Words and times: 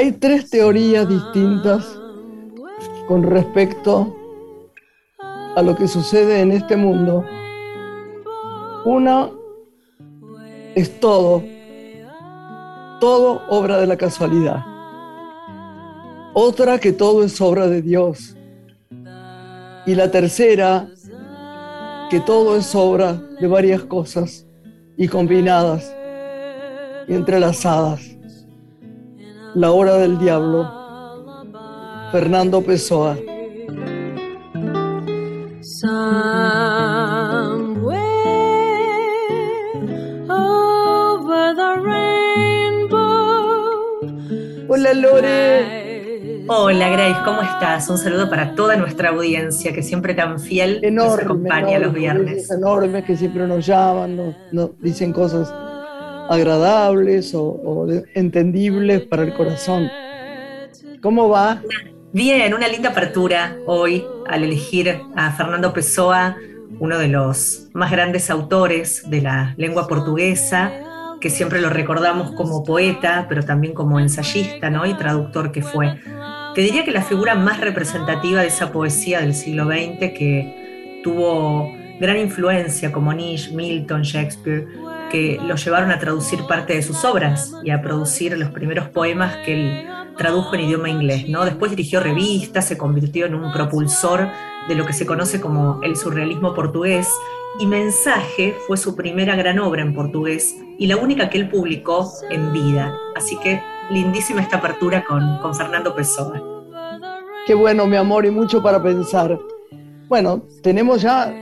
Hay 0.00 0.12
tres 0.12 0.48
teorías 0.48 1.06
distintas 1.06 2.00
con 3.06 3.22
respecto 3.22 4.16
a 5.18 5.60
lo 5.60 5.76
que 5.76 5.86
sucede 5.86 6.40
en 6.40 6.52
este 6.52 6.74
mundo. 6.74 7.22
Una 8.86 9.28
es 10.74 10.98
todo, 11.00 11.44
todo 12.98 13.42
obra 13.50 13.76
de 13.76 13.86
la 13.86 13.98
casualidad. 13.98 14.64
Otra 16.32 16.78
que 16.78 16.92
todo 16.92 17.22
es 17.22 17.38
obra 17.38 17.66
de 17.66 17.82
Dios. 17.82 18.38
Y 19.84 19.94
la 19.94 20.10
tercera, 20.10 20.88
que 22.08 22.20
todo 22.20 22.56
es 22.56 22.74
obra 22.74 23.20
de 23.38 23.46
varias 23.46 23.82
cosas 23.82 24.46
y 24.96 25.08
combinadas 25.08 25.94
y 27.06 27.12
entrelazadas. 27.12 28.09
La 29.54 29.72
hora 29.72 29.96
del 29.96 30.18
diablo. 30.18 30.70
Fernando 32.12 32.62
Pessoa. 32.62 33.16
Hola 44.68 44.94
Lore. 44.94 46.44
Hola 46.46 46.88
Grace, 46.90 47.20
¿cómo 47.24 47.42
estás? 47.42 47.88
Un 47.88 47.98
saludo 47.98 48.30
para 48.30 48.54
toda 48.54 48.76
nuestra 48.76 49.10
audiencia 49.10 49.72
que 49.72 49.82
siempre 49.82 50.14
tan 50.14 50.38
fiel 50.38 50.80
nos 50.92 51.18
acompaña 51.18 51.78
los 51.78 51.92
viernes. 51.92 52.50
Enormes 52.50 53.04
que 53.04 53.16
siempre 53.16 53.46
nos 53.46 53.66
llaman, 53.66 54.34
nos, 54.52 54.70
dicen 54.80 55.12
cosas 55.12 55.52
agradables 56.30 57.34
o, 57.34 57.88
entendibles 58.14 59.02
para 59.02 59.24
el 59.24 59.34
corazón. 59.34 59.90
¿Cómo 61.02 61.28
va? 61.28 61.60
Bien, 62.12 62.54
una 62.54 62.68
linda 62.68 62.90
apertura 62.90 63.56
hoy 63.66 64.04
al 64.28 64.44
elegir 64.44 65.00
a 65.16 65.32
Fernando 65.32 65.72
Pessoa, 65.72 66.36
uno 66.78 66.98
de 66.98 67.08
los 67.08 67.68
más 67.72 67.90
grandes 67.90 68.30
autores 68.30 69.10
de 69.10 69.22
la 69.22 69.54
lengua 69.56 69.88
portuguesa, 69.88 70.72
que 71.20 71.30
siempre 71.30 71.60
lo 71.60 71.68
recordamos 71.68 72.30
como 72.32 72.64
poeta, 72.64 73.26
pero 73.28 73.44
también 73.44 73.74
como 73.74 73.98
ensayista 73.98 74.70
¿no? 74.70 74.86
y 74.86 74.94
traductor 74.94 75.50
que 75.50 75.62
fue. 75.62 76.00
Te 76.54 76.60
diría 76.60 76.84
que 76.84 76.92
la 76.92 77.02
figura 77.02 77.34
más 77.34 77.60
representativa 77.60 78.40
de 78.40 78.48
esa 78.48 78.70
poesía 78.70 79.20
del 79.20 79.34
siglo 79.34 79.66
XX 79.66 79.98
que 80.16 81.00
tuvo 81.02 81.72
gran 82.00 82.18
influencia 82.18 82.92
como 82.92 83.12
Nietzsche, 83.12 83.52
Milton, 83.52 84.02
Shakespeare, 84.02 84.66
que 85.10 85.38
lo 85.42 85.56
llevaron 85.56 85.90
a 85.90 85.98
traducir 85.98 86.46
parte 86.46 86.74
de 86.74 86.82
sus 86.82 87.04
obras 87.04 87.52
y 87.64 87.70
a 87.70 87.82
producir 87.82 88.36
los 88.38 88.50
primeros 88.50 88.88
poemas 88.88 89.36
que 89.44 89.52
él 89.52 89.86
tradujo 90.16 90.54
en 90.54 90.62
idioma 90.62 90.88
inglés. 90.88 91.28
¿no? 91.28 91.44
Después 91.44 91.70
dirigió 91.70 92.00
revistas, 92.00 92.66
se 92.66 92.78
convirtió 92.78 93.26
en 93.26 93.34
un 93.34 93.52
propulsor 93.52 94.28
de 94.68 94.74
lo 94.74 94.86
que 94.86 94.92
se 94.92 95.06
conoce 95.06 95.40
como 95.40 95.80
el 95.82 95.96
surrealismo 95.96 96.54
portugués 96.54 97.08
y 97.58 97.66
Mensaje 97.66 98.54
fue 98.66 98.76
su 98.76 98.94
primera 98.94 99.34
gran 99.34 99.58
obra 99.58 99.82
en 99.82 99.94
portugués 99.94 100.56
y 100.78 100.86
la 100.86 100.96
única 100.96 101.28
que 101.28 101.38
él 101.38 101.48
publicó 101.48 102.10
en 102.30 102.52
vida. 102.52 102.94
Así 103.16 103.36
que 103.38 103.62
lindísima 103.90 104.40
esta 104.40 104.58
apertura 104.58 105.04
con, 105.04 105.38
con 105.38 105.54
Fernando 105.54 105.94
Pessoa. 105.94 106.40
Qué 107.46 107.54
bueno, 107.54 107.86
mi 107.86 107.96
amor, 107.96 108.24
y 108.24 108.30
mucho 108.30 108.62
para 108.62 108.82
pensar. 108.82 109.38
Bueno, 110.08 110.42
tenemos 110.62 111.02
ya 111.02 111.32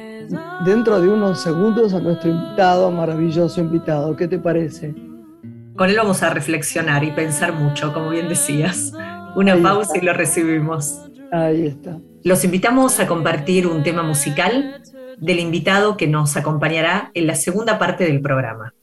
dentro 0.65 1.01
de 1.01 1.09
unos 1.09 1.41
segundos 1.41 1.95
a 1.95 2.01
nuestro 2.01 2.31
invitado, 2.31 2.91
maravilloso 2.91 3.61
invitado. 3.61 4.17
¿Qué 4.17 4.29
te 4.29 4.39
parece? 4.39 4.95
Con 5.77 5.91
él 5.91 5.97
vamos 5.97 6.23
a 6.23 6.31
reflexionar 6.31 7.05
y 7.05 7.12
pensar 7.12 7.53
mucho, 7.53 7.93
como 7.93 8.11
bien 8.11 8.28
decías. 8.28 8.93
Una 9.37 9.57
pausa 9.57 9.97
y 9.97 10.01
lo 10.01 10.12
recibimos. 10.12 11.01
Ahí 11.31 11.67
está. 11.67 11.99
Los 12.25 12.45
invitamos 12.45 12.99
a 12.99 13.07
compartir 13.07 13.67
un 13.67 13.83
tema 13.83 14.03
musical 14.03 14.83
del 15.19 15.41
invitado 15.41 15.97
que 15.97 16.07
nos 16.07 16.37
acompañará 16.37 17.11
en 17.15 17.27
la 17.27 17.34
segunda 17.34 17.78
parte 17.78 18.05
del 18.05 18.21
programa. 18.21 18.75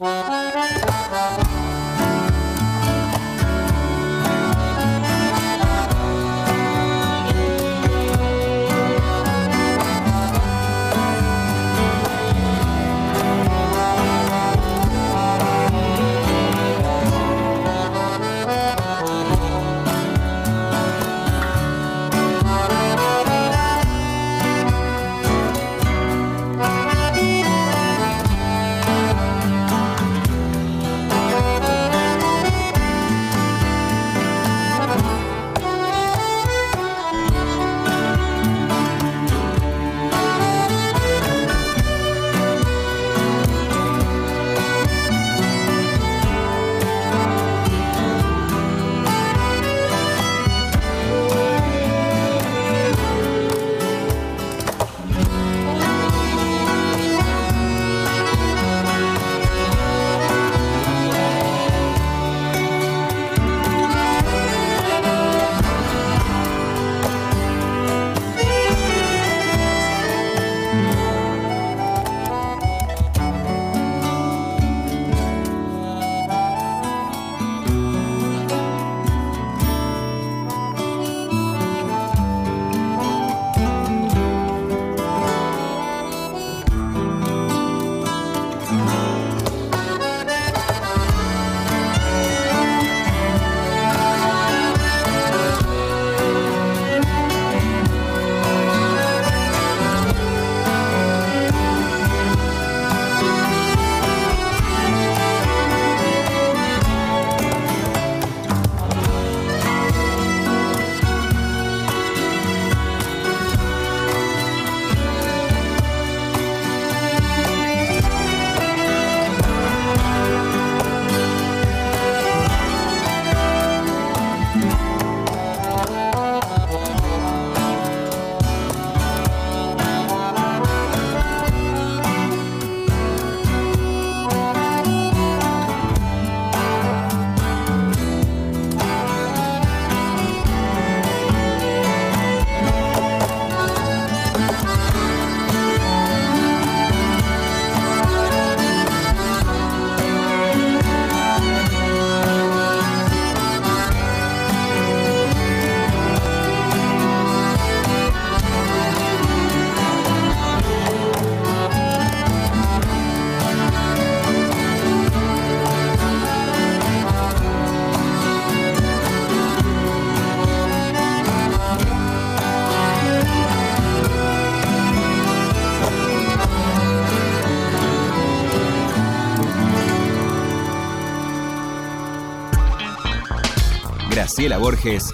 Graciela 184.45 184.63
Borges 184.63 185.12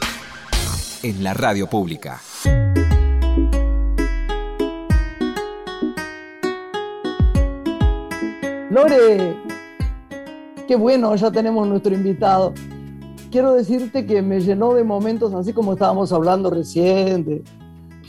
en 1.03 1.23
la 1.23 1.33
radio 1.33 1.65
pública. 1.67 2.19
Lore, 8.69 9.37
qué 10.67 10.75
bueno, 10.75 11.15
ya 11.15 11.31
tenemos 11.31 11.65
nuestro 11.65 11.93
invitado. 11.93 12.53
Quiero 13.31 13.53
decirte 13.53 14.05
que 14.05 14.21
me 14.21 14.41
llenó 14.41 14.73
de 14.73 14.83
momentos, 14.83 15.33
así 15.33 15.53
como 15.53 15.73
estábamos 15.73 16.11
hablando 16.11 16.49
recién, 16.49 17.23
de 17.23 17.41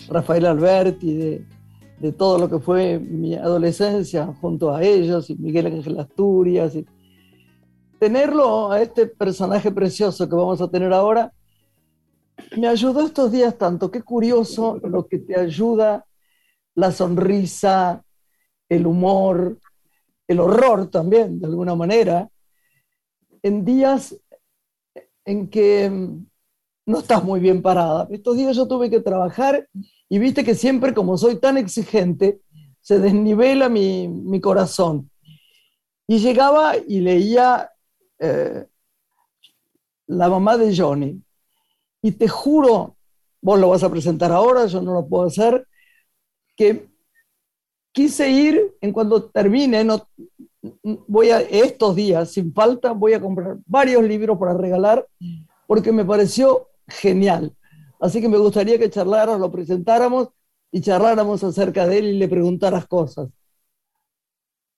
Rafael 0.08 0.44
Alberti, 0.44 1.44
de, 2.00 2.12
todo 2.18 2.36
lo 2.36 2.50
que 2.50 2.58
fue 2.58 2.98
mi 2.98 3.36
adolescencia 3.36 4.26
junto 4.40 4.74
a 4.74 4.82
ellos, 4.82 5.30
y 5.30 5.36
Miguel 5.36 5.66
Ángel 5.66 6.00
Asturias. 6.00 6.74
Y 6.74 6.84
tenerlo 8.02 8.72
a 8.72 8.82
este 8.82 9.06
personaje 9.06 9.70
precioso 9.70 10.28
que 10.28 10.34
vamos 10.34 10.60
a 10.60 10.68
tener 10.68 10.92
ahora, 10.92 11.32
me 12.56 12.66
ayudó 12.66 13.06
estos 13.06 13.30
días 13.30 13.56
tanto. 13.56 13.92
Qué 13.92 14.02
curioso 14.02 14.80
lo 14.82 15.06
que 15.06 15.20
te 15.20 15.38
ayuda 15.38 16.04
la 16.74 16.90
sonrisa, 16.90 18.04
el 18.68 18.88
humor, 18.88 19.56
el 20.26 20.40
horror 20.40 20.90
también, 20.90 21.38
de 21.38 21.46
alguna 21.46 21.76
manera, 21.76 22.28
en 23.40 23.64
días 23.64 24.16
en 25.24 25.48
que 25.48 25.88
mm, 25.88 26.26
no 26.86 26.98
estás 26.98 27.22
muy 27.22 27.38
bien 27.38 27.62
parada. 27.62 28.08
Estos 28.10 28.36
días 28.36 28.56
yo 28.56 28.66
tuve 28.66 28.90
que 28.90 28.98
trabajar 28.98 29.68
y 30.08 30.18
viste 30.18 30.42
que 30.42 30.56
siempre 30.56 30.92
como 30.92 31.16
soy 31.16 31.36
tan 31.38 31.56
exigente, 31.56 32.40
se 32.80 32.98
desnivela 32.98 33.68
mi, 33.68 34.08
mi 34.08 34.40
corazón. 34.40 35.08
Y 36.08 36.18
llegaba 36.18 36.76
y 36.76 36.98
leía 36.98 37.68
eh, 38.22 38.66
La 40.06 40.28
mamá 40.28 40.56
de 40.56 40.74
Johnny. 40.74 41.20
Y 42.02 42.12
te 42.12 42.28
juro, 42.28 42.96
vos 43.40 43.58
lo 43.58 43.70
vas 43.70 43.82
a 43.82 43.90
presentar 43.90 44.32
ahora, 44.32 44.66
yo 44.66 44.80
no 44.80 44.92
lo 44.94 45.06
puedo 45.06 45.24
hacer, 45.24 45.66
que 46.56 46.88
quise 47.92 48.30
ir 48.30 48.74
en 48.80 48.92
cuando 48.92 49.30
termine, 49.30 49.84
no, 49.84 50.08
voy 50.82 51.30
a 51.30 51.40
estos 51.40 51.96
días, 51.96 52.32
sin 52.32 52.52
falta, 52.52 52.92
voy 52.92 53.14
a 53.14 53.20
comprar 53.20 53.58
varios 53.66 54.02
libros 54.02 54.38
para 54.38 54.54
regalar 54.54 55.06
porque 55.66 55.92
me 55.92 56.04
pareció 56.04 56.68
genial. 56.88 57.54
Así 58.00 58.20
que 58.20 58.28
me 58.28 58.38
gustaría 58.38 58.78
que 58.78 58.90
charlaras, 58.90 59.38
lo 59.38 59.50
presentáramos 59.50 60.28
y 60.70 60.80
charláramos 60.80 61.42
acerca 61.44 61.86
de 61.86 61.98
él 61.98 62.04
y 62.06 62.18
le 62.18 62.28
preguntaras 62.28 62.86
cosas. 62.86 63.28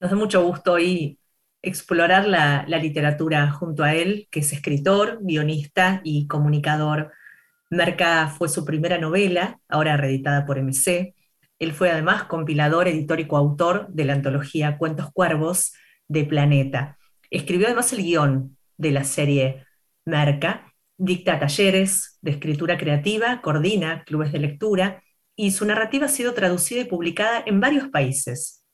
Nos 0.00 0.10
da 0.10 0.16
mucho 0.16 0.44
gusto 0.44 0.72
hoy 0.72 1.18
explorar 1.64 2.26
la, 2.26 2.64
literatura 2.66 3.50
junto 3.50 3.82
a 3.82 3.94
él, 3.94 4.28
que 4.30 4.40
es 4.40 4.52
escritor, 4.52 5.18
guionista 5.22 6.00
y 6.04 6.26
comunicador. 6.26 7.12
Merca 7.70 8.28
fue 8.28 8.48
su 8.48 8.64
primera 8.64 8.98
novela, 8.98 9.58
ahora 9.68 9.96
reeditada 9.96 10.46
por 10.46 10.58
MC. 10.58 11.14
Él 11.58 11.72
fue 11.72 11.90
además 11.90 12.24
compilador, 12.24 12.88
editor 12.88 13.20
y 13.20 13.26
coautor 13.26 13.88
de 13.88 14.04
la 14.04 14.12
antología 14.12 14.78
Cuentos 14.78 15.10
Cuervos 15.12 15.72
de 16.08 16.24
Planeta. 16.24 16.98
Escribió 17.30 17.66
además 17.66 17.92
el 17.92 18.02
guion 18.02 18.56
de 18.76 18.90
la 18.92 19.04
serie 19.04 19.64
Merca, 20.04 20.72
dicta 20.96 21.38
talleres 21.38 22.18
de 22.20 22.32
escritura 22.32 22.76
creativa, 22.76 23.40
coordina 23.40 24.04
clubes 24.04 24.32
de 24.32 24.38
lectura 24.38 25.02
y 25.36 25.50
su 25.50 25.64
narrativa 25.64 26.06
ha 26.06 26.10
sido 26.10 26.34
traducida 26.34 26.82
y 26.82 26.84
publicada 26.84 27.42
en 27.44 27.60
varios 27.60 27.88
países. 27.88 28.64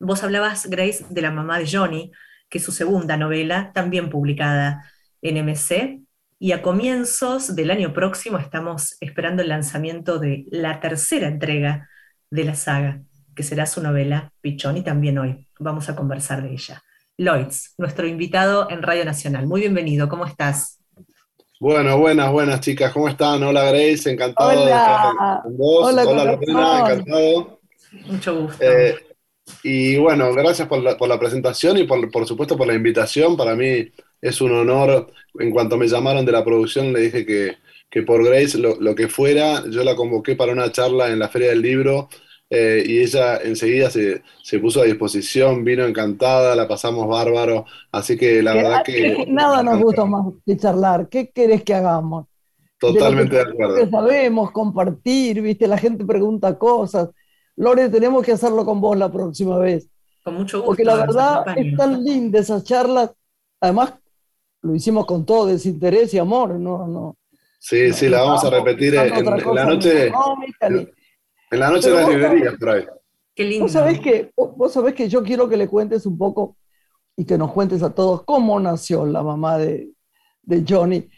Vos 0.00 0.22
hablabas, 0.22 0.68
Grace, 0.70 1.04
de 1.10 1.22
La 1.22 1.30
mamá 1.30 1.58
de 1.58 1.68
Johnny, 1.70 2.12
que 2.48 2.58
es 2.58 2.64
su 2.64 2.72
segunda 2.72 3.16
novela, 3.16 3.72
también 3.72 4.10
publicada 4.10 4.84
en 5.22 5.44
MC, 5.44 6.00
y 6.38 6.52
a 6.52 6.62
comienzos 6.62 7.56
del 7.56 7.70
año 7.70 7.92
próximo 7.92 8.38
estamos 8.38 8.96
esperando 9.00 9.42
el 9.42 9.48
lanzamiento 9.48 10.18
de 10.18 10.46
la 10.50 10.80
tercera 10.80 11.26
entrega 11.26 11.88
de 12.30 12.44
la 12.44 12.54
saga, 12.54 13.02
que 13.34 13.42
será 13.42 13.66
su 13.66 13.82
novela 13.82 14.32
Pichón, 14.40 14.76
y 14.76 14.82
también 14.82 15.18
hoy 15.18 15.48
vamos 15.58 15.88
a 15.88 15.96
conversar 15.96 16.42
de 16.42 16.52
ella. 16.52 16.82
Lloyds, 17.16 17.74
nuestro 17.78 18.06
invitado 18.06 18.70
en 18.70 18.82
Radio 18.82 19.04
Nacional. 19.04 19.46
Muy 19.46 19.60
bienvenido, 19.62 20.08
¿cómo 20.08 20.24
estás? 20.24 20.78
Bueno, 21.58 21.98
buenas, 21.98 22.30
buenas 22.30 22.60
chicas, 22.60 22.92
¿cómo 22.92 23.08
están? 23.08 23.42
Hola 23.42 23.64
Grace, 23.64 24.12
encantado 24.12 24.50
Hola. 24.50 24.60
de 24.60 24.66
estar 24.70 25.42
con 25.42 25.56
vos. 25.56 25.86
Hola. 25.88 26.04
Lorena, 26.04 26.78
encantado. 26.78 27.60
Mucho 28.06 28.42
gusto. 28.42 28.64
Eh, 28.64 29.07
y 29.62 29.96
bueno, 29.98 30.32
gracias 30.32 30.68
por 30.68 30.82
la, 30.82 30.96
por 30.96 31.08
la 31.08 31.18
presentación 31.18 31.76
y 31.78 31.84
por, 31.84 32.10
por 32.10 32.26
supuesto 32.26 32.56
por 32.56 32.66
la 32.66 32.74
invitación. 32.74 33.36
Para 33.36 33.54
mí 33.54 33.88
es 34.20 34.40
un 34.40 34.52
honor. 34.52 35.10
En 35.38 35.50
cuanto 35.50 35.76
me 35.76 35.88
llamaron 35.88 36.24
de 36.24 36.32
la 36.32 36.44
producción, 36.44 36.92
le 36.92 37.00
dije 37.00 37.24
que, 37.26 37.56
que 37.90 38.02
por 38.02 38.24
Grace, 38.24 38.58
lo, 38.58 38.76
lo 38.80 38.94
que 38.94 39.08
fuera, 39.08 39.64
yo 39.68 39.84
la 39.84 39.96
convoqué 39.96 40.36
para 40.36 40.52
una 40.52 40.70
charla 40.72 41.10
en 41.10 41.18
la 41.18 41.28
Feria 41.28 41.50
del 41.50 41.62
Libro 41.62 42.08
eh, 42.50 42.82
y 42.86 42.98
ella 43.00 43.36
enseguida 43.38 43.90
se, 43.90 44.22
se 44.42 44.58
puso 44.58 44.80
a 44.80 44.84
disposición, 44.84 45.64
vino 45.64 45.84
encantada, 45.84 46.56
la 46.56 46.66
pasamos 46.66 47.06
bárbaro. 47.08 47.66
Así 47.92 48.16
que 48.16 48.42
la 48.42 48.52
Que- 48.52 48.58
verdad 48.62 48.82
que 48.84 49.26
Nada 49.28 49.62
nos 49.62 49.80
gusta 49.82 50.04
más 50.06 50.24
que 50.46 50.56
charlar. 50.56 51.08
¿Qué 51.08 51.30
querés 51.30 51.62
que 51.62 51.74
hagamos? 51.74 52.26
totalmente 52.80 53.34
de 53.36 53.44
de 53.44 53.50
lo 53.50 53.56
que 53.56 53.64
acuerdo. 53.64 53.90
sabemos, 53.90 54.50
compartir, 54.52 55.42
¿viste? 55.42 55.66
La 55.66 55.78
gente 55.78 56.04
pregunta 56.04 56.56
cosas. 56.56 57.10
Lore, 57.58 57.88
tenemos 57.88 58.24
que 58.24 58.32
hacerlo 58.32 58.64
con 58.64 58.80
vos 58.80 58.96
la 58.96 59.10
próxima 59.10 59.58
vez. 59.58 59.88
Con 60.24 60.34
mucho 60.34 60.58
gusto. 60.58 60.66
Porque 60.66 60.84
la 60.84 60.94
verdad 60.94 61.44
es 61.56 61.76
tan 61.76 62.02
linda 62.04 62.38
esas 62.38 62.64
charlas. 62.64 63.10
Además, 63.60 63.94
lo 64.62 64.74
hicimos 64.74 65.06
con 65.06 65.26
todo 65.26 65.46
desinterés 65.46 66.14
y 66.14 66.18
amor, 66.18 66.54
¿no? 66.54 66.86
no 66.86 67.16
Sí, 67.58 67.92
sí, 67.92 68.08
la 68.08 68.22
vamos 68.22 68.44
a 68.44 68.50
repetir 68.50 68.94
en, 68.94 69.24
la 69.54 69.64
noche, 69.64 70.06
en 70.06 71.60
la 71.60 71.70
noche 71.70 71.90
de 71.90 71.96
Pero 71.96 72.06
las 72.06 72.08
librerías 72.08 72.54
por 72.54 72.70
ahí. 72.70 72.86
Qué 73.34 73.44
lindo. 73.44 73.64
Vos 73.64 73.72
sabés 73.72 73.98
que, 73.98 74.30
vos 74.36 74.56
vos 74.56 74.72
sabés 74.72 74.94
que 74.94 75.08
yo 75.08 75.24
quiero 75.24 75.48
que 75.48 75.56
le 75.56 75.66
cuentes 75.66 76.06
un 76.06 76.16
poco 76.16 76.56
y 77.16 77.24
que 77.24 77.36
nos 77.36 77.52
cuentes 77.52 77.82
a 77.82 77.92
todos 77.92 78.22
cómo 78.22 78.60
nació 78.60 79.04
la 79.04 79.24
mamá 79.24 79.58
de, 79.58 79.90
de 80.42 80.64
Johnny, 80.66 81.08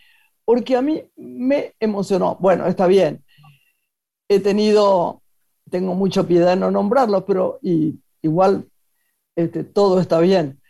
porque 0.46 0.76
a 0.76 0.82
mí 0.82 1.02
me 1.16 1.74
emocionó. 1.78 2.36
Bueno, 2.40 2.66
está 2.66 2.86
bien. 2.86 3.22
He 4.26 4.40
tenido, 4.40 5.22
tengo 5.70 5.94
mucha 5.94 6.24
piedad 6.24 6.52
en 6.52 6.60
no 6.60 6.70
nombrarlos, 6.70 7.24
pero 7.26 7.58
y, 7.62 7.98
igual 8.22 8.66
este, 9.36 9.64
todo 9.64 10.00
está 10.00 10.20
bien. 10.20 10.60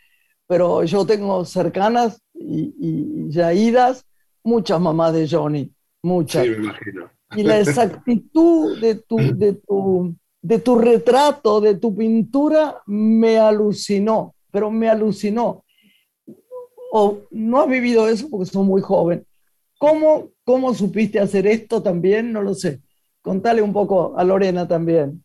Pero 0.47 0.83
yo 0.83 1.05
tengo 1.05 1.45
cercanas 1.45 2.21
y, 2.33 2.73
y 2.79 3.29
ya 3.29 3.53
idas 3.53 4.05
muchas 4.43 4.79
mamás 4.79 5.13
de 5.13 5.27
Johnny, 5.27 5.71
muchas 6.01 6.43
Sí, 6.43 6.49
me 6.49 6.57
imagino. 6.57 7.09
y 7.35 7.43
la 7.43 7.59
exactitud 7.59 8.79
de 8.79 8.95
tu, 8.95 9.17
de 9.17 9.53
tu, 9.53 10.15
de 10.41 10.59
tu 10.59 10.77
retrato, 10.77 11.61
de 11.61 11.75
tu 11.75 11.95
pintura, 11.95 12.81
me 12.85 13.37
alucinó, 13.37 14.35
pero 14.51 14.71
me 14.71 14.89
alucinó. 14.89 15.63
O 16.93 17.19
no 17.31 17.61
has 17.61 17.69
vivido 17.69 18.07
eso 18.09 18.29
porque 18.29 18.47
sos 18.47 18.65
muy 18.65 18.81
joven. 18.81 19.25
¿Cómo, 19.77 20.29
cómo 20.43 20.73
supiste 20.73 21.19
hacer 21.19 21.47
esto 21.47 21.81
también? 21.81 22.33
No 22.33 22.41
lo 22.41 22.53
sé. 22.53 22.81
Contale 23.21 23.61
un 23.61 23.73
poco 23.73 24.17
a 24.17 24.23
Lorena 24.23 24.67
también. 24.67 25.23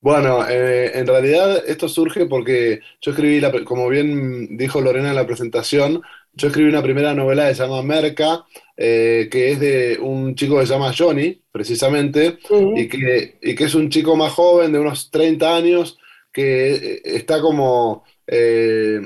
Bueno, 0.00 0.48
eh, 0.48 0.98
en 0.98 1.06
realidad 1.06 1.62
esto 1.66 1.88
surge 1.88 2.26
porque 2.26 2.80
yo 3.00 3.12
escribí, 3.12 3.40
la, 3.40 3.52
como 3.64 3.88
bien 3.88 4.56
dijo 4.56 4.80
Lorena 4.80 5.10
en 5.10 5.14
la 5.14 5.26
presentación, 5.26 6.02
yo 6.34 6.48
escribí 6.48 6.68
una 6.68 6.82
primera 6.82 7.14
novela 7.14 7.48
que 7.48 7.54
se 7.54 7.62
llama 7.62 7.82
Merca, 7.82 8.44
eh, 8.76 9.28
que 9.30 9.52
es 9.52 9.60
de 9.60 9.98
un 10.00 10.34
chico 10.34 10.58
que 10.58 10.66
se 10.66 10.72
llama 10.72 10.94
Johnny, 10.96 11.42
precisamente, 11.52 12.38
y 12.74 12.88
que, 12.88 13.38
y 13.42 13.54
que 13.54 13.64
es 13.64 13.74
un 13.74 13.90
chico 13.90 14.16
más 14.16 14.32
joven, 14.32 14.72
de 14.72 14.78
unos 14.78 15.10
30 15.10 15.54
años, 15.56 15.98
que 16.32 16.74
eh, 16.74 17.02
está 17.04 17.40
como 17.40 18.04
eh, 18.26 19.00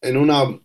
en 0.00 0.16
una 0.16 0.58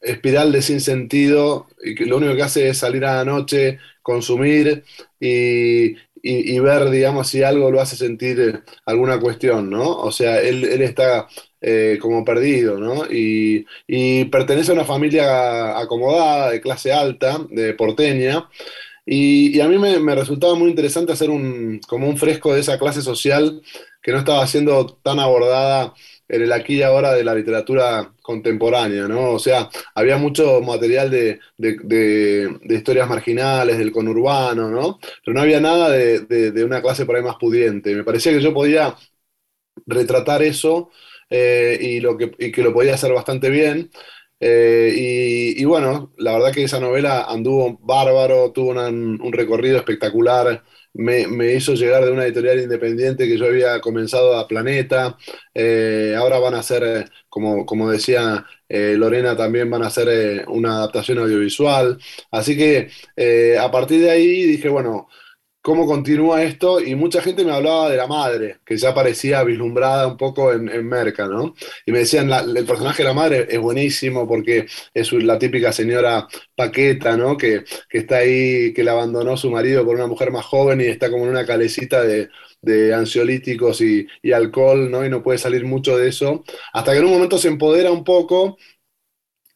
espiral 0.00 0.52
de 0.52 0.60
sinsentido 0.60 1.66
y 1.82 1.94
que 1.94 2.04
lo 2.04 2.18
único 2.18 2.36
que 2.36 2.42
hace 2.42 2.68
es 2.68 2.78
salir 2.78 3.04
a 3.06 3.16
la 3.16 3.24
noche, 3.24 3.78
consumir 4.02 4.84
y, 5.18 5.94
y- 6.30 6.58
ver, 6.60 6.90
digamos, 6.90 7.28
si 7.28 7.42
algo 7.42 7.70
lo 7.70 7.80
hace 7.80 7.96
sentir 7.96 8.40
eh, 8.40 8.60
alguna 8.86 9.20
cuestión, 9.20 9.70
¿no? 9.70 9.90
O 9.98 10.12
sea, 10.12 10.40
él, 10.40 10.64
él 10.64 10.82
está 10.82 11.28
eh, 11.60 11.98
como 12.00 12.24
perdido, 12.24 12.78
¿no? 12.78 13.04
Y, 13.10 13.66
y 13.86 14.24
pertenece 14.26 14.70
a 14.72 14.74
una 14.74 14.84
familia 14.84 15.78
acomodada, 15.78 16.50
de 16.50 16.60
clase 16.60 16.92
alta, 16.92 17.38
de 17.50 17.74
porteña, 17.74 18.48
y, 19.06 19.56
y 19.56 19.60
a 19.60 19.68
mí 19.68 19.78
me, 19.78 19.98
me 20.00 20.14
resultaba 20.14 20.54
muy 20.54 20.70
interesante 20.70 21.12
hacer 21.12 21.30
un, 21.30 21.80
como 21.88 22.08
un 22.08 22.16
fresco 22.16 22.54
de 22.54 22.60
esa 22.60 22.78
clase 22.78 23.02
social 23.02 23.60
que 24.02 24.12
no 24.12 24.18
estaba 24.18 24.46
siendo 24.46 24.86
tan 25.02 25.18
abordada 25.20 25.94
en 26.28 26.42
el 26.42 26.52
aquí 26.52 26.76
y 26.76 26.82
ahora 26.82 27.12
de 27.12 27.24
la 27.24 27.34
literatura 27.34 28.12
contemporánea, 28.22 29.06
¿no? 29.08 29.32
O 29.32 29.38
sea, 29.38 29.68
había 29.94 30.16
mucho 30.18 30.60
material 30.62 31.10
de, 31.10 31.38
de- 31.58 32.58
historias 32.74 33.08
marginales, 33.08 33.78
del 33.78 33.92
conurbano, 33.92 34.70
¿no? 34.70 34.98
Pero 35.24 35.34
no 35.34 35.40
había 35.42 35.60
nada 35.60 35.90
de, 35.90 36.64
una 36.64 36.80
clase 36.82 37.04
por 37.06 37.16
ahí 37.16 37.22
más 37.22 37.36
pudiente. 37.36 37.94
Me 37.94 38.04
parecía 38.04 38.32
que 38.32 38.40
yo 38.42 38.54
podía 38.54 38.94
retratar 39.86 40.42
eso 40.42 40.90
eh, 41.30 41.78
y, 41.80 42.00
lo 42.00 42.16
que, 42.16 42.32
y 42.38 42.52
que 42.52 42.62
lo 42.62 42.72
podía 42.72 42.94
hacer 42.94 43.12
bastante 43.12 43.50
bien. 43.50 43.90
y, 44.40 45.64
bueno, 45.64 46.12
la 46.18 46.32
verdad 46.34 46.52
que 46.52 46.64
esa 46.64 46.80
novela 46.80 47.24
anduvo 47.24 47.78
bárbaro, 47.82 48.52
tuvo 48.52 48.70
un 48.72 49.32
recorrido 49.32 49.78
espectacular 49.78 50.62
me, 50.94 51.52
hizo 51.52 51.74
llegar 51.74 52.04
de 52.04 52.12
una 52.12 52.24
editorial 52.24 52.60
independiente 52.60 53.26
que 53.26 53.36
yo 53.36 53.46
había 53.46 53.80
comenzado 53.80 54.36
a 54.36 54.46
Planeta. 54.46 55.16
Eh, 55.52 56.14
ahora 56.16 56.38
van 56.38 56.54
a 56.54 56.60
hacer, 56.60 56.82
eh, 56.84 57.04
como, 57.28 57.66
como 57.66 57.90
decía 57.90 58.46
eh, 58.68 58.94
Lorena, 58.96 59.36
también 59.36 59.68
van 59.70 59.82
a 59.82 59.88
hacer 59.88 60.46
una 60.48 60.76
adaptación 60.76 61.18
audiovisual. 61.18 61.98
Así 62.30 62.56
que 62.56 62.88
a 63.58 63.70
partir 63.70 64.00
de 64.00 64.10
ahí 64.10 64.44
dije, 64.44 64.68
bueno, 64.68 65.08
cómo 65.64 65.86
continúa 65.86 66.42
esto 66.42 66.78
y 66.78 66.94
mucha 66.94 67.22
gente 67.22 67.42
me 67.42 67.50
hablaba 67.50 67.88
de 67.88 67.96
la 67.96 68.06
madre, 68.06 68.58
que 68.66 68.76
ya 68.76 68.92
parecía 68.92 69.42
vislumbrada 69.44 70.06
un 70.06 70.18
poco 70.18 70.52
en, 70.52 70.66
Merca, 70.86 71.26
¿no? 71.26 71.54
Y 71.86 71.92
me 71.92 72.00
decían, 72.00 72.30
el 72.30 72.66
personaje 72.66 73.02
de 73.02 73.08
la 73.08 73.14
madre 73.14 73.46
es 73.48 73.58
buenísimo 73.58 74.28
porque 74.28 74.66
es 74.92 75.12
la 75.14 75.38
típica 75.38 75.72
señora 75.72 76.28
paqueta, 76.54 77.16
¿no? 77.16 77.38
Que, 77.38 77.64
está 77.88 78.18
ahí, 78.18 78.74
que 78.74 78.84
le 78.84 78.90
abandonó 78.90 79.38
su 79.38 79.50
marido 79.50 79.86
por 79.86 79.94
una 79.94 80.06
mujer 80.06 80.30
más 80.30 80.44
joven 80.44 80.82
y 80.82 80.84
está 80.84 81.10
como 81.10 81.24
en 81.24 81.30
una 81.30 81.46
calecita 81.46 82.02
de, 82.02 82.28
ansiolíticos 82.94 83.80
y, 83.80 84.06
y, 84.22 84.32
alcohol, 84.32 84.90
¿no? 84.90 85.02
Y 85.02 85.08
no 85.08 85.22
puede 85.22 85.38
salir 85.38 85.64
mucho 85.64 85.96
de 85.96 86.08
eso, 86.10 86.44
hasta 86.74 86.92
que 86.92 86.98
en 86.98 87.06
un 87.06 87.12
momento 87.12 87.38
se 87.38 87.48
empodera 87.48 87.90
un 87.90 88.04
poco 88.04 88.58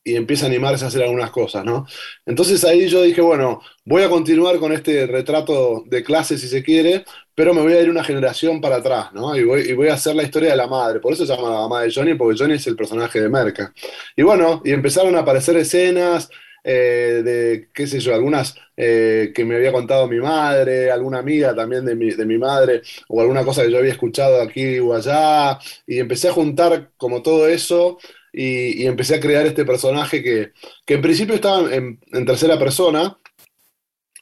y 0.08 0.16
empieza 0.16 0.46
a 0.46 0.48
animarse 0.48 0.84
a 0.84 0.88
hacer 0.88 1.02
algunas 1.02 1.30
cosas, 1.30 1.64
¿no? 1.64 1.86
Entonces 2.24 2.64
ahí 2.64 2.88
yo 2.88 3.02
dije, 3.02 3.20
bueno, 3.20 3.60
voy 3.84 4.02
a 4.02 4.08
continuar 4.08 4.58
con 4.58 4.72
este 4.72 5.06
retrato 5.06 5.84
de 5.86 6.02
clase 6.02 6.38
si 6.38 6.48
se 6.48 6.62
quiere, 6.62 7.04
pero 7.34 7.52
me 7.52 7.60
voy 7.60 7.74
a 7.74 7.82
ir 7.82 7.90
una 7.90 8.02
generación 8.02 8.60
para 8.60 8.76
atrás, 8.76 9.12
¿no? 9.12 9.36
Y 9.36 9.44
voy, 9.44 9.88
a 9.88 9.94
hacer 9.94 10.16
la 10.16 10.22
historia 10.22 10.50
de 10.50 10.56
la 10.56 10.66
madre, 10.66 10.98
por 10.98 11.12
eso 11.12 11.26
se 11.26 11.34
llama 11.34 11.50
la 11.50 11.60
mamá 11.60 11.82
de 11.82 11.92
Johnny, 11.92 12.14
porque 12.14 12.38
Johnny 12.38 12.54
es 12.54 12.66
el 12.66 12.76
personaje 12.76 13.20
de 13.20 13.28
Merca. 13.28 13.72
Y 14.16 14.22
bueno, 14.22 14.62
y 14.64 14.72
empezaron 14.72 15.14
a 15.14 15.20
aparecer 15.20 15.56
escenas, 15.56 16.30
eh, 16.64 17.22
de, 17.24 17.68
qué 17.72 17.86
sé 17.86 18.00
yo, 18.00 18.14
algunas 18.14 18.54
eh, 18.76 19.32
que 19.34 19.44
me 19.44 19.56
había 19.56 19.72
contado 19.72 20.08
mi 20.08 20.18
madre, 20.18 20.90
alguna 20.90 21.18
amiga 21.18 21.54
también 21.54 21.84
de 21.84 21.94
mi, 21.94 22.10
de 22.10 22.26
mi, 22.26 22.38
madre, 22.38 22.82
o 23.08 23.20
alguna 23.20 23.44
cosa 23.44 23.62
que 23.62 23.70
yo 23.70 23.78
había 23.78 23.92
escuchado 23.92 24.40
aquí 24.40 24.78
o 24.78 24.94
allá, 24.94 25.58
y 25.86 25.98
empecé 25.98 26.28
a 26.28 26.32
juntar 26.32 26.90
como 26.96 27.22
todo 27.22 27.48
eso 27.48 27.98
y, 28.32 28.86
empecé 28.86 29.16
a 29.16 29.20
crear 29.20 29.46
este 29.46 29.64
personaje 29.64 30.22
que, 30.22 30.52
en 30.86 31.02
principio 31.02 31.34
estaba 31.34 31.72
en, 31.74 31.98
tercera 32.26 32.58
persona, 32.58 33.18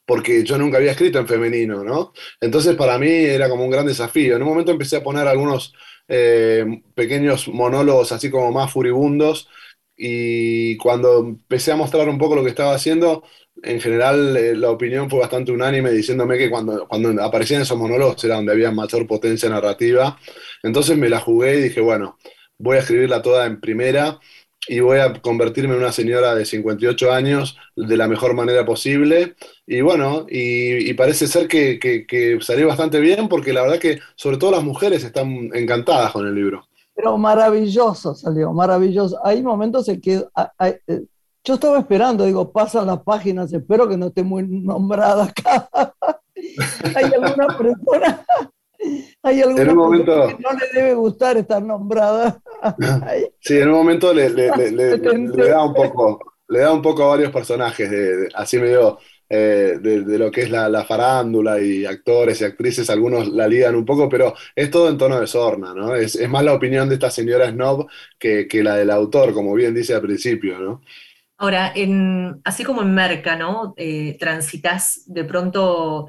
porque 0.07 0.45
yo 0.45 0.57
nunca 0.59 0.79
había 0.79 0.93
escrito 0.93 1.19
en 1.19 1.27
femenino, 1.27 1.83
¿no? 1.83 2.13
Entonces 2.41 2.77
para 2.77 2.99
mí 2.99 3.09
era 3.09 3.49
como 3.49 3.65
un 3.65 3.71
gran 3.71 3.87
desafío. 3.87 4.37
En 4.37 4.43
un 4.43 4.49
momento 4.49 4.71
empecé 4.71 4.97
a 4.97 5.03
poner 5.03 5.27
algunos 5.27 5.75
eh, 6.09 6.65
pequeños 6.95 7.49
monólogos 7.49 8.13
así 8.13 8.31
como 8.31 8.53
más 8.53 8.73
furibundos 8.73 9.49
y 9.97 10.77
cuando 10.77 11.21
empecé 11.21 11.73
a 11.73 11.77
mostrar 11.77 12.09
un 12.09 12.19
poco 12.19 12.37
lo 12.37 12.45
que 12.45 12.51
estaba 12.51 12.75
haciendo, 12.75 13.25
en 13.63 13.81
general 13.81 14.37
eh, 14.37 14.55
la 14.55 14.71
opinión 14.71 15.09
fue 15.09 15.21
bastante 15.21 15.53
unánime 15.53 15.91
diciéndome 15.91 16.37
que 16.39 16.51
cuando, 16.51 16.87
cuando 16.87 17.23
aparecían 17.23 17.63
esos 17.63 17.79
monólogos 17.79 18.23
era 18.25 18.37
donde 18.37 18.53
había 18.53 18.71
mayor 18.71 19.07
potencia 19.07 19.49
narrativa. 19.49 20.19
Entonces 20.63 20.97
me 20.99 21.09
la 21.09 21.21
jugué 21.21 21.59
y 21.59 21.63
dije, 21.63 21.81
bueno, 21.81 22.19
voy 22.59 22.77
a 22.77 22.81
escribirla 22.81 23.23
toda 23.23 23.47
en 23.47 23.61
primera 23.61 24.19
y 24.69 24.81
voy 24.81 24.99
a 24.99 25.13
convertirme 25.15 25.75
en 25.75 25.81
una 25.81 25.93
señora 25.93 26.35
de 26.35 26.45
58 26.45 27.13
años 27.13 27.57
de 27.77 27.97
la 27.97 28.09
mejor 28.09 28.35
manera 28.35 28.65
posible. 28.65 29.37
Y 29.67 29.81
bueno, 29.81 30.27
y, 30.29 30.93
parece 30.95 31.27
ser 31.27 31.47
que, 31.47 32.39
salió 32.41 32.67
bastante 32.67 33.01
bien 33.01 33.29
porque 33.29 33.53
la 33.53 33.63
verdad 33.63 33.79
que 33.79 34.01
sobre 34.17 34.39
todo 34.39 34.53
las 34.53 34.65
mujeres 34.65 35.05
están 35.05 35.51
encantadas 35.55 36.13
con 36.13 36.27
el 36.27 36.35
libro. 36.35 36.67
Pero 36.95 37.17
maravilloso 37.19 38.15
salió, 38.15 38.53
maravilloso. 38.53 39.19
Hay 39.25 39.43
momentos 39.43 39.89
en 39.89 40.01
que 40.01 40.25
eh, 40.61 41.03
yo 41.45 41.55
estaba 41.55 41.79
esperando, 41.79 42.25
digo, 42.25 42.51
pasan 42.51 42.87
las 42.87 43.03
páginas, 43.03 43.53
espero 43.53 43.87
que 43.87 43.97
no 43.97 44.07
esté 44.07 44.23
muy 44.23 44.43
nombrada 44.45 45.25
acá. 45.25 45.69
Hay 46.95 47.05
alguna 47.05 47.47
persona 47.57 48.25
hay 49.23 49.43
alguna 49.43 49.75
momento... 49.75 50.28
que 50.28 50.43
no 50.43 50.50
le 50.52 50.81
debe 50.81 50.95
gustar 50.95 51.37
estar 51.37 51.62
nombrada. 51.62 52.40
sí, 53.40 53.59
en 53.59 53.69
un 53.69 53.75
momento 53.75 54.12
le, 54.14 54.31
da 54.31 55.64
un 55.64 55.75
poco, 55.75 56.37
le 56.49 56.59
da 56.61 56.73
un 56.73 56.83
poco 56.83 57.05
a 57.05 57.09
varios 57.09 57.31
personajes, 57.31 57.90
así 58.35 58.59
medio 58.59 58.99
eh, 59.28 59.78
de, 59.81 60.19
lo 60.19 60.31
que 60.31 60.43
es 60.43 60.50
la, 60.50 60.85
farándula 60.85 61.61
y 61.61 61.85
actores 61.85 62.40
y 62.40 62.45
actrices, 62.45 62.88
algunos 62.88 63.28
la 63.28 63.49
ligan 63.49 63.75
un 63.75 63.85
poco, 63.85 64.09
pero 64.09 64.35
es 64.55 64.71
todo 64.71 64.88
en 64.88 64.99
tono 64.99 65.21
de 65.21 65.26
sorna, 65.26 65.75
¿no? 65.75 65.97
Es, 65.97 66.16
más 66.28 66.45
la 66.45 66.55
opinión 66.55 66.88
de 66.88 66.95
esta 66.95 67.11
señora 67.11 67.50
Snob 67.50 67.88
que, 68.19 68.49
la 68.62 68.76
del 68.76 68.90
autor, 68.90 69.35
como 69.35 69.55
bien 69.55 69.75
dice 69.75 69.95
al 69.95 70.02
principio, 70.02 70.59
¿no? 70.59 70.81
Ahora, 71.38 71.73
en, 71.75 72.40
así 72.45 72.64
como 72.64 72.83
en 72.83 72.95
Merca, 72.95 73.37
¿no? 73.37 73.75
Eh, 73.76 74.16
transitas 74.19 75.02
de 75.07 75.25
pronto 75.25 76.09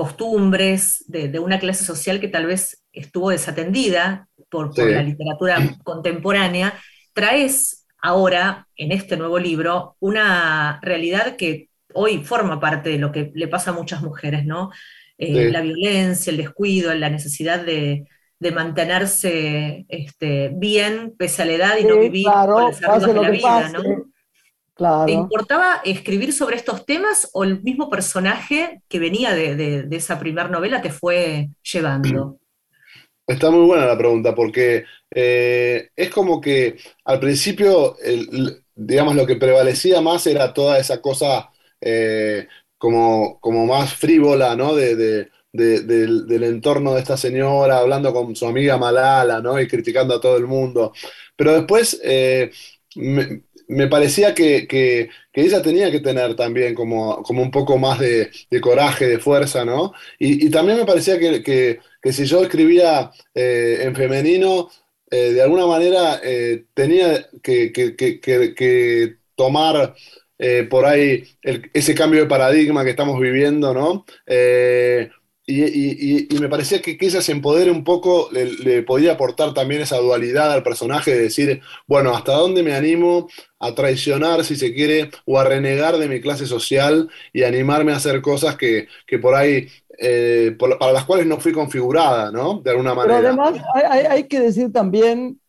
costumbres 0.00 1.04
de, 1.08 1.38
una 1.40 1.58
clase 1.58 1.84
social 1.84 2.20
que 2.20 2.28
tal 2.28 2.46
vez 2.46 2.82
estuvo 2.90 3.28
desatendida 3.28 4.28
por, 4.48 4.76
la 4.78 5.02
literatura 5.02 5.76
contemporánea, 5.84 6.72
traes 7.12 7.86
ahora, 8.00 8.66
en 8.76 8.92
este 8.92 9.18
nuevo 9.18 9.38
libro, 9.38 9.96
una 10.00 10.80
realidad 10.80 11.36
que 11.36 11.68
hoy 11.92 12.24
forma 12.24 12.58
parte 12.58 12.88
de 12.88 12.98
lo 12.98 13.12
que 13.12 13.30
le 13.34 13.46
pasa 13.46 13.72
a 13.72 13.74
muchas 13.74 14.00
mujeres, 14.00 14.46
¿no? 14.46 14.70
Eh, 15.18 15.50
la 15.50 15.60
violencia, 15.60 16.30
el 16.30 16.38
descuido, 16.38 16.94
la 16.94 17.10
necesidad 17.10 17.60
de, 17.62 18.06
mantenerse 18.54 19.84
este, 19.90 20.50
bien 20.54 21.12
pese 21.18 21.42
a 21.42 21.44
la 21.44 21.52
edad 21.52 21.76
y 21.76 21.84
no 21.84 21.98
vivir 21.98 22.26
por 22.26 22.72
el 22.72 23.06
de 23.06 23.20
la 23.20 23.30
vida, 23.30 23.68
¿no? 23.68 24.09
¿Te 25.06 25.12
importaba 25.12 25.82
escribir 25.84 26.32
sobre 26.32 26.56
estos 26.56 26.86
temas 26.86 27.28
o 27.34 27.44
el 27.44 27.62
mismo 27.62 27.90
personaje 27.90 28.80
que 28.88 28.98
venía 28.98 29.34
de, 29.34 29.86
esa 29.90 30.18
primera 30.18 30.48
novela 30.48 30.80
te 30.80 30.90
fue 30.90 31.50
llevando? 31.62 32.38
Está 33.26 33.50
muy 33.50 33.66
buena 33.66 33.84
la 33.84 33.98
pregunta 33.98 34.34
porque 34.34 34.84
eh, 35.10 35.90
es 35.94 36.10
como 36.10 36.40
que 36.40 36.78
al 37.04 37.20
principio, 37.20 37.96
digamos, 38.74 39.14
lo 39.14 39.26
que 39.26 39.36
prevalecía 39.36 40.00
más 40.00 40.26
era 40.26 40.54
toda 40.54 40.78
esa 40.78 41.02
cosa 41.02 41.50
eh, 41.80 42.48
como, 42.78 43.38
como 43.38 43.66
más 43.66 43.92
frívola, 43.92 44.56
¿no? 44.56 44.74
De, 44.74 45.28
del, 45.52 46.42
entorno 46.42 46.94
de 46.94 47.00
esta 47.00 47.18
señora, 47.18 47.78
hablando 47.78 48.14
con 48.14 48.34
su 48.34 48.46
amiga 48.46 48.78
Malala, 48.78 49.42
¿no? 49.42 49.60
Y 49.60 49.68
criticando 49.68 50.14
a 50.14 50.20
todo 50.20 50.38
el 50.38 50.46
mundo. 50.46 50.92
Pero 51.36 51.52
después 51.52 52.00
eh, 52.02 52.50
me 52.96 53.42
parecía 53.88 54.34
que, 54.34 55.08
ella 55.32 55.62
tenía 55.62 55.90
que 55.90 56.00
tener 56.00 56.34
también 56.34 56.74
como, 56.74 57.22
como 57.22 57.42
un 57.42 57.50
poco 57.50 57.78
más 57.78 57.98
de, 57.98 58.30
coraje, 58.60 59.06
de 59.06 59.18
fuerza, 59.18 59.64
¿no? 59.64 59.92
Y, 60.18 60.50
también 60.50 60.78
me 60.78 60.84
parecía 60.84 61.18
que, 61.18 61.78
si 62.12 62.24
yo 62.24 62.42
escribía 62.42 63.10
eh, 63.34 63.80
en 63.82 63.94
femenino, 63.94 64.70
eh, 65.10 65.32
de 65.32 65.42
alguna 65.42 65.66
manera 65.66 66.20
eh, 66.22 66.64
tenía 66.74 67.28
que, 67.42 69.16
tomar 69.36 69.94
por 70.68 70.84
ahí 70.86 71.24
ese 71.42 71.94
cambio 71.94 72.20
de 72.20 72.26
paradigma 72.26 72.84
que 72.84 72.90
estamos 72.90 73.20
viviendo, 73.20 73.74
¿no? 73.74 74.04
Y, 75.50 76.28
me 76.40 76.48
parecía 76.48 76.80
que, 76.80 76.96
que, 76.96 77.06
ella 77.06 77.20
se 77.20 77.32
empodere 77.32 77.70
un 77.70 77.84
poco, 77.84 78.30
le, 78.32 78.82
podía 78.82 79.12
aportar 79.12 79.52
también 79.52 79.80
esa 79.80 79.98
dualidad 79.98 80.52
al 80.52 80.62
personaje 80.62 81.12
de 81.12 81.22
decir, 81.22 81.60
bueno, 81.86 82.14
hasta 82.14 82.32
dónde 82.32 82.62
me 82.62 82.74
animo 82.74 83.28
a 83.58 83.74
traicionar, 83.74 84.44
si 84.44 84.56
se 84.56 84.72
quiere, 84.72 85.10
o 85.26 85.38
a 85.38 85.44
renegar 85.44 85.98
de 85.98 86.08
mi 86.08 86.20
clase 86.20 86.46
social 86.46 87.10
y 87.32 87.42
animarme 87.42 87.92
a 87.92 87.96
hacer 87.96 88.22
cosas 88.22 88.56
que, 88.56 88.86
por 89.20 89.34
ahí, 89.34 89.68
eh, 89.98 90.56
para 90.58 90.92
las 90.92 91.04
cuales 91.04 91.26
no 91.26 91.38
fui 91.38 91.52
configurada, 91.52 92.30
¿no? 92.30 92.60
De 92.60 92.70
alguna 92.70 92.94
manera. 92.94 93.18
Pero 93.18 93.28
además 93.28 93.64
hay, 93.74 94.06
hay 94.06 94.24
que 94.24 94.40
decir 94.40 94.72
también 94.72 95.40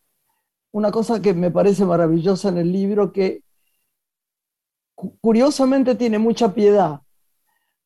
una 0.72 0.90
cosa 0.90 1.22
que 1.22 1.32
me 1.32 1.50
parece 1.50 1.84
maravillosa 1.84 2.48
en 2.48 2.58
el 2.58 2.72
libro, 2.72 3.12
que 3.12 3.42
curiosamente 5.20 5.94
tiene 5.94 6.18
mucha 6.18 6.52
piedad. 6.54 7.00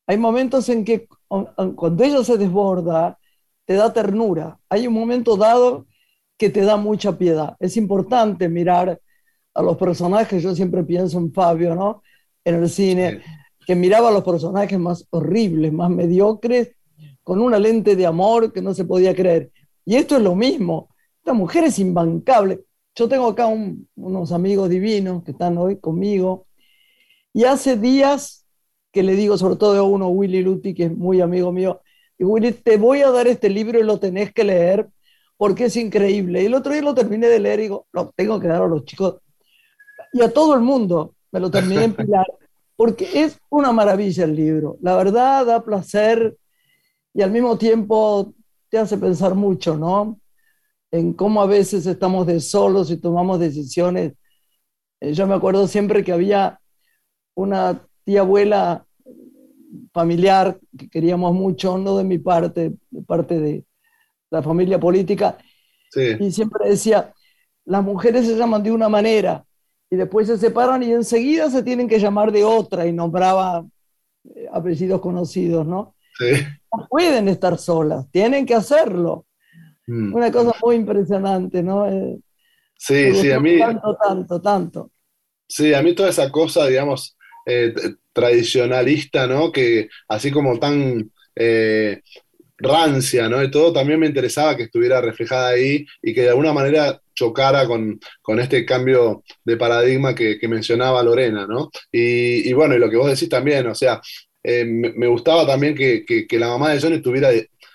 Hay 0.06 0.18
momentos 0.18 0.68
en 0.68 0.84
que 0.84 1.08
cuando 1.28 2.04
ella 2.04 2.22
se 2.24 2.36
desborda, 2.36 3.18
te 3.64 3.74
da 3.74 3.92
ternura. 3.92 4.58
Hay 4.68 4.86
un 4.86 4.94
momento 4.94 5.36
dado 5.36 5.86
que 6.38 6.50
te 6.50 6.62
da 6.62 6.76
mucha 6.76 7.16
piedad. 7.18 7.56
Es 7.58 7.76
importante 7.76 8.48
mirar 8.48 9.00
a 9.54 9.62
los 9.62 9.76
personajes. 9.76 10.42
Yo 10.42 10.54
siempre 10.54 10.84
pienso 10.84 11.18
en 11.18 11.32
Fabio, 11.32 11.74
¿no? 11.74 12.02
En 12.44 12.56
el 12.56 12.68
cine, 12.68 13.22
que 13.66 13.74
miraba 13.74 14.10
a 14.10 14.12
los 14.12 14.22
personajes 14.22 14.78
más 14.78 15.06
horribles, 15.10 15.72
más 15.72 15.90
mediocres, 15.90 16.72
con 17.22 17.40
una 17.40 17.58
lente 17.58 17.96
de 17.96 18.06
amor 18.06 18.52
que 18.52 18.62
no 18.62 18.72
se 18.72 18.84
podía 18.84 19.14
creer. 19.14 19.50
Y 19.84 19.96
esto 19.96 20.16
es 20.16 20.22
lo 20.22 20.36
mismo. 20.36 20.88
Esta 21.18 21.32
mujer 21.32 21.64
es 21.64 21.78
imbancable. 21.80 22.64
Yo 22.94 23.08
tengo 23.08 23.28
acá 23.28 23.48
unos 23.48 24.32
amigos 24.32 24.70
divinos 24.70 25.24
que 25.24 25.32
están 25.32 25.58
hoy 25.58 25.78
conmigo. 25.78 26.46
Y 27.32 27.44
hace 27.44 27.76
días 27.76 28.45
que 28.96 29.02
le 29.02 29.14
digo 29.14 29.36
sobre 29.36 29.56
todo 29.56 29.78
a 29.78 29.82
uno, 29.82 30.08
Willy 30.08 30.40
Luti, 30.40 30.72
que 30.72 30.84
es 30.84 30.96
muy 30.96 31.20
amigo 31.20 31.52
mío, 31.52 31.82
y 32.16 32.24
Willy, 32.24 32.52
te 32.52 32.78
voy 32.78 33.02
a 33.02 33.10
dar 33.10 33.26
este 33.26 33.50
libro 33.50 33.78
y 33.78 33.82
lo 33.82 34.00
tenés 34.00 34.32
que 34.32 34.42
leer 34.42 34.88
porque 35.36 35.66
es 35.66 35.76
increíble. 35.76 36.42
Y 36.42 36.46
el 36.46 36.54
otro 36.54 36.72
día 36.72 36.80
lo 36.80 36.94
terminé 36.94 37.26
de 37.26 37.38
leer 37.38 37.58
y 37.58 37.62
digo, 37.64 37.86
lo 37.92 38.10
tengo 38.16 38.40
que 38.40 38.48
dar 38.48 38.62
a 38.62 38.66
los 38.66 38.86
chicos. 38.86 39.16
y 40.14 40.22
a 40.22 40.32
todo 40.32 40.54
el 40.54 40.62
mundo 40.62 41.14
me 41.30 41.40
lo 41.40 41.50
terminé 41.50 41.84
en 41.84 41.92
Pilar, 41.92 42.24
porque 42.74 43.06
es 43.22 43.38
una 43.50 43.70
maravilla 43.70 44.24
el 44.24 44.34
libro. 44.34 44.78
La 44.80 44.96
verdad 44.96 45.44
da 45.44 45.62
placer 45.62 46.34
y 47.12 47.20
al 47.20 47.30
mismo 47.30 47.58
tiempo 47.58 48.32
te 48.70 48.78
hace 48.78 48.96
pensar 48.96 49.34
mucho, 49.34 49.76
¿no? 49.76 50.18
En 50.90 51.12
cómo 51.12 51.42
a 51.42 51.46
veces 51.46 51.84
estamos 51.84 52.26
de 52.26 52.40
solos 52.40 52.90
y 52.90 52.96
tomamos 52.96 53.40
decisiones. 53.40 54.14
Eh, 55.02 55.12
yo 55.12 55.26
me 55.26 55.34
acuerdo 55.34 55.68
siempre 55.68 56.02
que 56.02 56.12
había 56.12 56.58
una 57.34 57.86
tía 58.04 58.20
abuela 58.20 58.85
familiar 59.92 60.58
que 60.78 60.88
queríamos 60.88 61.34
mucho, 61.34 61.78
no 61.78 61.96
de 61.96 62.04
mi 62.04 62.18
parte, 62.18 62.72
de 62.90 63.02
parte 63.02 63.38
de 63.38 63.64
la 64.30 64.42
familia 64.42 64.78
política, 64.78 65.38
y 66.20 66.30
siempre 66.30 66.68
decía, 66.68 67.12
las 67.64 67.82
mujeres 67.82 68.26
se 68.26 68.36
llaman 68.36 68.62
de 68.62 68.70
una 68.70 68.88
manera 68.88 69.44
y 69.90 69.96
después 69.96 70.26
se 70.26 70.36
separan 70.36 70.82
y 70.82 70.92
enseguida 70.92 71.50
se 71.50 71.62
tienen 71.62 71.88
que 71.88 71.98
llamar 71.98 72.32
de 72.32 72.44
otra 72.44 72.86
y 72.86 72.92
nombraba 72.92 73.64
eh, 74.24 74.46
apellidos 74.52 75.00
conocidos, 75.00 75.66
¿no? 75.66 75.94
No 76.20 76.86
pueden 76.88 77.28
estar 77.28 77.56
solas, 77.58 78.06
tienen 78.10 78.44
que 78.44 78.54
hacerlo. 78.54 79.26
Mm. 79.86 80.14
Una 80.14 80.32
cosa 80.32 80.52
muy 80.62 80.76
impresionante, 80.76 81.62
¿no? 81.62 81.86
Eh, 81.86 82.18
sí, 82.76 83.14
sí, 83.14 83.30
a 83.30 83.40
mí... 83.40 83.58
Tanto, 83.58 83.96
tanto, 83.96 84.40
tanto. 84.40 84.90
Sí, 85.48 85.72
a 85.72 85.82
mí 85.82 85.94
toda 85.94 86.08
esa 86.10 86.30
cosa, 86.30 86.66
digamos, 86.66 87.16
eh, 87.46 87.72
tradicionalista, 88.16 89.26
¿no? 89.26 89.52
Que 89.52 89.88
así 90.08 90.30
como 90.30 90.58
tan 90.58 91.10
rancia, 92.58 93.28
¿no? 93.28 93.42
Y 93.42 93.50
todo, 93.50 93.72
también 93.72 94.00
me 94.00 94.06
interesaba 94.06 94.56
que 94.56 94.64
estuviera 94.64 95.00
reflejada 95.00 95.48
ahí 95.50 95.86
y 96.02 96.14
que 96.14 96.22
de 96.22 96.30
alguna 96.30 96.52
manera 96.52 97.00
chocara 97.14 97.66
con, 97.66 98.00
este 98.40 98.64
cambio 98.64 99.24
de 99.44 99.56
paradigma 99.56 100.14
que, 100.14 100.38
mencionaba 100.48 101.02
Lorena, 101.02 101.46
¿no? 101.46 101.70
Y, 101.92 102.52
bueno, 102.52 102.74
y 102.74 102.78
lo 102.78 102.90
que 102.90 102.96
vos 102.96 103.10
decís 103.10 103.28
también, 103.28 103.66
o 103.66 103.74
sea, 103.74 104.00
eh, 104.42 104.64
me, 104.64 105.06
gustaba 105.08 105.46
también 105.46 105.74
que, 105.74 106.26
la 106.32 106.48
mamá 106.48 106.70
de 106.70 106.80
Johnny 106.80 107.00
tuviera 107.00 107.30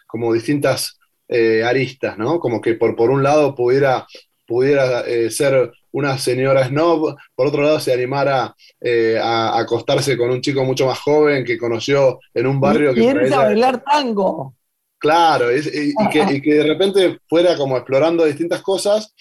como 0.08 0.34
distintas 0.34 1.00
eh, 1.28 1.64
aristas, 1.64 2.18
¿no? 2.18 2.40
Como 2.40 2.62
que 2.62 2.76
por, 2.76 2.96
por 2.96 3.10
un 3.12 3.24
lado 3.24 3.56
pudiera, 3.56 4.06
pudiera 4.46 5.02
eh, 5.02 5.30
ser 5.32 5.72
una 5.92 6.18
señora 6.18 6.68
snob, 6.68 7.16
por 7.36 7.48
otro 7.48 7.64
lado 7.64 7.80
se 7.80 7.94
animara 7.94 8.56
a, 9.22 9.60
acostarse 9.60 10.18
con 10.18 10.32
un 10.32 10.42
chico 10.42 10.64
mucho 10.64 10.86
más 10.86 11.00
joven 11.00 11.44
que 11.44 11.58
conoció 11.58 12.20
en 12.34 12.48
un 12.48 12.60
barrio 12.60 12.94
que... 12.94 13.02
Quiere 13.02 13.30
bailar 13.30 13.84
tango. 13.84 14.56
Claro, 15.02 15.48
y, 15.52 15.94
que, 16.12 16.54
de 16.54 16.64
repente 16.64 17.18
fuera 17.28 17.58
como 17.58 17.76
explorando 17.76 18.24
distintas 18.24 18.62
cosas 18.62 19.16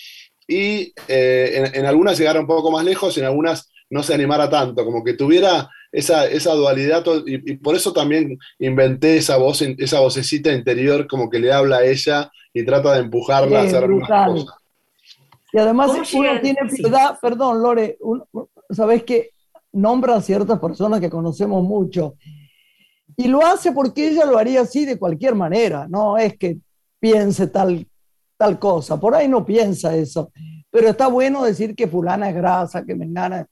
y 0.47 0.93
eh, 1.09 1.71
en, 1.73 1.87
algunas 1.87 2.19
llegara 2.19 2.39
un 2.39 2.47
poco 2.47 2.71
más 2.71 2.85
lejos 2.85 3.17
y 3.17 3.21
en 3.21 3.27
algunas 3.27 3.71
no 3.89 4.03
se 4.03 4.13
animara 4.13 4.51
tanto, 4.51 4.85
como 4.85 5.03
que 5.03 5.15
tuviera 5.15 5.71
esa, 5.91 6.27
esa 6.27 6.53
dualidad 6.53 7.03
y, 7.25 7.57
por 7.57 7.77
eso 7.77 7.95
también 7.95 8.39
inventé 8.59 9.17
esa 9.17 9.39
voz, 9.39 9.63
esa 9.63 10.01
vocecita 10.01 10.53
interior 10.53 11.07
como 11.07 11.31
que 11.31 11.39
le 11.39 11.51
habla 11.51 11.79
a 11.79 11.85
ella 11.85 12.31
y 12.53 12.65
trata 12.65 12.95
de 12.95 13.01
empujarla 13.01 13.61
a 13.61 13.63
hacer 13.63 13.83
algunas 13.83 14.29
cosas. 14.29 14.60
Y 15.53 15.59
además 15.59 15.91
uno 16.13 16.41
tiene 16.41 16.61
piedad, 16.69 17.19
perdón 17.21 17.63
Lore, 17.63 17.99
sabes 18.71 19.05
que 19.05 19.31
nombra 19.73 20.21
ciertas 20.21 20.59
personas 20.59 21.01
que 21.01 21.11
conocemos 21.11 21.63
mucho 21.63 22.15
y 23.17 23.29
lo 23.29 23.45
hace 23.45 23.73
porque 23.73 24.09
ella 24.09 24.25
lo 24.25 24.39
haría 24.39 24.63
así 24.63 24.85
de 24.85 24.99
cualquier 24.99 25.35
manera, 25.35 25.87
no 25.89 26.17
es 26.17 26.39
que 26.39 26.59
piense 26.99 27.49
tal, 27.49 27.87
tal 28.37 28.59
cosa, 28.59 28.99
por 28.99 29.15
ahí 29.15 29.29
no 29.29 29.45
piensa 29.45 29.95
eso, 29.95 30.33
pero 30.71 30.89
está 30.89 31.09
bueno 31.09 31.45
decir 31.45 31.75
que 31.75 31.87
fulana 31.87 32.31
es 32.31 32.35
grasa, 32.35 32.85
que 32.85 32.95
me 32.95 33.05
engana. 33.05 33.47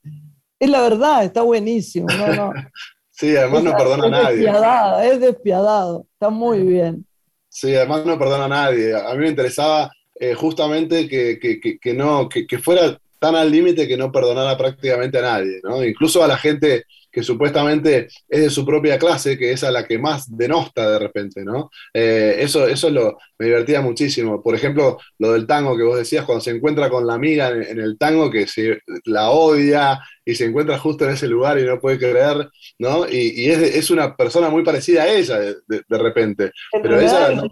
Es 0.59 0.71
la 0.71 0.81
verdad, 0.81 1.25
está 1.25 1.43
buenísimo. 1.43 2.07
sí, 3.11 3.37
además 3.37 3.65
no 3.65 3.77
perdona 3.77 4.07
a 4.07 4.11
nadie. 4.11 4.37
Despiadada, 4.37 5.05
es 5.05 5.21
despiadado, 5.21 6.07
está 6.13 6.31
muy 6.31 6.63
bien. 6.63 7.07
Sí, 7.49 7.75
además 7.75 8.07
no 8.07 8.19
perdona 8.19 8.45
a 8.47 8.49
nadie. 8.49 8.95
A 8.95 9.13
mí 9.13 9.19
me 9.19 9.29
interesaba 9.29 9.91
eh, 10.21 10.35
justamente 10.35 11.09
que, 11.09 11.39
que, 11.39 11.79
que, 11.79 11.95
no, 11.95 12.29
que, 12.29 12.59
fuera 12.59 12.99
tan 13.19 13.35
al 13.35 13.51
límite 13.51 13.87
que 13.87 13.97
no 13.97 14.13
perdonara 14.13 14.57
prácticamente 14.57 15.19
a 15.19 15.23
nadie, 15.23 15.61
¿no? 15.63 15.85
Incluso 15.85 16.23
a 16.23 16.29
la 16.29 16.37
gente 16.37 16.85
que 17.11 17.23
supuestamente 17.23 18.09
es 18.29 18.41
de 18.41 18.51
su 18.51 18.65
propia 18.67 18.99
clase, 18.99 19.39
que 19.39 19.53
es 19.53 19.65
a 19.65 19.71
la 19.71 19.85
que 19.85 19.99
más 19.99 20.37
denosta 20.37 20.91
de 20.91 20.99
repente, 20.99 21.45
¿no? 21.45 21.71
Eh, 21.93 22.37
eso 22.39 22.67
eso 22.69 22.91
lo, 22.91 23.19
me 23.39 23.47
divertía 23.47 23.81
muchísimo. 23.81 24.43
Por 24.43 24.55
ejemplo, 24.55 24.99
lo 25.19 25.33
del 25.33 25.47
tango 25.47 25.77
que 25.77 25.85
vos 25.85 25.99
decías, 25.99 26.25
cuando 26.25 26.43
se 26.43 26.51
encuentra 26.51 26.91
con 26.91 27.07
la 27.07 27.15
amiga 27.15 27.49
en, 27.49 27.81
el 27.81 27.97
tango, 27.97 28.31
que 28.31 28.47
se, 28.47 28.81
la 29.05 29.31
odia 29.31 30.01
y 30.25 30.35
se 30.35 30.45
encuentra 30.45 30.79
justo 30.79 31.05
en 31.05 31.13
ese 31.13 31.27
lugar 31.27 31.59
y 31.59 31.65
no 31.65 31.81
puede 31.81 31.99
creer, 31.99 32.49
¿no? 32.79 33.09
Y, 33.09 33.49
es, 33.49 33.91
una 33.91 34.15
persona 34.15 34.51
muy 34.51 34.63
parecida 34.63 35.05
a 35.05 35.09
ella 35.09 35.39
de, 35.39 35.83
repente. 35.89 36.53
Pero 36.83 37.01
ella... 37.01 37.43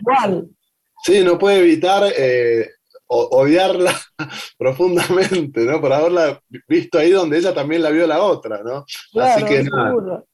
Sí, 1.07 1.23
no 1.23 1.39
puede 1.39 1.61
evitar 1.61 2.03
eh, 2.17 2.69
odiarla 3.07 3.97
profundamente, 4.59 5.61
¿no? 5.61 5.81
Por 5.81 5.93
haberla 5.93 6.43
visto 6.67 6.99
ahí 6.99 7.13
donde 7.13 7.39
ella 7.39 7.55
también 7.55 7.83
la 7.83 7.91
vio 7.91 8.09
la 8.09 8.21
otra, 8.21 8.61
¿no? 8.65 8.85
así 9.23 9.45
que 9.45 9.63
nada. 9.63 10.25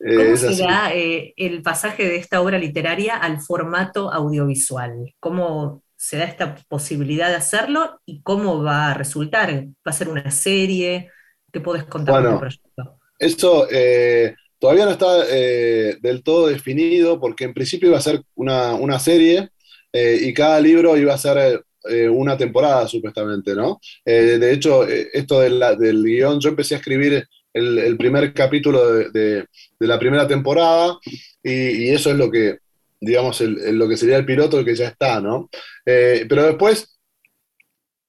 Eh, 0.00 0.16
¿Cómo 0.16 0.36
se 0.38 0.56
da 0.56 0.94
eh, 0.94 1.34
el 1.36 1.60
pasaje 1.60 2.04
de 2.04 2.16
esta 2.16 2.40
obra 2.40 2.56
literaria 2.56 3.16
al 3.16 3.42
formato 3.42 4.10
audiovisual? 4.10 5.14
¿Cómo 5.20 5.82
se 5.96 6.16
da 6.16 6.24
esta 6.24 6.56
posibilidad 6.66 7.28
de 7.28 7.36
hacerlo 7.36 8.00
y 8.06 8.22
cómo 8.22 8.62
va 8.62 8.90
a 8.90 8.94
resultar? 8.94 9.52
¿Va 9.52 9.90
a 9.90 9.92
ser 9.92 10.08
una 10.08 10.30
serie? 10.30 11.10
¿Qué 11.52 11.60
puedes 11.60 11.84
contar 11.84 12.14
bueno, 12.14 12.30
del 12.30 12.38
proyecto? 12.38 13.00
Eso 13.18 13.68
eh, 13.70 14.34
todavía 14.58 14.86
no 14.86 14.92
está 14.92 15.26
del 15.26 16.22
todo 16.22 16.46
definido 16.46 17.20
porque 17.20 17.44
en 17.44 17.52
principio 17.52 17.90
iba 17.90 17.98
a 17.98 18.02
ser 18.02 18.22
una, 18.34 18.74
una 18.76 18.98
serie 18.98 19.50
y 19.94 20.34
cada 20.34 20.58
libro 20.60 20.96
iba 20.96 21.14
a 21.14 21.18
ser 21.18 21.62
eh, 21.86 22.08
una 22.08 22.34
temporada, 22.36 22.88
supuestamente, 22.88 23.54
¿no? 23.54 23.78
Eh, 24.06 24.38
de 24.38 24.52
hecho, 24.52 24.88
eh, 24.88 25.10
esto 25.12 25.40
del 25.40 26.02
guion, 26.02 26.40
yo 26.40 26.48
empecé 26.48 26.74
a 26.74 26.78
escribir 26.78 27.28
el, 27.52 27.96
primer 27.98 28.32
capítulo 28.32 29.02
de, 29.10 29.44
la 29.80 29.98
primera 29.98 30.26
temporada 30.26 30.98
y, 31.42 31.90
eso 31.90 32.10
es 32.10 32.16
lo 32.16 32.30
que, 32.30 32.58
digamos, 33.00 33.38
lo 33.42 33.86
que 33.86 33.98
sería 33.98 34.16
el 34.16 34.24
piloto, 34.24 34.58
el 34.58 34.64
que 34.64 34.74
ya 34.74 34.88
está, 34.88 35.20
¿no? 35.20 35.50
pero 35.84 36.46
después, 36.46 36.98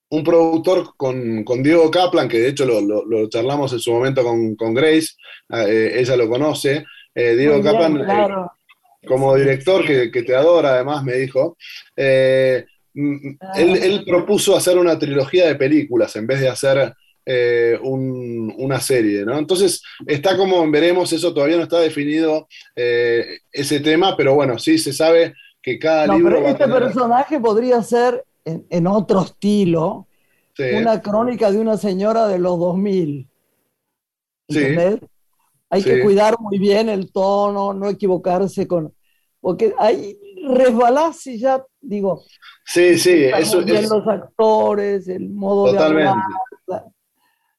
un 0.09 0.23
productor 0.23 0.95
con, 0.95 1.43
Diego 1.61 1.91
Kaplan, 1.91 2.29
que 2.29 2.39
de 2.39 2.47
hecho 2.47 2.65
lo, 2.65 3.29
charlamos 3.29 3.73
en 3.73 3.79
su 3.79 3.91
momento 3.91 4.23
con, 4.23 4.73
Grace, 4.73 5.09
ella 5.49 6.15
lo 6.15 6.29
conoce, 6.29 6.85
Diego 7.13 7.61
Kaplan... 7.61 8.47
como 9.05 9.35
director 9.35 9.85
que, 9.85 10.11
que, 10.11 10.23
te 10.23 10.35
adora, 10.35 10.75
además, 10.75 11.03
me 11.03 11.13
dijo, 11.13 11.57
Mm, 12.95 13.35
ah. 13.41 13.51
él, 13.57 14.03
propuso 14.07 14.55
hacer 14.55 14.77
una 14.77 14.97
trilogía 14.97 15.47
de 15.47 15.55
películas 15.55 16.15
en 16.15 16.25
vez 16.25 16.39
de 16.39 16.47
hacer 16.47 16.93
eh, 17.25 17.77
una 17.81 18.79
serie, 18.79 19.25
¿no? 19.25 19.37
Entonces, 19.37 19.83
está 20.07 20.37
como 20.37 20.69
veremos, 20.71 21.11
eso 21.11 21.33
todavía 21.33 21.57
no 21.57 21.63
está 21.63 21.79
definido 21.79 22.47
eh, 22.75 23.39
ese 23.51 23.81
tema, 23.81 24.15
pero 24.15 24.33
bueno, 24.35 24.57
sí 24.57 24.77
se 24.77 24.93
sabe 24.93 25.33
que 25.61 25.77
cada 25.77 26.07
libro. 26.15 26.37
Pero 26.37 26.47
este 26.47 26.67
personaje 26.67 27.39
podría 27.39 27.83
ser 27.83 28.23
en, 28.45 28.87
otro 28.87 29.23
estilo, 29.23 30.07
una 30.79 31.01
crónica 31.01 31.51
de 31.51 31.59
una 31.59 31.77
señora 31.77 32.27
de 32.27 32.39
los 32.39 32.57
2000. 32.59 33.27
¿Entendés? 34.47 34.99
Hay 35.69 35.83
que 35.83 36.01
cuidar 36.01 36.35
muy 36.39 36.57
bien 36.59 36.89
el 36.89 37.11
tono, 37.11 37.73
no 37.73 37.89
equivocarse 37.89 38.67
con. 38.67 38.93
Porque 39.39 39.73
hay 39.77 40.17
resbalás 40.47 41.25
y 41.27 41.39
ya 41.39 41.63
digo. 41.81 42.23
Sí, 42.65 42.97
sí, 42.97 43.25
eso 43.25 43.61
es. 43.61 43.89
los 43.89 44.07
actores, 44.07 45.07
el 45.07 45.29
modo 45.29 45.71
totalmente. 45.71 46.19
de 46.67 46.77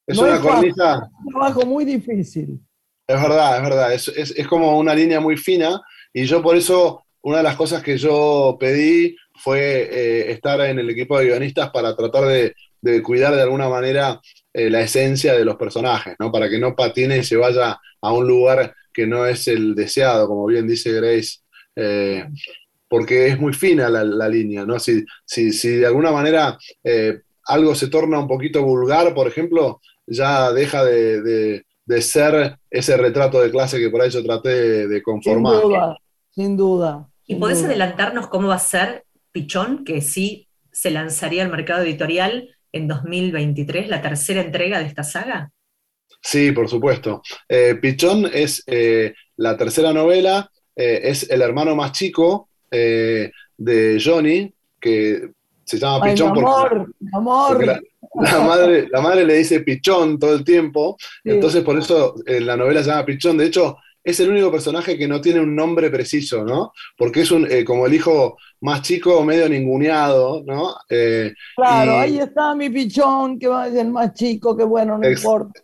Es 0.07 0.19
una 0.19 0.41
cornisa. 0.41 1.11
un 1.25 1.33
trabajo 1.33 1.67
muy 1.67 1.85
difícil. 1.85 2.61
Es 3.07 3.23
verdad, 3.23 3.57
es 3.57 3.63
verdad. 3.63 3.93
Es, 3.93 4.09
es, 4.09 4.49
como 4.49 4.79
una 4.79 4.95
línea 4.95 5.21
muy 5.21 5.37
fina 5.37 5.81
y 6.13 6.25
yo 6.25 6.43
por 6.43 6.57
eso, 6.57 7.05
una 7.23 7.39
de 7.39 7.43
las 7.45 7.57
cosas 7.57 7.83
que 7.83 7.97
yo 7.97 8.57
pedí 8.59 9.17
fue 9.35 9.89
eh, 9.91 10.33
estar 10.33 10.61
en 10.63 10.79
el 10.79 10.91
equipo 10.91 11.19
de 11.19 11.27
guionistas 11.27 11.71
para 11.71 11.95
tratar 11.95 12.25
de, 12.25 12.55
de 12.81 13.03
cuidar 13.03 13.35
de 13.35 13.43
alguna 13.43 13.69
manera 13.69 14.21
eh, 14.59 14.71
la 14.71 14.81
esencia 14.81 15.35
de 15.35 15.45
los 15.45 15.57
personajes, 15.57 16.17
¿no? 16.19 16.33
Para 16.33 16.49
que 16.49 16.59
no 16.59 16.75
patine 16.75 17.19
y 17.19 17.25
se 17.25 17.37
vaya 17.37 17.79
a 18.01 18.13
un 18.15 18.27
lugar 18.27 18.75
que 18.91 19.07
no 19.07 19.27
es 19.27 19.49
el 19.49 19.75
deseado, 19.75 20.27
como 20.27 20.47
bien 20.47 20.67
dice 20.67 20.93
Grace. 20.93 21.41
Eh, 21.77 22.27
porque 22.89 23.27
es 23.27 23.39
muy 23.39 23.53
fina 23.53 23.91
la, 23.91 24.29
línea, 24.31 24.65
¿no? 24.65 24.79
Si, 24.79 25.05
si, 25.27 25.77
de 25.77 25.85
alguna 25.85 26.11
manera 26.11 26.57
eh, 26.83 27.21
algo 27.45 27.75
se 27.75 27.89
torna 27.89 28.19
un 28.19 28.27
poquito 28.27 28.63
vulgar, 28.63 29.13
por 29.13 29.29
ejemplo, 29.29 29.83
ya 30.07 30.51
deja 30.53 30.83
de, 30.87 31.63
ser 32.01 32.57
ese 32.71 32.97
retrato 32.97 33.43
de 33.43 33.51
clase 33.51 33.79
que 33.79 33.91
por 33.91 34.01
ahí 34.01 34.09
yo 34.09 34.25
traté 34.25 34.89
de, 34.89 35.03
conformar. 35.03 35.61
Sin 35.61 35.69
duda, 35.69 35.99
sin 36.31 36.57
duda. 36.57 37.09
¿Y 37.27 37.35
podés 37.35 37.63
adelantarnos 37.63 38.29
cómo 38.29 38.49
va 38.49 38.55
a 38.55 38.59
ser 38.59 39.05
Pichón, 39.33 39.85
que 39.85 40.01
sí 40.01 40.49
se 40.73 40.91
lanzaría 40.91 41.43
al 41.43 41.51
mercado 41.51 41.83
editorial 41.83 42.56
en 42.77 42.89
2023, 42.89 43.89
la 43.89 44.03
tercera 44.03 44.41
entrega 44.41 44.79
de 44.79 44.87
esta 44.87 45.03
saga? 45.03 45.51
Sí, 46.23 46.53
por 46.53 46.69
supuesto. 46.69 47.23
Eh, 47.49 47.77
Pichón 47.81 48.29
es 48.33 48.63
eh, 48.67 49.15
la 49.37 49.57
tercera 49.57 49.93
novela, 49.93 50.51
eh, 50.75 51.01
es 51.05 51.31
el 51.31 51.43
hermano 51.43 51.77
más 51.77 51.93
chico 51.93 52.49
de 52.69 54.03
Johnny, 54.05 54.53
que 54.79 55.31
se 55.65 55.79
llama 55.79 56.05
Pichón 56.05 56.37
amor, 56.37 56.93
amor. 57.15 57.65
la, 57.65 58.41
madre, 58.41 58.87
la 58.91 59.01
madre 59.01 59.25
le 59.25 59.39
dice 59.39 59.61
Pichón 59.61 60.19
todo 60.19 60.35
el 60.35 60.45
tiempo, 60.45 60.99
entonces 61.25 61.63
por 61.63 61.79
eso 61.79 62.17
la 62.27 62.57
novela 62.57 62.83
se 62.83 62.91
llama 62.91 63.07
Pichón. 63.07 63.39
De 63.39 63.47
hecho, 63.47 63.79
es 64.07 64.21
el 64.21 64.31
único 64.31 64.53
personaje 64.53 64.97
que 64.97 65.09
no 65.09 65.21
tiene 65.21 65.41
un 65.41 65.57
nombre 65.57 65.91
preciso, 65.91 66.45
¿no? 66.45 66.73
Porque 66.97 67.23
es 67.23 67.31
un, 67.33 67.49
como 67.65 67.87
el 67.87 67.95
hijo 67.95 68.39
más 68.61 68.83
chico, 68.83 69.25
medio 69.25 69.49
ninguneado, 69.49 70.45
¿no? 70.47 70.77
Eh, 70.89 71.35
claro, 71.57 71.99
ahí 71.99 72.19
está 72.19 72.55
mi 72.55 72.71
pichón, 72.71 73.37
que 73.37 73.49
va 73.49 73.65
a 73.65 73.71
ser 73.71 73.87
más 73.89 74.15
chico, 74.15 74.57
que 74.57 74.63
bueno, 74.63 74.97
no 74.97 75.11
importa. 75.11 75.61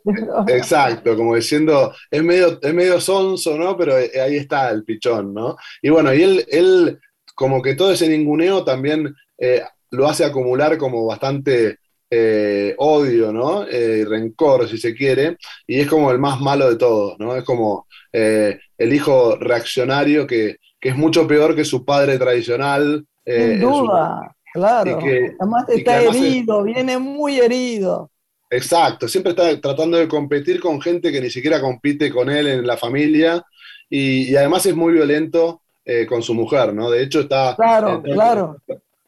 Exacto, 0.48 1.16
como 1.16 1.36
diciendo, 1.36 1.94
es 2.10 2.22
medio, 2.24 2.58
es 2.60 2.74
medio 2.74 3.00
sonso, 3.00 3.56
¿no? 3.56 3.76
Pero 3.76 3.96
eh, 3.96 4.10
ahí 4.20 4.34
está 4.34 4.70
el 4.70 4.82
pichón, 4.82 5.32
¿no? 5.32 5.56
Y 5.80 5.90
bueno, 5.90 6.12
y 6.12 6.22
él, 6.24 6.44
él 6.48 6.98
como 7.36 7.62
que 7.62 7.76
todo 7.76 7.92
ese 7.92 8.08
ninguneo 8.08 8.64
también 8.64 9.14
eh, 9.38 9.62
lo 9.92 10.08
hace 10.08 10.24
acumular 10.24 10.76
como 10.78 11.06
bastante 11.06 11.78
odio, 12.76 13.32
¿no? 13.32 13.66
y 13.68 14.04
rencor, 14.04 14.68
si 14.68 14.78
se 14.78 14.94
quiere, 14.94 15.36
y 15.66 15.80
es 15.80 15.86
como 15.86 16.10
el 16.10 16.18
más 16.18 16.40
malo 16.40 16.68
de 16.68 16.76
todos, 16.76 17.18
¿no? 17.18 17.34
Es 17.34 17.44
como 17.44 17.86
el 18.12 18.92
hijo 18.92 19.36
reaccionario 19.36 20.26
que 20.26 20.56
que 20.82 20.88
es 20.88 20.96
mucho 20.96 21.28
peor 21.28 21.54
que 21.54 21.64
su 21.64 21.84
padre 21.84 22.18
tradicional. 22.18 23.06
Eh, 23.24 23.52
Sin 23.52 23.60
duda, 23.60 24.34
claro. 24.52 24.98
además 24.98 25.68
está 25.68 26.02
herido, 26.02 26.64
viene 26.64 26.98
muy 26.98 27.38
herido. 27.38 28.10
Exacto, 28.50 29.06
siempre 29.06 29.30
está 29.30 29.58
tratando 29.60 29.96
de 29.96 30.08
competir 30.08 30.60
con 30.60 30.80
gente 30.82 31.12
que 31.12 31.20
ni 31.20 31.30
siquiera 31.30 31.60
compite 31.60 32.10
con 32.10 32.28
él 32.28 32.48
en 32.48 32.66
la 32.66 32.76
familia 32.76 33.42
y, 33.88 34.34
además 34.34 34.66
es 34.66 34.74
muy 34.74 34.92
violento 34.92 35.62
eh, 35.84 36.04
con 36.04 36.20
su 36.20 36.34
mujer, 36.34 36.74
¿no? 36.74 36.90
De 36.90 37.04
hecho 37.04 37.20
está... 37.20 37.54
Claro, 37.54 38.02
claro. 38.02 38.56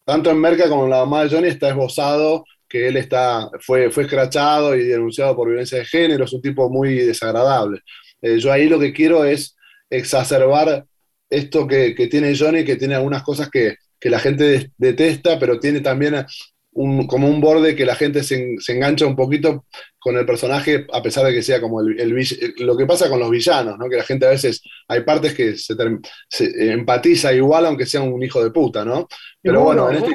Tanto 0.05 0.31
en 0.31 0.38
Merca 0.38 0.69
como 0.69 0.85
en 0.85 0.90
la 0.90 0.99
mamá 0.99 1.25
de 1.25 1.31
Johnny 1.31 1.49
está 1.49 1.71
esbozado 1.71 2.45
que 2.68 2.88
él 2.88 2.96
está, 2.96 3.50
fue, 3.61 3.90
fue 3.90 4.05
escrachado 4.05 4.74
y 4.74 4.85
denunciado 4.85 5.37
por 5.37 5.48
violencia 5.48 5.79
de 5.79 5.85
género, 5.85 6.24
es 6.24 6.33
un 6.33 6.42
tipo 6.42 6.68
muy 6.70 6.96
desagradable. 6.96 7.81
Eh, 8.22 8.38
yo 8.38 8.50
ahí 8.50 8.68
lo 8.68 8.79
que 8.79 8.92
quiero 8.92 9.24
es 9.24 9.57
exacerbar 9.90 10.87
esto 11.31 11.66
que, 11.66 11.94
tiene 12.11 12.37
Johnny, 12.37 12.64
que 12.64 12.77
tiene 12.77 12.94
algunas 12.94 13.22
cosas 13.22 13.50
que, 13.50 13.77
la 14.00 14.18
gente 14.18 14.70
detesta, 14.77 15.38
pero 15.38 15.59
tiene 15.59 15.81
también 15.81 16.27
un, 16.72 17.07
como 17.07 17.27
un 17.27 17.40
borde 17.40 17.74
que 17.74 17.87
la 17.87 17.94
gente 17.94 18.22
se, 18.22 18.57
engancha 18.68 19.07
un 19.07 19.16
poquito 19.16 19.64
con 19.98 20.18
el 20.18 20.27
personaje, 20.27 20.87
a 20.92 21.03
pesar 21.03 21.24
de 21.24 21.33
que 21.33 21.42
sea 21.42 21.59
como 21.59 21.81
el, 21.81 22.14
lo 22.59 22.77
que 22.77 22.85
pasa 22.85 23.09
con 23.09 23.18
los 23.18 23.31
villanos, 23.31 23.79
¿no? 23.79 23.88
que 23.88 23.96
la 23.96 24.05
gente 24.05 24.27
a 24.27 24.31
veces, 24.31 24.61
hay 24.88 25.05
partes 25.05 25.33
que 25.33 25.57
se, 25.57 25.74
empatiza 26.70 27.33
igual 27.33 27.64
aunque 27.64 27.87
sea 27.87 28.03
un 28.03 28.22
hijo 28.22 28.44
de 28.44 28.50
puta, 28.50 28.85
¿no? 28.85 29.09
Pero 29.40 29.62
bueno, 29.62 29.90
en 29.90 29.96
este, 29.96 30.12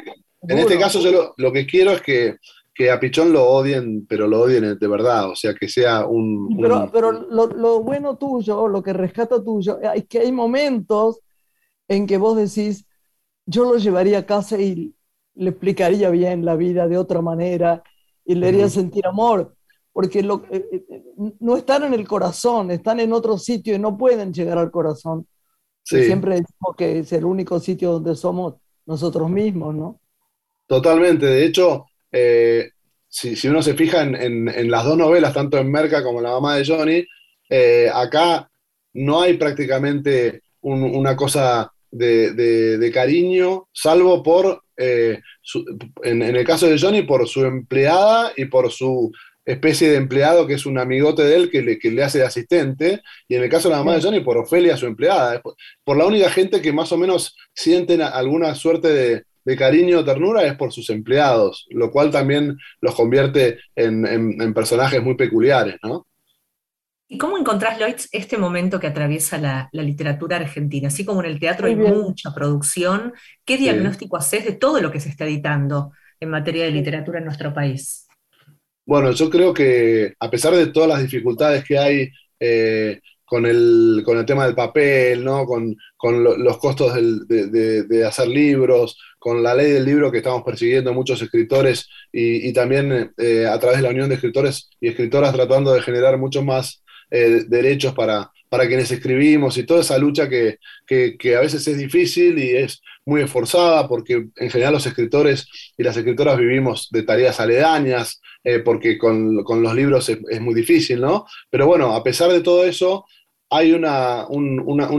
este 0.48 0.78
caso 0.78 1.00
yo 1.00 1.34
lo, 1.36 1.52
que 1.52 1.66
quiero 1.66 1.92
es 1.92 2.02
que 2.02 2.36
que 2.80 2.90
a 2.90 2.98
Pichón 2.98 3.30
lo 3.30 3.46
odien, 3.46 4.06
pero 4.06 4.26
lo 4.26 4.40
odien 4.40 4.78
de 4.78 4.88
verdad, 4.88 5.28
o 5.28 5.36
sea, 5.36 5.54
que 5.54 5.68
sea 5.68 6.06
un... 6.06 6.56
Pero, 6.58 6.90
pero 6.90 7.12
lo, 7.12 7.82
bueno 7.82 8.16
tuyo, 8.16 8.68
lo 8.68 8.82
que 8.82 8.94
rescata 8.94 9.44
tuyo, 9.44 9.78
es 9.80 10.06
que 10.06 10.20
hay 10.20 10.32
momentos 10.32 11.20
en 11.88 12.06
que 12.06 12.16
vos 12.16 12.38
decís, 12.38 12.86
yo 13.44 13.64
lo 13.64 13.76
llevaría 13.76 14.20
a 14.20 14.24
casa 14.24 14.58
y 14.58 14.94
le 15.34 15.50
explicaría 15.50 16.08
bien 16.08 16.44
la 16.44 16.56
vida 16.56 16.88
de 16.88 16.96
otra 16.96 17.20
manera 17.20 17.82
y 18.24 18.34
le 18.34 18.48
haría 18.48 18.70
sentir 18.70 19.06
amor, 19.06 19.54
porque 19.92 20.22
lo, 20.22 20.46
eh, 20.50 20.64
eh, 20.72 21.02
no 21.38 21.58
están 21.58 21.84
en 21.84 21.92
el 21.92 22.08
corazón, 22.08 22.70
están 22.70 22.98
en 23.00 23.12
otro 23.12 23.36
sitio 23.36 23.74
y 23.74 23.78
no 23.78 23.98
pueden 23.98 24.32
llegar 24.32 24.56
al 24.56 24.70
corazón. 24.70 25.26
Siempre 25.82 26.36
decimos 26.36 26.76
que 26.78 27.00
es 27.00 27.12
el 27.12 27.26
único 27.26 27.60
sitio 27.60 27.92
donde 27.92 28.14
somos 28.14 28.54
nosotros 28.86 29.28
mismos, 29.28 29.74
¿no? 29.74 29.99
Totalmente, 30.70 31.26
de 31.26 31.44
hecho, 31.44 31.86
eh, 32.12 32.70
si, 33.08 33.48
uno 33.48 33.60
se 33.60 33.74
fija 33.74 34.02
en, 34.02 34.70
las 34.70 34.84
dos 34.84 34.96
novelas, 34.96 35.34
tanto 35.34 35.58
en 35.58 35.68
Merca 35.68 36.00
como 36.04 36.20
en 36.20 36.24
La 36.26 36.30
mamá 36.30 36.54
de 36.54 36.64
Johnny, 36.64 37.04
eh, 37.48 37.90
acá 37.92 38.48
no 38.92 39.20
hay 39.20 39.36
prácticamente 39.36 40.42
una 40.60 41.16
cosa 41.16 41.72
de, 41.90 42.90
cariño, 42.94 43.66
salvo 43.72 44.22
por, 44.22 44.62
eh, 44.76 45.18
en, 46.04 46.22
el 46.22 46.44
caso 46.46 46.68
de 46.68 46.78
Johnny, 46.78 47.02
por 47.02 47.26
su 47.26 47.44
empleada 47.44 48.32
y 48.36 48.44
por 48.44 48.70
su 48.70 49.10
especie 49.44 49.90
de 49.90 49.96
empleado 49.96 50.46
que 50.46 50.54
es 50.54 50.66
un 50.66 50.78
amigote 50.78 51.24
de 51.24 51.34
él 51.34 51.50
que 51.50 51.62
le, 51.62 51.80
que 51.80 51.90
le 51.90 52.04
hace 52.04 52.18
de 52.18 52.26
asistente, 52.26 53.02
y 53.26 53.34
en 53.34 53.42
el 53.42 53.50
caso 53.50 53.68
de 53.68 53.72
la 53.74 53.82
mamá 53.82 53.96
de 53.96 54.02
Johnny, 54.02 54.20
por 54.20 54.38
Ofelia, 54.38 54.76
su 54.76 54.86
empleada, 54.86 55.42
por 55.82 55.96
la 55.96 56.06
única 56.06 56.30
gente 56.30 56.62
que 56.62 56.72
más 56.72 56.92
o 56.92 56.96
menos 56.96 57.34
sienten 57.54 58.02
alguna 58.02 58.54
suerte 58.54 58.86
de, 58.86 59.29
de 59.44 59.56
cariño 59.56 60.00
o 60.00 60.04
ternura 60.04 60.44
es 60.44 60.54
por 60.54 60.72
sus 60.72 60.90
empleados, 60.90 61.66
lo 61.70 61.90
cual 61.90 62.10
también 62.10 62.58
los 62.80 62.94
convierte 62.94 63.58
en, 63.74 64.54
personajes 64.54 65.02
muy 65.02 65.14
peculiares, 65.14 65.76
¿no? 65.82 66.06
¿Y 67.08 67.18
cómo 67.18 67.36
encontrás, 67.36 67.78
Lloyd, 67.78 67.96
este 68.12 68.38
momento 68.38 68.78
que 68.78 68.86
atraviesa 68.86 69.36
la, 69.38 69.68
literatura 69.72 70.36
argentina? 70.36 70.88
Así 70.88 71.04
como 71.04 71.24
en 71.24 71.30
el 71.30 71.40
teatro 71.40 71.66
hay 71.66 71.74
mucha 71.74 72.32
producción, 72.32 73.12
¿qué 73.44 73.56
diagnóstico 73.56 74.16
haces 74.16 74.44
de 74.44 74.52
todo 74.52 74.80
lo 74.80 74.92
que 74.92 75.00
se 75.00 75.08
está 75.08 75.24
editando 75.24 75.92
en 76.20 76.30
materia 76.30 76.64
de 76.64 76.70
literatura 76.70 77.18
en 77.18 77.24
nuestro 77.24 77.52
país? 77.52 78.06
Bueno, 78.86 79.10
yo 79.12 79.28
creo 79.28 79.52
que 79.52 80.14
a 80.20 80.30
pesar 80.30 80.54
de 80.54 80.68
todas 80.68 80.88
las 80.88 81.02
dificultades 81.02 81.64
que 81.64 81.78
hay 81.78 82.10
eh, 82.38 83.00
con 83.30 83.46
el, 83.46 84.02
con 84.04 84.18
el 84.18 84.26
tema 84.26 84.44
del 84.44 84.56
papel, 84.56 85.24
¿no? 85.24 85.46
con, 85.46 85.76
los 86.02 86.58
costos 86.58 86.94
de, 87.28 88.04
hacer 88.04 88.26
libros, 88.26 88.98
con 89.20 89.42
la 89.42 89.54
ley 89.54 89.70
del 89.70 89.84
libro 89.84 90.10
que 90.10 90.18
estamos 90.18 90.42
persiguiendo 90.42 90.92
muchos 90.92 91.22
escritores 91.22 91.88
y, 92.10 92.52
también 92.52 93.12
eh, 93.16 93.46
a 93.46 93.56
través 93.60 93.78
de 93.78 93.84
la 93.84 93.90
Unión 93.90 94.08
de 94.08 94.16
Escritores 94.16 94.68
y 94.80 94.88
Escritoras 94.88 95.32
tratando 95.32 95.72
de 95.72 95.82
generar 95.82 96.18
muchos 96.18 96.44
más 96.44 96.82
eh, 97.12 97.44
derechos 97.46 97.94
para, 97.94 98.32
para 98.48 98.66
quienes 98.66 98.90
escribimos 98.90 99.56
y 99.56 99.62
toda 99.62 99.82
esa 99.82 99.96
lucha 99.98 100.28
que, 100.28 100.58
a 101.36 101.40
veces 101.40 101.68
es 101.68 101.78
difícil 101.78 102.36
y 102.38 102.56
es 102.56 102.82
muy 103.06 103.22
esforzada 103.22 103.86
porque 103.86 104.26
en 104.34 104.50
general 104.50 104.72
los 104.72 104.86
escritores 104.86 105.46
y 105.78 105.84
las 105.84 105.96
escritoras 105.96 106.36
vivimos 106.36 106.88
de 106.90 107.04
tareas 107.04 107.38
aledañas, 107.38 108.20
eh, 108.42 108.58
porque 108.58 108.98
con, 108.98 109.36
los 109.36 109.74
libros 109.74 110.08
es, 110.08 110.18
es, 110.28 110.40
muy 110.40 110.54
difícil, 110.54 111.00
¿no? 111.00 111.26
Pero 111.48 111.66
bueno, 111.66 111.94
a 111.94 112.02
pesar 112.02 112.32
de 112.32 112.40
todo 112.40 112.64
eso, 112.64 113.04
hay 113.50 113.72
una, 113.72 114.26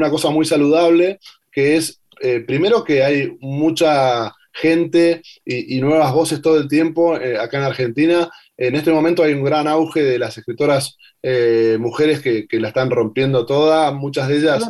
cosa 0.09 0.29
muy 0.29 0.45
saludable 0.45 1.19
que 1.51 1.77
es, 1.77 2.00
eh, 2.21 2.41
primero 2.41 2.83
que 2.83 3.03
hay 3.03 3.37
mucha 3.39 4.33
gente 4.53 5.21
y, 5.45 5.79
nuevas 5.79 6.13
voces 6.13 6.41
todo 6.41 6.57
el 6.57 6.67
tiempo 6.67 7.17
eh, 7.17 7.37
acá 7.39 7.57
en 7.57 7.63
Argentina. 7.63 8.29
En 8.57 8.75
este 8.75 8.91
momento 8.91 9.23
hay 9.23 9.33
un 9.33 9.43
gran 9.43 9.67
auge 9.67 10.03
de 10.03 10.19
las 10.19 10.37
escritoras 10.37 10.97
eh, 11.23 11.77
mujeres 11.79 12.21
que, 12.21 12.47
la 12.51 12.67
están 12.67 12.89
rompiendo 12.89 13.45
toda, 13.45 13.91
muchas 13.91 14.27
de 14.27 14.37
ellas 14.37 14.67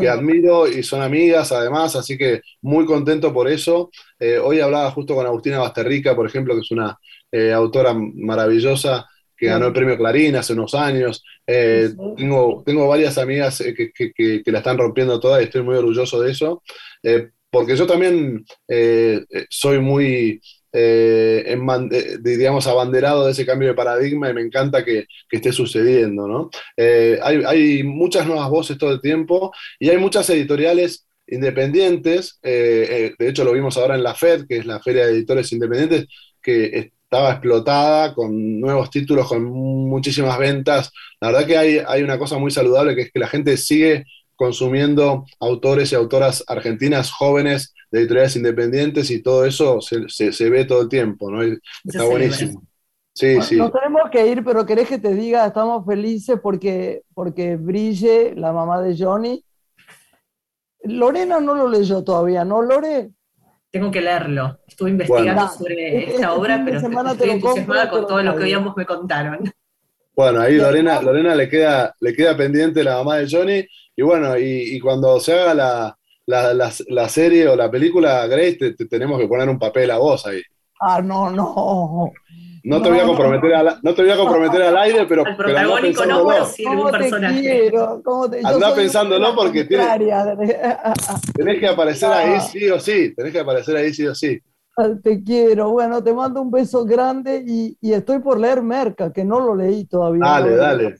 que 0.00 0.08
admiro 0.08 0.66
y 0.66 0.82
son 0.82 1.02
amigas 1.02 1.52
además, 1.52 1.94
así 1.94 2.18
que 2.18 2.42
muy 2.60 2.84
contento 2.84 3.32
por 3.32 3.48
eso. 3.48 3.90
hoy 4.42 4.58
hablaba 4.58 4.90
justo 4.90 5.14
con 5.14 5.24
Agustina 5.24 5.60
Basterrica, 5.60 6.16
por 6.16 6.26
ejemplo, 6.26 6.54
que 6.54 6.62
es 6.62 6.70
una 6.72 6.98
autora 7.54 7.94
maravillosa 7.94 9.06
que 9.42 9.48
ganó 9.48 9.66
el 9.66 9.72
premio 9.72 9.98
Clarín 9.98 10.36
hace 10.36 10.52
unos 10.52 10.72
años. 10.72 11.24
Eh, 11.44 11.90
tengo, 12.16 12.62
tengo 12.64 12.86
varias 12.86 13.18
amigas 13.18 13.60
eh, 13.60 13.74
que, 13.74 14.42
la 14.46 14.58
están 14.58 14.78
rompiendo 14.78 15.18
todas 15.18 15.40
y 15.40 15.46
estoy 15.46 15.62
muy 15.62 15.74
orgulloso 15.74 16.20
de 16.20 16.30
eso, 16.30 16.62
eh, 17.02 17.30
porque 17.50 17.74
yo 17.74 17.84
también 17.84 18.44
soy 19.50 19.80
muy, 19.80 20.40
digamos, 22.22 22.68
abanderado 22.68 23.26
de 23.26 23.32
ese 23.32 23.44
cambio 23.44 23.66
de 23.66 23.74
paradigma 23.74 24.30
y 24.30 24.34
me 24.34 24.42
encanta 24.42 24.84
que, 24.84 25.06
esté 25.28 25.50
sucediendo. 25.50 26.28
¿no? 26.28 26.48
Hay, 26.76 27.42
hay, 27.44 27.82
muchas 27.82 28.28
nuevas 28.28 28.48
voces 28.48 28.78
todo 28.78 28.92
el 28.92 29.00
tiempo 29.00 29.52
y 29.80 29.90
hay 29.90 29.98
muchas 29.98 30.30
editoriales 30.30 31.08
independientes, 31.26 32.38
de 32.44 33.16
hecho 33.18 33.42
lo 33.42 33.52
vimos 33.52 33.76
ahora 33.76 33.96
en 33.96 34.04
la 34.04 34.14
FED, 34.14 34.46
que 34.46 34.58
es 34.58 34.66
la 34.66 34.80
Feria 34.80 35.04
de 35.04 35.14
Editores 35.14 35.50
Independientes, 35.50 36.06
que 36.40 36.92
estaba 37.12 37.32
explotada, 37.32 38.14
con 38.14 38.58
nuevos 38.58 38.88
títulos, 38.88 39.28
con 39.28 39.44
muchísimas 39.44 40.38
ventas. 40.38 40.90
La 41.20 41.28
verdad 41.28 41.46
que 41.46 41.58
hay, 41.58 41.78
hay 41.86 42.02
una 42.02 42.18
cosa 42.18 42.38
muy 42.38 42.50
saludable, 42.50 42.94
que 42.94 43.02
es 43.02 43.12
que 43.12 43.20
la 43.20 43.28
gente 43.28 43.58
sigue 43.58 44.06
consumiendo 44.34 45.26
autores 45.38 45.92
y 45.92 45.94
autoras 45.94 46.42
argentinas 46.48 47.12
jóvenes 47.12 47.74
de 47.90 48.00
editoriales 48.00 48.36
independientes 48.36 49.10
y 49.10 49.22
todo 49.22 49.44
eso 49.44 49.80
se, 49.82 50.48
ve 50.48 50.64
todo 50.64 50.80
el 50.80 50.88
tiempo, 50.88 51.30
¿no? 51.30 51.42
está 51.42 52.04
buenísimo. 52.04 52.62
Sí, 53.14 53.42
sí. 53.42 53.56
Nos 53.56 53.72
tenemos 53.72 54.08
que 54.10 54.26
ir, 54.26 54.42
pero 54.42 54.64
querés 54.64 54.88
que 54.88 54.98
te 54.98 55.14
diga, 55.14 55.46
estamos 55.46 55.84
felices 55.84 56.40
porque, 56.42 57.02
porque 57.12 57.56
Brille, 57.56 58.34
la 58.34 58.52
mamá 58.52 58.80
de 58.80 58.96
Johnny. 58.96 59.44
Lorena 60.84 61.40
no 61.40 61.54
lo 61.54 61.68
leyó 61.68 62.02
todavía, 62.02 62.42
¿no, 62.46 62.62
Lore? 62.62 63.10
Tengo 63.72 63.90
que 63.90 64.00
leerlo. 64.02 64.60
Estuve 64.68 64.90
investigando 64.90 65.32
Bueno. 65.42 65.52
sobre 65.58 65.74
Este- 65.88 65.98
esta 66.10 66.12
este 66.12 66.26
obra, 66.26 66.62
pero 66.64 66.78
estoy 66.78 67.30
entusiasmada 67.30 67.88
con 67.90 68.06
todo 68.06 68.22
lo 68.22 68.36
que 68.36 68.44
hoy 68.44 68.52
ambos 68.52 68.76
me 68.76 68.86
contaron. 68.86 69.52
Bueno, 70.14 70.42
ahí 70.42 70.56
Lorena, 70.56 71.00
Lorena 71.00 71.34
le 71.34 71.48
queda, 71.48 71.94
le 72.00 72.12
queda 72.14 72.36
pendiente 72.36 72.84
la 72.84 72.96
mamá 72.98 73.16
de 73.16 73.26
Johnny. 73.30 73.66
Y 73.96 74.02
bueno, 74.02 74.38
y, 74.38 74.76
y 74.76 74.78
cuando 74.78 75.18
se 75.20 75.32
haga 75.32 75.54
la, 75.54 75.98
la, 76.26 76.52
la- 76.54 76.72
la 76.88 77.08
serie 77.08 77.48
o 77.48 77.56
la 77.56 77.70
película, 77.70 78.26
Grace, 78.26 78.56
te, 78.56 78.74
te 78.74 78.86
tenemos 78.86 79.18
que 79.18 79.26
poner 79.26 79.48
un 79.48 79.58
papel 79.58 79.90
a 79.90 79.96
vos 79.98 80.26
ahí. 80.26 80.42
Ah, 80.80 81.00
no, 81.02 81.30
no. 81.30 82.10
No 82.64 82.80
te 82.80 82.88
voy 82.90 82.98
a 82.98 83.02
No, 83.02 83.08
no, 83.08 83.16
comprometer, 83.16 83.54
al, 83.54 83.78
no 83.82 83.94
te 83.94 84.02
voy 84.02 84.10
a 84.12 84.16
comprometer 84.16 84.62
al 84.62 84.76
aire, 84.78 85.06
pero, 85.06 85.26
Al 85.26 85.36
pero 85.36 85.48
protagónico 85.48 86.06
no, 86.06 86.26
pero 86.28 86.46
sí 86.46 86.64
algún 86.64 86.78
¿Cómo 86.84 86.90
te 86.92 86.98
personaje. 86.98 87.40
quiero? 87.40 88.02
¿Cómo 88.04 88.30
te... 88.30 88.42
yo 88.42 88.48
Andá 88.48 88.74
pensándolo 88.74 89.34
porque 89.34 89.64
tiene- 89.64 89.82
contraria. 89.84 90.36
Tenés 91.34 91.58
que 91.60 91.66
aparecer 91.68 92.08
Ah. 92.12 92.18
ahí 92.18 92.40
sí 92.40 92.70
o 92.70 92.78
sí. 92.78 93.14
Tenés 93.14 93.32
que 93.32 93.40
aparecer 93.40 93.76
ahí 93.76 93.92
sí 93.92 94.06
o 94.06 94.14
sí. 94.14 94.40
Te 95.02 95.22
quiero. 95.22 95.70
Bueno, 95.70 96.02
te 96.02 96.14
mando 96.14 96.40
un 96.40 96.50
beso 96.50 96.84
grande 96.84 97.42
y, 97.46 97.76
y 97.80 97.92
estoy 97.92 98.20
por 98.20 98.38
leer 98.38 98.62
Merca, 98.62 99.12
que 99.12 99.24
no 99.24 99.40
lo 99.40 99.54
leí 99.54 99.84
todavía. 99.86 100.20
Dale, 100.24 100.44
No 100.44 100.50
leí. 100.50 100.56
dale. 100.60 100.94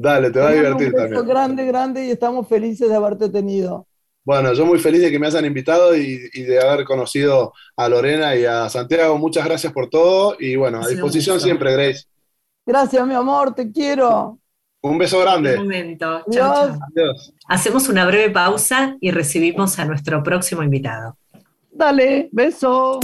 Dale, 0.00 0.30
te 0.30 0.38
va 0.40 0.48
a 0.48 0.52
divertir 0.52 0.86
un 0.88 0.92
beso 0.94 1.02
también. 1.08 1.26
grande, 1.26 1.66
grande 1.66 2.06
y 2.06 2.10
estamos 2.10 2.48
felices 2.48 2.88
de 2.88 2.94
haberte 2.94 3.28
tenido. 3.28 3.86
Bueno, 4.28 4.52
yo 4.52 4.66
muy 4.66 4.78
feliz 4.78 5.00
de 5.00 5.10
que 5.10 5.18
me 5.18 5.26
hayan 5.26 5.46
invitado 5.46 5.96
y, 5.96 6.28
y 6.34 6.42
de 6.42 6.60
haber 6.60 6.84
conocido 6.84 7.54
a 7.74 7.88
Lorena 7.88 8.36
y 8.36 8.44
a 8.44 8.68
Santiago. 8.68 9.16
Muchas 9.16 9.42
gracias 9.46 9.72
por 9.72 9.88
todo 9.88 10.36
y 10.38 10.54
bueno, 10.54 10.76
a 10.76 10.80
un 10.82 10.88
disposición 10.90 11.40
siempre, 11.40 11.72
Grace. 11.72 12.04
Gracias, 12.66 13.06
mi 13.06 13.14
amor, 13.14 13.54
te 13.54 13.72
quiero. 13.72 14.38
Un 14.82 14.98
beso 14.98 15.16
Un 15.16 15.22
grande. 15.24 15.56
momento. 15.56 16.22
Chau, 16.30 16.52
Adiós. 16.52 16.78
chau. 16.78 16.78
Adiós. 16.94 17.32
Hacemos 17.48 17.88
una 17.88 18.04
breve 18.04 18.28
pausa 18.28 18.98
y 19.00 19.12
recibimos 19.12 19.78
a 19.78 19.86
nuestro 19.86 20.22
próximo 20.22 20.62
invitado. 20.62 21.16
Dale, 21.72 22.28
beso. 22.30 23.00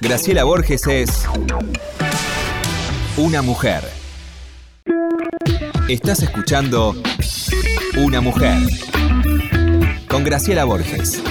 Graciela 0.00 0.44
Borges 0.44 0.86
es 0.86 1.28
una 3.18 3.42
mujer. 3.42 3.82
Estás 5.86 6.22
escuchando 6.22 6.94
Una 7.98 8.22
mujer 8.22 8.56
con 10.16 10.24
Graciela 10.24 10.64
Borges. 10.64 11.22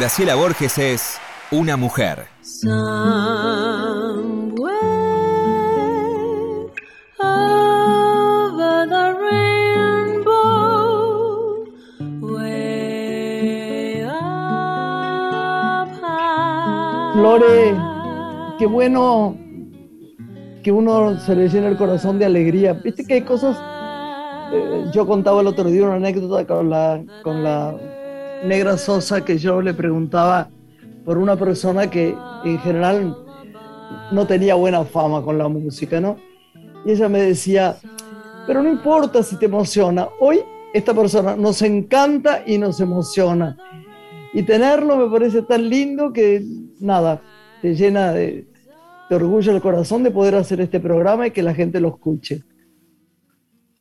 Graciela 0.00 0.34
Borges 0.34 0.78
es 0.78 1.20
una 1.50 1.76
mujer. 1.76 2.26
Over 7.18 8.88
the 8.88 9.12
rainbow, 9.20 10.56
way 12.22 14.02
up 14.06 15.90
high. 16.00 17.20
Lore, 17.20 17.76
qué 18.58 18.64
bueno 18.64 19.36
que 20.64 20.72
uno 20.72 21.20
se 21.20 21.36
le 21.36 21.50
llena 21.50 21.68
el 21.68 21.76
corazón 21.76 22.18
de 22.18 22.24
alegría. 22.24 22.72
Viste 22.72 23.04
que 23.04 23.12
hay 23.12 23.20
cosas. 23.20 23.54
eh, 24.54 24.86
yo 24.94 25.06
contaba 25.06 25.42
el 25.42 25.46
otro 25.46 25.64
día 25.64 25.84
una 25.84 25.96
anécdota 25.96 26.46
con 26.46 26.70
la, 26.70 27.04
con 27.22 27.44
la 27.44 27.74
negra 28.44 28.78
Sosa 28.78 29.24
que 29.24 29.38
yo 29.38 29.60
le 29.60 29.74
preguntaba 29.74 30.48
por 31.04 31.18
una 31.18 31.36
persona 31.36 31.90
que 31.90 32.14
en 32.44 32.58
general 32.60 33.16
no 34.12 34.26
tenía 34.26 34.54
buena 34.54 34.84
fama 34.84 35.22
con 35.22 35.38
la 35.38 35.48
música, 35.48 36.00
¿no? 36.00 36.16
Y 36.84 36.92
ella 36.92 37.08
me 37.08 37.20
decía, 37.20 37.76
pero 38.46 38.62
no 38.62 38.70
importa 38.70 39.22
si 39.22 39.36
te 39.36 39.46
emociona, 39.46 40.08
hoy 40.20 40.40
esta 40.72 40.94
persona 40.94 41.36
nos 41.36 41.62
encanta 41.62 42.42
y 42.46 42.58
nos 42.58 42.80
emociona. 42.80 43.56
Y 44.32 44.42
tenerlo 44.42 44.96
me 44.96 45.10
parece 45.10 45.42
tan 45.42 45.68
lindo 45.68 46.12
que 46.12 46.42
nada, 46.78 47.20
te 47.60 47.74
llena 47.74 48.12
de, 48.12 48.46
de 49.08 49.16
orgullo 49.16 49.52
el 49.52 49.60
corazón 49.60 50.02
de 50.02 50.10
poder 50.10 50.36
hacer 50.36 50.60
este 50.60 50.80
programa 50.80 51.26
y 51.26 51.30
que 51.32 51.42
la 51.42 51.54
gente 51.54 51.80
lo 51.80 51.88
escuche. 51.88 52.42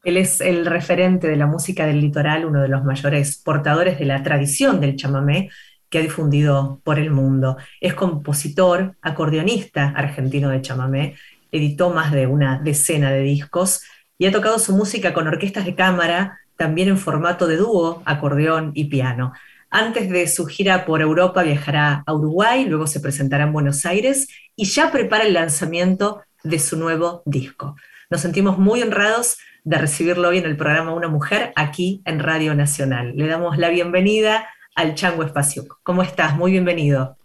Él 0.04 0.18
es 0.18 0.40
el 0.40 0.66
referente 0.66 1.28
de 1.28 1.36
la 1.36 1.46
música 1.46 1.86
del 1.86 2.00
litoral, 2.00 2.46
uno 2.46 2.62
de 2.62 2.70
los 2.70 2.84
mayores 2.84 3.38
portadores 3.38 4.00
de 4.00 4.06
la 4.06 4.24
tradición 4.24 4.80
del 4.80 4.96
chamamé 4.96 5.50
que 5.90 5.98
ha 5.98 6.02
difundido 6.02 6.80
por 6.84 7.00
el 7.00 7.12
mundo. 7.12 7.58
Es 7.82 7.94
compositor, 7.94 8.96
acordeonista 9.02 9.90
argentino 9.90 10.50
de 10.50 10.62
chamamé, 10.62 11.16
editó 11.52 11.90
más 11.90 12.12
de 12.12 12.28
una 12.28 12.60
decena 12.60 13.12
de 13.12 13.22
discos 13.22 13.82
y 14.18 14.26
ha 14.26 14.32
tocado 14.32 14.60
su 14.60 14.76
música 14.76 15.14
con 15.14 15.28
orquestas 15.28 15.66
de 15.66 15.76
cámara, 15.76 16.40
también 16.56 16.90
en 16.90 16.98
formato 16.98 17.48
de 17.48 17.58
dúo, 17.58 18.02
acordeón 18.06 18.72
y 18.76 18.86
piano. 18.86 19.34
Antes 19.72 20.10
de 20.10 20.28
su 20.28 20.46
gira 20.46 20.86
por 20.86 21.02
Europa 21.02 21.44
viajará 21.44 22.04
a 22.06 22.14
Uruguay, 22.14 22.66
luego 22.66 22.88
se 22.88 23.00
presentará 23.00 23.46
en 23.46 23.54
Buenos 23.54 23.86
Aires 23.86 24.28
y 24.56 24.66
ya 24.66 24.92
prepara 24.92 25.26
el 25.26 25.34
lanzamiento 25.34 26.22
de 26.44 26.60
su 26.60 26.78
nuevo 26.78 27.22
disco. 27.26 27.76
Nos 28.10 28.22
sentimos 28.22 28.58
muy 28.58 28.82
honrados 28.82 29.38
de 29.64 29.78
recibirlo 29.78 30.30
hoy 30.30 30.38
en 30.40 30.46
el 30.46 30.58
programa 30.58 30.94
Una 30.94 31.08
Mujer 31.08 31.52
aquí 31.56 32.02
en 32.06 32.20
Radio 32.20 32.56
Nacional. 32.56 33.14
Le 33.16 33.28
damos 33.28 33.58
la 33.58 33.70
bienvenida 33.70 34.48
al 34.76 34.96
Chango 34.96 35.24
Espacio. 35.24 35.66
¿Cómo 35.84 36.04
estás? 36.04 36.36
Muy 36.36 36.52
bienvenido. 36.52 37.16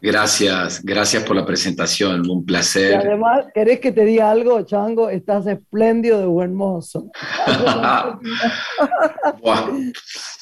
Gracias, 0.00 0.82
gracias 0.82 1.22
por 1.22 1.36
la 1.36 1.44
presentación, 1.44 2.28
un 2.28 2.40
Y 2.40 2.44
placer. 2.44 2.96
además, 2.96 3.44
¿querés 3.54 3.78
que 3.78 3.92
te 3.92 4.04
diga 4.06 4.30
algo, 4.30 4.62
Chango? 4.62 5.10
Estás 5.10 5.46
espléndido 5.46 6.18
de 6.18 6.26
buen 6.26 6.54
mozo. 6.54 7.10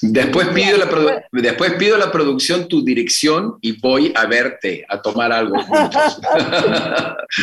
Después 0.03 0.49
pido, 0.49 0.79
la 0.79 1.25
después 1.33 1.75
pido 1.75 1.99
la 1.99 2.11
producción 2.11 2.69
tu 2.69 2.83
dirección 2.85 3.57
y 3.61 3.79
voy 3.81 4.13
a 4.17 4.25
verte, 4.27 4.85
a 4.89 5.03
tomar 5.03 5.33
algo. 5.33 5.57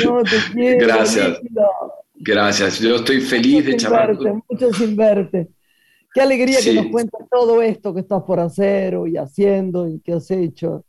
No, 0.03 0.21
te 0.23 0.37
quiero, 0.53 0.87
Gracias. 0.87 1.39
Gracias, 2.19 2.79
yo 2.79 2.95
estoy 2.97 3.21
feliz 3.21 3.65
de 3.65 3.71
Mucho 3.73 3.83
charlar. 3.85 4.07
verte, 4.17 4.41
mucho 4.49 4.73
sin 4.73 4.95
verte. 4.95 5.47
Qué 6.13 6.21
alegría 6.21 6.59
Sí. 6.59 6.69
que 6.71 6.75
nos 6.75 6.87
cuentes 6.87 7.19
todo 7.29 7.61
esto 7.61 7.93
que 7.93 7.99
estás 8.01 8.23
por 8.23 8.39
hacer 8.39 8.95
y 9.07 9.17
haciendo 9.17 9.87
y 9.87 9.99
que 9.99 10.13
has 10.13 10.29
hecho. 10.31 10.83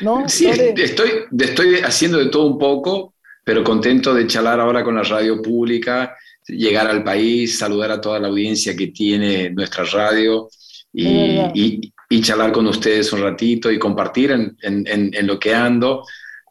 ¿No? 0.00 0.28
Sí, 0.28 0.46
estoy, 0.48 1.10
estoy 1.38 1.74
haciendo 1.84 2.18
de 2.18 2.26
todo 2.26 2.46
un 2.46 2.58
poco, 2.58 3.14
pero 3.44 3.64
contento 3.64 4.14
de 4.14 4.26
charlar 4.26 4.60
ahora 4.60 4.84
con 4.84 4.94
la 4.94 5.02
radio 5.02 5.42
pública, 5.42 6.16
llegar 6.46 6.86
al 6.86 7.02
país, 7.04 7.58
saludar 7.58 7.90
a 7.90 8.00
toda 8.00 8.18
la 8.20 8.28
audiencia 8.28 8.74
que 8.76 8.86
tiene 8.88 9.50
nuestra 9.50 9.84
radio 9.84 10.48
y, 10.92 11.06
y- 11.54 11.92
y 12.08 12.20
charlar 12.20 12.52
con 12.52 12.66
ustedes 12.66 13.12
un 13.12 13.22
ratito 13.22 13.70
y 13.70 13.78
compartir 13.78 14.30
en, 14.30 14.56
en- 14.62 14.86
en- 14.86 15.14
en 15.14 15.26
lo 15.26 15.38
que 15.38 15.54
ando. 15.54 16.04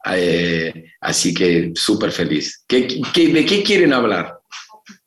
Eh, 0.05 0.93
así 1.01 1.33
que 1.33 1.71
súper 1.75 2.11
feliz. 2.11 2.63
¿Qué, 2.67 2.87
qué- 3.13 3.27
de 3.33 3.45
qué 3.45 3.63
quieren 3.63 3.93
hablar? 3.93 4.39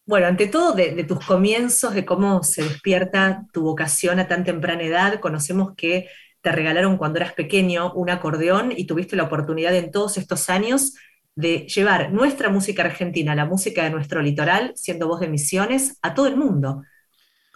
Bueno, 0.07 0.27
ante 0.27 0.47
todo 0.49 0.73
de, 0.73 0.95
de 0.95 1.05
tus 1.05 1.25
comienzos, 1.25 1.95
de 1.95 2.05
cómo 2.05 2.43
se 2.43 2.63
despierta 2.63 3.47
tu 3.53 3.63
vocación 3.63 4.19
a 4.21 4.29
tan 4.29 4.45
temprana 4.45 4.83
edad, 4.83 5.21
conocemos 5.21 5.75
que 5.77 6.09
te 6.43 6.53
regalaron 6.53 6.99
cuando 6.99 7.19
eras 7.19 7.33
pequeño 7.33 7.93
un 7.95 8.11
acordeón 8.11 8.73
y 8.77 8.87
tuviste 8.87 9.17
la 9.17 9.23
oportunidad 9.25 9.75
en 9.75 9.91
todos 9.91 10.19
estos 10.19 10.51
años 10.51 10.93
de 11.35 11.67
llevar 11.67 12.13
nuestra 12.13 12.51
música 12.51 12.83
argentina, 12.85 13.35
la 13.35 13.47
música 13.47 13.83
de 13.85 13.91
nuestro 13.91 14.21
litoral, 14.23 14.73
siendo 14.77 15.09
voz 15.09 15.21
de 15.21 15.29
Misiones, 15.29 15.99
a 16.03 16.15
todo 16.15 16.27
el 16.27 16.37
mundo. 16.37 16.83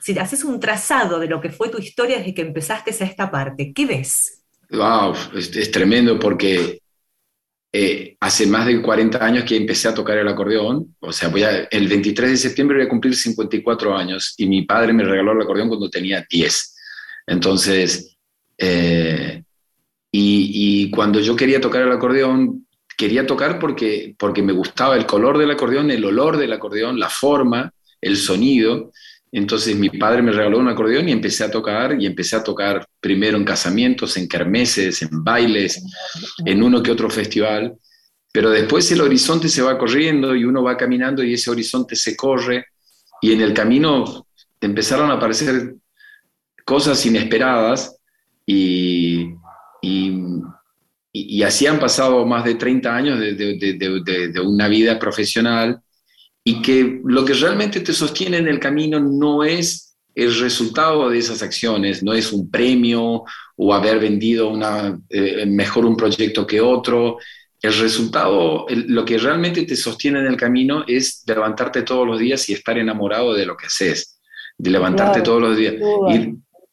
Si 0.02 0.18
haces 0.18 0.44
un 0.44 0.60
trazado 0.60 1.18
de 1.20 1.28
lo 1.28 1.40
que 1.40 1.50
fue 1.50 1.70
tu 1.70 1.78
historia 1.78 2.18
desde 2.18 2.34
que 2.34 2.42
empezaste 2.42 2.92
a 2.92 3.06
esta 3.06 3.30
parte, 3.30 3.72
¿qué 3.74 3.86
ves? 3.86 4.44
Wow, 4.70 5.14
es, 5.34 5.54
es 5.56 5.70
tremendo 5.70 6.18
porque 6.18 6.80
eh, 7.72 8.16
hace 8.20 8.46
más 8.46 8.66
de 8.66 8.80
40 8.80 9.24
años 9.24 9.44
que 9.44 9.56
empecé 9.56 9.88
a 9.88 9.94
tocar 9.94 10.16
el 10.18 10.28
acordeón. 10.28 10.96
O 11.00 11.12
sea, 11.12 11.28
voy 11.28 11.42
a- 11.42 11.64
el 11.70 11.86
23 11.88 12.30
de 12.30 12.36
septiembre 12.36 12.78
voy 12.78 12.86
a 12.86 12.88
cumplir 12.88 13.14
54 13.14 13.96
años 13.96 14.34
y 14.38 14.46
mi 14.46 14.62
padre 14.62 14.92
me 14.92 15.04
regaló 15.04 15.32
el 15.32 15.42
acordeón 15.42 15.68
cuando 15.68 15.90
tenía 15.90 16.24
10. 16.30 16.74
Entonces, 17.26 18.16
eh, 18.56 19.42
y, 20.10 20.84
y 20.86 20.90
cuando 20.90 21.20
yo 21.20 21.36
quería 21.36 21.60
tocar 21.60 21.82
el 21.82 21.92
acordeón, 21.92 22.66
quería 22.96 23.26
tocar 23.26 23.58
porque, 23.58 24.14
porque 24.18 24.42
me 24.42 24.52
gustaba 24.52 24.96
el 24.96 25.06
color 25.06 25.38
del 25.38 25.50
acordeón, 25.50 25.90
el 25.90 26.04
olor 26.04 26.36
del 26.38 26.52
acordeón, 26.52 26.98
la 26.98 27.10
forma, 27.10 27.72
el 28.00 28.16
sonido. 28.16 28.92
Entonces 29.30 29.76
mi 29.76 29.90
padre 29.90 30.22
me 30.22 30.32
regaló 30.32 30.58
un 30.58 30.68
acordeón 30.68 31.08
y 31.08 31.12
empecé 31.12 31.44
a 31.44 31.50
tocar 31.50 32.00
y 32.00 32.06
empecé 32.06 32.36
a 32.36 32.42
tocar 32.42 32.86
primero 33.00 33.36
en 33.36 33.44
casamientos, 33.44 34.16
en 34.16 34.26
kermeses, 34.26 35.02
en 35.02 35.22
bailes, 35.22 35.82
en 36.44 36.62
uno 36.62 36.82
que 36.82 36.90
otro 36.90 37.10
festival, 37.10 37.76
pero 38.32 38.50
después 38.50 38.90
el 38.92 39.00
horizonte 39.02 39.48
se 39.48 39.62
va 39.62 39.76
corriendo 39.76 40.34
y 40.34 40.44
uno 40.44 40.62
va 40.62 40.76
caminando 40.76 41.22
y 41.22 41.34
ese 41.34 41.50
horizonte 41.50 41.94
se 41.94 42.16
corre. 42.16 42.66
Y 43.20 43.32
en 43.32 43.40
el 43.42 43.52
camino 43.52 44.26
empezaron 44.60 45.10
a 45.10 45.14
aparecer 45.14 45.74
cosas 46.64 47.04
inesperadas 47.04 47.98
y, 48.46 49.26
así 51.44 51.66
han 51.66 51.78
pasado 51.80 52.24
más 52.26 52.44
de 52.44 52.54
30 52.54 52.94
años 52.94 53.18
de- 53.18 53.34
de 53.34 54.40
una 54.40 54.68
vida 54.68 54.98
profesional 54.98 55.80
y 56.48 56.62
que 56.62 57.00
lo 57.04 57.24
que 57.26 57.34
realmente 57.34 57.80
te 57.80 57.92
sostiene 57.92 58.38
en 58.38 58.48
el 58.48 58.58
camino 58.58 58.98
no 59.00 59.44
es 59.44 59.96
el 60.14 60.30
resultado 60.40 61.10
de 61.10 61.18
esas 61.18 61.42
acciones, 61.42 62.02
no 62.02 62.12
es 62.14 62.32
un 62.32 62.50
premio 62.50 63.24
o 63.56 63.74
haber 63.74 63.98
vendido 64.00 64.48
una, 64.48 64.98
eh, 65.10 65.44
mejor 65.46 65.84
un 65.84 65.96
proyecto 65.96 66.46
que 66.46 66.60
otro. 66.60 67.18
El 67.60 67.74
resultado, 67.74 68.66
el- 68.68 68.86
lo 68.88 69.04
que 69.04 69.18
realmente 69.18 69.64
te 69.64 69.76
sostiene 69.76 70.20
en 70.20 70.26
el 70.26 70.36
camino 70.36 70.84
es 70.86 71.22
levantarte 71.26 71.82
todos 71.82 72.06
los 72.06 72.18
días 72.18 72.48
y 72.48 72.52
estar 72.54 72.76
enamorado 72.78 73.34
de 73.34 73.44
lo 73.46 73.54
que 73.56 73.66
haces, 73.66 74.18
de 74.56 74.70
levantarte 74.70 75.20
todos 75.22 75.40
los 75.42 75.56
días. 75.56 75.74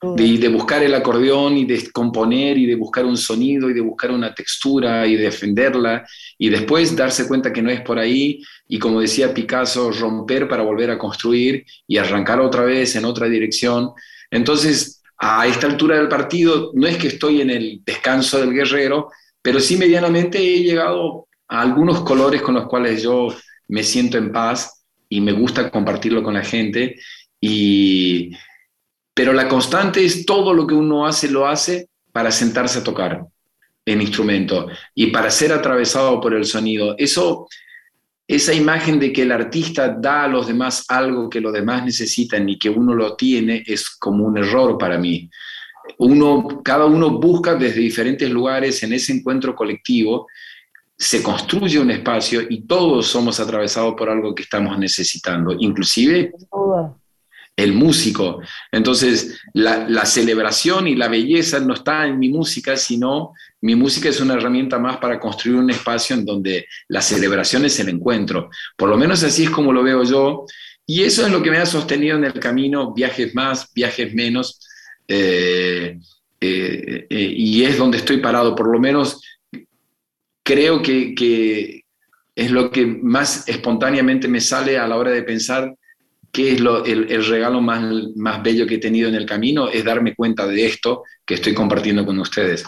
De, 0.01 0.47
buscar 0.49 0.83
el 0.83 0.93
acordeón 0.93 1.57
y 1.57 1.65
de 1.65 1.89
componer 1.91 2.57
y 2.57 2.65
de 2.65 2.75
buscar 2.75 3.05
un 3.05 3.17
sonido 3.17 3.69
y 3.69 3.73
de 3.73 3.81
buscar 3.81 4.11
una 4.11 4.33
textura 4.33 5.07
y 5.07 5.15
defenderla 5.15 6.05
y 6.37 6.49
después 6.49 6.95
darse 6.95 7.27
cuenta 7.27 7.51
que 7.51 7.61
no 7.61 7.69
es 7.69 7.81
por 7.81 7.97
ahí 7.97 8.41
y 8.67 8.77
como 8.77 9.01
decía 9.01 9.33
Picasso, 9.33 9.91
romper 9.91 10.47
para 10.47 10.63
volver 10.63 10.91
a 10.91 10.97
construir 10.97 11.65
y 11.87 11.97
arrancar 11.97 12.39
otra 12.39 12.63
vez 12.63 12.95
en 12.95 13.05
otra 13.05 13.27
dirección. 13.27 13.91
Entonces, 14.29 15.01
a 15.17 15.47
esta 15.47 15.67
altura 15.67 15.97
del 15.97 16.09
partido, 16.09 16.71
no 16.73 16.87
es 16.87 16.97
que 16.97 17.07
estoy 17.07 17.41
en 17.41 17.49
el 17.49 17.81
descanso 17.85 18.39
del 18.39 18.53
guerrero, 18.53 19.09
pero 19.41 19.59
sí 19.59 19.77
medianamente 19.77 20.39
he 20.39 20.63
llegado 20.63 21.27
a 21.47 21.61
algunos 21.61 22.01
colores 22.01 22.41
con 22.41 22.55
los 22.55 22.67
cuales 22.67 23.01
yo 23.01 23.33
me 23.67 23.83
siento 23.83 24.17
en 24.17 24.31
paz 24.31 24.83
y 25.07 25.21
me 25.21 25.31
gusta 25.31 25.69
compartirlo 25.69 26.21
con 26.23 26.33
la 26.33 26.43
gente 26.43 26.97
y 27.39 28.31
pero 29.15 29.31
la 29.31 29.47
constante 29.47 30.03
es 30.03 30.25
todo 30.25 30.53
lo 30.53 30.67
que 30.67 30.75
uno 30.75 31.07
hace, 31.07 31.29
lo 31.31 31.47
hace 31.47 31.87
para 32.11 32.31
sentarse 32.31 32.79
a 32.79 32.83
tocar 32.83 33.25
en 33.85 34.01
instrumento 34.01 34.67
y 34.93 35.07
para 35.07 35.31
ser 35.31 35.53
atravesado 35.53 36.19
por 36.19 36.33
el 36.33 36.43
sonido. 36.43 36.95
Eso, 36.97 37.47
esa 38.27 38.53
imagen 38.53 38.99
de 38.99 39.13
que 39.13 39.21
el 39.21 39.31
artista 39.31 39.87
da 39.87 40.25
a 40.25 40.27
los 40.27 40.47
demás 40.47 40.83
algo 40.89 41.29
que 41.29 41.39
los 41.39 41.53
demás 41.53 41.85
necesitan 41.85 42.49
y 42.49 42.59
que 42.59 42.69
uno 42.69 42.93
lo 42.93 43.15
tiene 43.15 43.63
es 43.65 43.89
como 43.89 44.25
un 44.25 44.37
error 44.37 44.77
para 44.77 44.97
mí. 44.97 45.29
Cada 46.63 46.85
uno 46.85 47.11
busca 47.17 47.55
desde 47.55 47.79
diferentes 47.79 48.29
lugares 48.29 48.83
en 48.83 48.91
ese 48.91 49.13
encuentro 49.13 49.55
colectivo, 49.55 50.27
se 50.97 51.23
construye 51.23 51.79
un 51.79 51.91
espacio 51.91 52.41
y 52.49 52.61
todos 52.61 53.07
somos 53.07 53.39
atravesados 53.39 53.95
por 53.95 54.09
algo 54.09 54.35
que 54.35 54.43
estamos 54.43 54.77
necesitando, 54.77 55.55
inclusive. 55.57 56.33
El 57.55 57.73
músico. 57.73 58.41
Entonces, 58.71 59.39
la, 59.53 60.05
celebración 60.05 60.87
y 60.87 60.95
la 60.95 61.07
belleza 61.07 61.59
no 61.59 61.73
está 61.73 62.05
en 62.05 62.19
mi 62.19 62.29
música, 62.29 62.75
sino 62.75 63.33
mi 63.61 63.75
música 63.75 64.09
es 64.09 64.19
una 64.19 64.33
herramienta 64.33 64.77
más 64.77 64.97
para 64.97 65.19
construir 65.19 65.57
un 65.57 65.69
espacio 65.69 66.15
en 66.15 66.25
donde 66.25 66.67
la 66.89 67.01
celebración 67.01 67.65
es 67.65 67.79
el 67.79 67.89
encuentro. 67.89 68.49
Por 68.75 68.89
lo 68.89 68.97
menos 68.97 69.23
así 69.23 69.43
es 69.43 69.49
como 69.49 69.71
lo 69.71 69.83
veo 69.83 70.03
yo. 70.03 70.45
Y 70.85 71.03
eso 71.03 71.25
es 71.25 71.31
lo 71.31 71.41
que 71.41 71.49
me 71.49 71.57
ha 71.57 71.65
sostenido 71.65 72.17
en 72.17 72.25
el 72.25 72.33
camino, 72.33 72.93
viajes 72.93 73.33
más, 73.33 73.71
viajes 73.73 74.13
menos. 74.13 74.59
eh, 75.07 75.97
eh, 76.41 77.07
eh, 77.09 77.33
y 77.37 77.63
es 77.63 77.77
donde 77.77 77.97
estoy 77.97 78.17
parado. 78.17 78.55
Por 78.55 78.71
lo 78.71 78.79
menos 78.79 79.21
creo 80.43 80.81
que, 80.81 81.83
es 82.35 82.51
lo 82.51 82.69
que 82.69 82.85
más 82.85 83.47
espontáneamente 83.47 84.27
me 84.27 84.41
sale 84.41 84.77
a 84.77 84.87
la 84.87 84.97
hora 84.97 85.11
de 85.11 85.23
pensar 85.23 85.73
qué 86.35 86.51
es 86.51 86.59
lo, 86.59 86.83
el, 86.83 87.09
el, 87.09 87.25
regalo 87.25 87.61
más, 87.61 87.81
más 88.17 88.43
bello 88.43 88.67
que 88.67 88.75
he 88.75 88.79
tenido 88.79 89.07
en 89.07 89.15
el 89.15 89.25
camino, 89.25 89.69
es 89.69 89.85
darme 89.85 90.13
cuenta 90.13 90.45
de 90.45 90.65
esto 90.65 91.03
que 91.25 91.35
estoy 91.35 91.53
compartiendo 91.53 92.05
con 92.05 92.19
ustedes. 92.19 92.65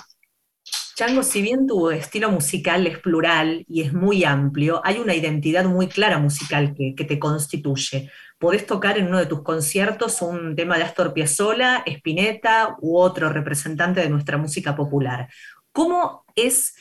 Chango, 0.96 1.22
si 1.22 1.42
bien 1.42 1.68
tu 1.68 1.92
estilo 1.92 2.32
musical 2.32 2.88
es 2.88 2.98
plural 3.00 3.66
y 3.68 3.82
es 3.82 3.94
muy 3.94 4.24
amplio, 4.24 4.82
hay 4.86 5.00
una 5.00 5.14
identidad 5.14 5.66
muy 5.66 5.88
clara 5.88 6.18
musical 6.18 6.74
que, 6.76 6.96
que 6.96 7.04
te 7.04 7.20
constituye. 7.20 8.10
Podés 8.40 8.66
tocar 8.66 8.98
en 8.98 9.08
uno 9.08 9.20
de 9.20 9.26
tus 9.26 9.44
conciertos 9.44 10.22
un 10.22 10.56
tema 10.56 10.78
de 10.78 10.84
Astor 10.84 11.14
Piazzolla, 11.14 11.84
Spinetta 11.86 12.78
u 12.80 12.98
otro 12.98 13.30
representante 13.30 14.00
de 14.00 14.10
nuestra 14.10 14.38
música 14.38 14.78
popular. 14.78 15.28
¿Cómo 15.74 16.24
es 16.36 16.76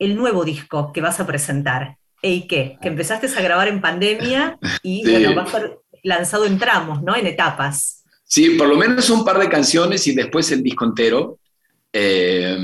el 0.00 0.16
nuevo 0.16 0.44
disco 0.44 0.92
que 0.92 1.00
vas 1.00 1.20
a 1.20 1.26
presentar? 1.26 1.96
¿Y 2.20 2.48
qué? 2.48 2.78
Que 2.82 2.88
empezaste 2.88 3.28
a 3.28 3.42
grabar 3.42 3.68
en 3.68 3.80
pandemia 3.80 4.58
y 4.82 5.02
bueno, 5.10 5.36
va 5.36 5.42
a 5.42 5.46
lanzado 6.04 6.44
en 6.46 6.58
tramos, 6.58 7.02
¿no? 7.02 7.16
En 7.16 7.26
etapas. 7.26 8.04
Sí, 8.22 8.50
por 8.50 8.68
lo 8.68 8.76
menos 8.76 9.10
un 9.10 9.24
par 9.24 9.38
de 9.38 9.48
canciones 9.48 10.06
y 10.06 10.14
después 10.14 10.50
el 10.52 10.62
disco 10.62 10.84
entero. 10.84 11.38
Eh, 11.92 12.56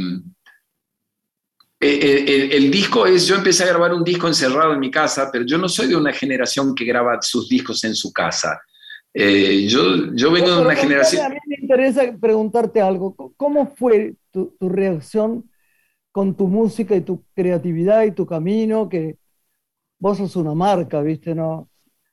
el, 1.80 2.70
disco 2.70 3.06
es, 3.06 3.26
yo 3.26 3.36
empecé 3.36 3.64
a 3.64 3.68
grabar 3.68 3.94
un 3.94 4.04
disco 4.04 4.28
encerrado 4.28 4.74
en 4.74 4.80
mi 4.80 4.90
casa, 4.90 5.30
pero 5.32 5.46
yo 5.46 5.56
no 5.56 5.68
soy 5.68 5.88
de 5.88 5.96
una 5.96 6.12
generación 6.12 6.74
que 6.74 6.84
graba 6.84 7.20
sus 7.22 7.48
discos 7.48 7.82
en 7.84 7.94
su 7.94 8.12
casa. 8.12 8.60
Eh, 9.14 9.66
yo, 9.66 10.12
yo 10.14 10.30
vengo 10.30 10.54
de 10.54 10.62
una 10.62 10.76
generación... 10.76 11.24
A 11.24 11.28
mí 11.30 11.38
me 11.46 11.56
interesa 11.60 12.02
preguntarte 12.20 12.82
algo. 12.82 13.14
¿Cómo 13.36 13.74
fue 13.74 14.14
tu, 14.30 14.54
tu 14.58 14.68
reacción 14.68 15.50
con 16.12 16.36
tu 16.36 16.48
música 16.48 16.94
y 16.94 17.00
tu 17.00 17.24
creatividad 17.34 18.02
y 18.04 18.12
tu 18.12 18.26
camino, 18.26 18.88
que 18.88 19.16
vos 19.98 20.18
sos 20.18 20.36
una 20.36 20.54
marca, 20.54 21.00
¿viste? 21.00 21.34
No, 21.34 21.69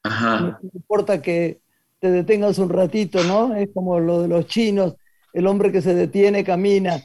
no 0.09 0.69
importa 0.73 1.21
que 1.21 1.61
te 1.99 2.11
detengas 2.11 2.57
un 2.59 2.69
ratito, 2.69 3.23
¿no? 3.23 3.55
Es 3.55 3.69
como 3.73 3.99
lo 3.99 4.21
de 4.21 4.27
los 4.27 4.47
chinos, 4.47 4.95
el 5.33 5.47
hombre 5.47 5.71
que 5.71 5.81
se 5.81 5.93
detiene 5.93 6.43
camina. 6.43 7.01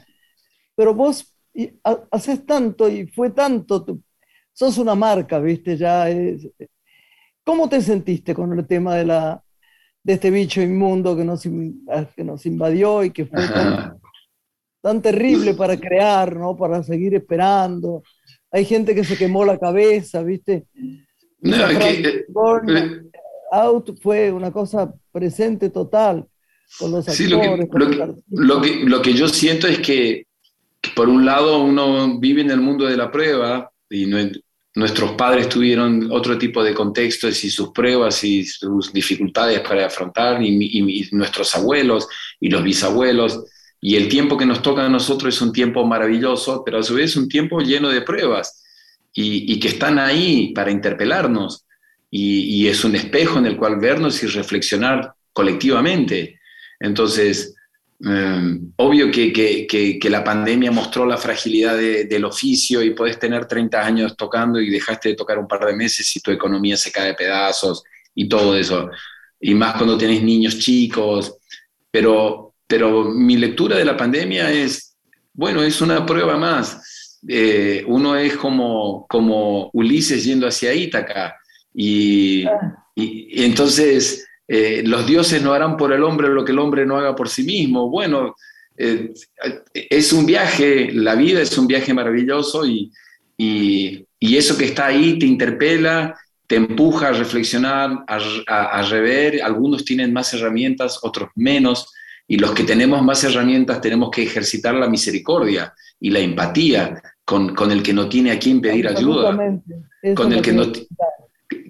Pero 0.75 0.93
vos 0.93 1.35
haces 2.11 2.45
tanto 2.45 2.89
y 2.89 3.07
fue 3.07 3.31
tanto, 3.31 3.85
sos 4.53 4.77
una 4.77 4.95
marca, 4.95 5.39
¿viste? 5.39 5.77
Ya 5.77 6.09
es, 6.09 6.47
¿Cómo 7.43 7.67
te 7.67 7.81
sentiste 7.81 8.33
con 8.33 8.57
el 8.57 8.65
tema 8.65 8.95
de, 8.95 9.05
la, 9.05 9.43
de 10.01 10.13
este 10.13 10.31
bicho 10.31 10.61
inmundo 10.61 11.15
que 11.15 11.25
nos, 11.25 11.43
que 11.43 12.23
nos 12.23 12.45
invadió 12.45 13.03
y 13.03 13.11
que 13.11 13.25
fue 13.25 13.45
tan, 13.47 13.99
tan 14.81 15.01
terrible 15.01 15.53
para 15.53 15.77
crear, 15.77 16.35
¿no? 16.35 16.55
Para 16.55 16.83
seguir 16.83 17.15
esperando. 17.15 18.03
Hay 18.49 18.63
gente 18.63 18.95
que 18.95 19.03
se 19.03 19.17
quemó 19.17 19.43
la 19.43 19.57
cabeza, 19.57 20.23
¿viste? 20.23 20.67
No, 21.43 21.69
eh, 21.69 23.01
Out 23.51 23.99
fue 24.01 24.31
una 24.31 24.51
cosa 24.51 24.93
presente 25.11 25.69
total 25.69 26.25
con 26.79 26.91
los 26.91 27.07
actores. 27.07 27.29
lo, 27.73 27.89
que, 27.89 27.95
lo, 28.29 28.61
que, 28.61 28.75
lo, 28.85 29.01
que, 29.01 29.13
yo 29.13 29.27
siento 29.27 29.67
es 29.67 29.79
que, 29.79 30.25
por 30.95 31.09
un 31.09 31.25
lado, 31.25 31.61
uno 31.61 32.19
vive 32.19 32.41
en 32.41 32.49
el 32.49 32.61
mundo 32.61 32.85
de 32.85 32.97
la 32.97 33.11
prueba 33.11 33.69
y 33.89 34.07
nuestros 34.73 35.11
padres 35.11 35.49
tuvieron 35.49 36.09
otro 36.11 36.37
tipo 36.37 36.63
de 36.63 36.73
contextos 36.73 37.43
y 37.43 37.49
sus 37.49 37.69
pruebas 37.69 38.23
y 38.23 38.45
sus 38.45 38.93
dificultades 38.93 39.59
para 39.59 39.85
afrontar, 39.85 40.41
y, 40.41 40.47
y 40.49 41.09
nuestros 41.11 41.53
abuelos 41.55 42.07
y 42.39 42.49
los 42.49 42.63
bisabuelos 42.63 43.43
y 43.81 43.97
el 43.97 44.07
tiempo 44.07 44.37
que 44.37 44.45
nos 44.45 44.61
toca 44.61 44.85
a 44.85 44.89
nosotros 44.89 45.35
es 45.35 45.41
un 45.41 45.51
tiempo 45.51 45.85
maravilloso, 45.85 46.63
pero 46.65 46.79
a 46.79 46.83
su 46.83 46.95
vez 46.95 47.11
es 47.11 47.17
un 47.17 47.27
tiempo 47.27 47.59
lleno 47.59 47.89
de 47.89 48.01
pruebas 48.01 48.62
y, 49.13 49.59
que 49.59 49.67
están 49.67 49.99
ahí 49.99 50.51
para 50.53 50.71
interpelarnos. 50.71 51.65
Y, 52.09 52.67
es 52.67 52.83
un 52.83 52.95
espejo 52.95 53.39
en 53.39 53.45
el 53.45 53.57
cual 53.57 53.79
vernos 53.79 54.21
y 54.23 54.27
reflexionar 54.27 55.13
colectivamente. 55.31 56.39
Entonces, 56.79 57.55
em, 58.01 58.71
obvio 58.77 59.11
que, 59.11 59.31
que, 59.31 60.09
la 60.09 60.23
pandemia 60.23 60.71
mostró 60.71 61.05
la 61.05 61.17
fragilidad 61.17 61.77
del 61.77 62.25
oficio 62.25 62.83
y 62.83 62.91
puedes 62.91 63.17
tener 63.19 63.45
30 63.45 63.85
años 63.85 64.17
tocando 64.17 64.59
y 64.59 64.69
dejaste 64.69 65.09
de 65.09 65.15
tocar 65.15 65.37
un 65.39 65.47
par 65.47 65.65
de 65.65 65.75
meses 65.75 66.15
y 66.15 66.21
tu 66.21 66.31
economía 66.31 66.77
se 66.77 66.91
cae 66.91 67.07
de 67.07 67.13
pedazos 67.13 67.83
y 68.15 68.27
todo 68.27 68.57
eso. 68.57 68.89
Y 69.39 69.53
más 69.55 69.75
cuando 69.75 69.97
tienes 69.97 70.21
niños 70.23 70.59
chicos. 70.59 71.37
Pero 71.91 72.53
pero 72.73 73.03
mi 73.03 73.37
lectura 73.37 73.77
de 73.77 73.85
la 73.85 73.95
pandemia 73.95 74.51
es, 74.51 74.97
bueno, 75.33 75.61
es 75.61 75.79
una 75.79 76.03
prueba 76.07 76.37
más. 76.37 76.81
Eh, 77.27 77.83
uno 77.87 78.17
es 78.17 78.35
como, 78.35 79.05
como 79.07 79.69
Ulises 79.73 80.25
yendo 80.25 80.47
hacia 80.47 80.73
Ítaca 80.73 81.35
y, 81.73 82.45
y, 82.95 83.43
entonces 83.43 84.27
eh, 84.47 84.83
los 84.85 85.07
dioses 85.07 85.41
no 85.41 85.53
harán 85.53 85.77
por 85.77 85.93
el 85.93 86.03
hombre 86.03 86.27
lo 86.27 86.43
que 86.43 86.51
el 86.51 86.59
hombre 86.59 86.85
no 86.85 86.97
haga 86.97 87.15
por 87.15 87.29
sí 87.29 87.43
mismo. 87.43 87.89
Bueno, 87.89 88.35
eh, 88.77 89.13
es 89.73 90.11
un 90.11 90.25
viaje, 90.25 90.91
la 90.91 91.15
vida 91.15 91.41
es 91.41 91.57
un 91.57 91.67
viaje 91.67 91.93
maravilloso 91.93 92.65
y, 92.65 92.91
y, 93.37 94.05
y, 94.19 94.37
eso 94.37 94.57
que 94.57 94.65
está 94.65 94.87
ahí 94.87 95.17
te 95.17 95.25
interpela, 95.25 96.17
te 96.45 96.55
empuja 96.57 97.07
a 97.07 97.13
reflexionar, 97.13 98.03
a, 98.07 98.19
a, 98.47 98.79
a 98.79 98.81
rever. 98.83 99.41
Algunos 99.41 99.85
tienen 99.85 100.11
más 100.11 100.33
herramientas, 100.33 100.99
otros 101.03 101.29
menos 101.35 101.89
y 102.27 102.37
los 102.37 102.51
que 102.51 102.63
tenemos 102.63 103.01
más 103.03 103.23
herramientas 103.23 103.81
tenemos 103.81 104.09
que 104.09 104.23
ejercitar 104.23 104.75
la 104.75 104.87
misericordia 104.87 105.73
y 105.99 106.09
la 106.09 106.19
empatía 106.19 107.01
con, 107.25 107.55
con 107.55 107.71
el 107.71 107.81
que 107.81 107.93
no 107.93 108.09
tiene 108.09 108.31
a 108.31 108.39
quien 108.39 108.61
pedir 108.61 108.87
ayuda, 108.87 109.35
con 110.15 110.33
el, 110.33 110.41
que 110.41 110.51
no, 110.51 110.71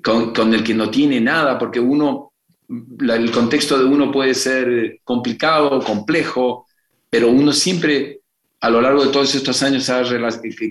con, 0.03 0.33
con, 0.33 0.53
el 0.53 0.63
que 0.63 0.73
no 0.73 0.89
tiene 0.89 1.21
nada, 1.21 1.57
porque 1.57 1.79
uno, 1.79 2.33
el 2.67 3.31
contexto 3.31 3.77
de 3.77 3.85
uno 3.85 4.11
puede 4.11 4.33
ser 4.33 4.99
complicado, 5.03 5.79
complejo, 5.81 6.65
pero 7.09 7.29
uno 7.29 7.53
siempre 7.53 8.21
a 8.63 8.69
lo 8.69 8.81
largo 8.81 9.05
de 9.05 9.11
todos 9.11 9.35
estos 9.35 9.61
años 9.61 9.89
ha 9.89 10.01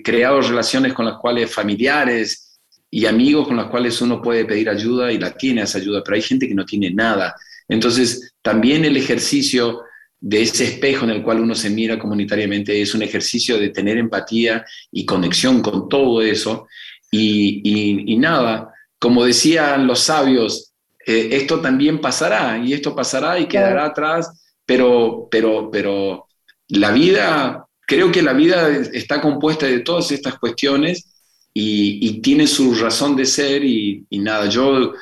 creado 0.02 0.40
relaciones 0.40 0.94
con 0.94 1.04
las 1.04 1.18
cuales 1.18 1.52
familiares 1.52 2.58
y 2.90 3.06
amigos 3.06 3.46
con 3.46 3.58
las 3.58 3.66
cuales 3.66 4.00
uno 4.00 4.20
puede 4.20 4.46
pedir 4.46 4.68
ayuda 4.68 5.12
y 5.12 5.18
la 5.18 5.34
tiene 5.34 5.62
esa 5.62 5.78
ayuda, 5.78 6.02
pero 6.02 6.16
hay 6.16 6.22
gente 6.22 6.48
que 6.48 6.54
no 6.54 6.64
tiene 6.64 6.90
nada. 6.90 7.34
Entonces, 7.68 8.34
también 8.42 8.84
el 8.84 8.96
ejercicio 8.96 9.82
de 10.24 10.42
ese 10.42 10.64
espejo 10.64 11.04
en 11.04 11.10
el 11.10 11.22
cual 11.22 11.40
uno 11.40 11.52
se 11.56 11.68
mira 11.68 11.98
comunitariamente 11.98 12.80
es 12.80 12.94
un 12.94 13.02
ejercicio 13.02 13.58
de 13.58 13.70
tener 13.70 13.98
empatía 13.98 14.64
y 14.92 15.04
conexión 15.04 15.60
con 15.60 15.88
todo 15.88 16.22
eso. 16.22 16.68
Y, 17.10 18.16
nada, 18.18 18.72
como 19.00 19.24
decían 19.24 19.84
los 19.84 19.98
sabios, 19.98 20.72
eh, 21.04 21.30
esto 21.32 21.60
también 21.60 22.00
pasará 22.00 22.56
y 22.56 22.72
esto 22.72 22.94
pasará 22.94 23.38
y 23.40 23.46
quedará 23.46 23.86
atrás, 23.86 24.54
pero, 24.64 25.26
pero, 25.28 25.68
pero 25.72 26.28
la 26.68 26.92
vida, 26.92 27.66
creo 27.84 28.12
que 28.12 28.22
la 28.22 28.32
vida 28.32 28.68
está 28.92 29.20
compuesta 29.20 29.66
de 29.66 29.80
todas 29.80 30.12
estas 30.12 30.38
cuestiones 30.38 31.16
y, 31.52 32.20
tiene 32.20 32.46
su 32.46 32.76
razón 32.76 33.16
de 33.16 33.26
ser 33.26 33.64
y, 33.64 34.06
y 34.08 34.20
nada, 34.20 34.48
yo 34.48 34.94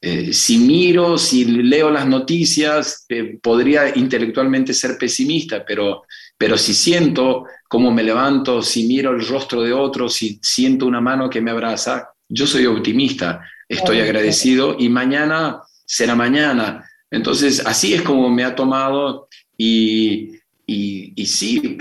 eh, 0.00 0.32
si 0.32 0.58
miro, 0.58 1.18
si 1.18 1.44
leo 1.44 1.90
las 1.90 2.06
noticias, 2.06 3.04
eh, 3.08 3.38
podría 3.42 3.96
intelectualmente 3.96 4.72
ser 4.72 4.96
pesimista, 4.96 5.64
pero, 5.64 6.04
pero 6.36 6.56
si 6.56 6.72
siento 6.72 7.46
cómo 7.68 7.90
me 7.90 8.04
levanto, 8.04 8.62
si 8.62 8.86
miro 8.86 9.10
el 9.10 9.26
rostro 9.26 9.62
de 9.62 9.72
otro, 9.72 10.08
si 10.08 10.38
siento 10.40 10.86
una 10.86 11.00
mano 11.00 11.28
que 11.28 11.40
me 11.40 11.50
abraza, 11.50 12.10
yo 12.28 12.46
soy 12.46 12.66
optimista, 12.66 13.40
estoy 13.68 14.00
agradecido 14.00 14.76
y 14.78 14.88
mañana 14.88 15.62
será 15.84 16.14
mañana. 16.14 16.88
Entonces, 17.10 17.66
así 17.66 17.94
es 17.94 18.02
como 18.02 18.30
me 18.30 18.44
ha 18.44 18.54
tomado 18.54 19.28
y, 19.56 20.36
y, 20.64 21.12
y 21.16 21.26
sí, 21.26 21.78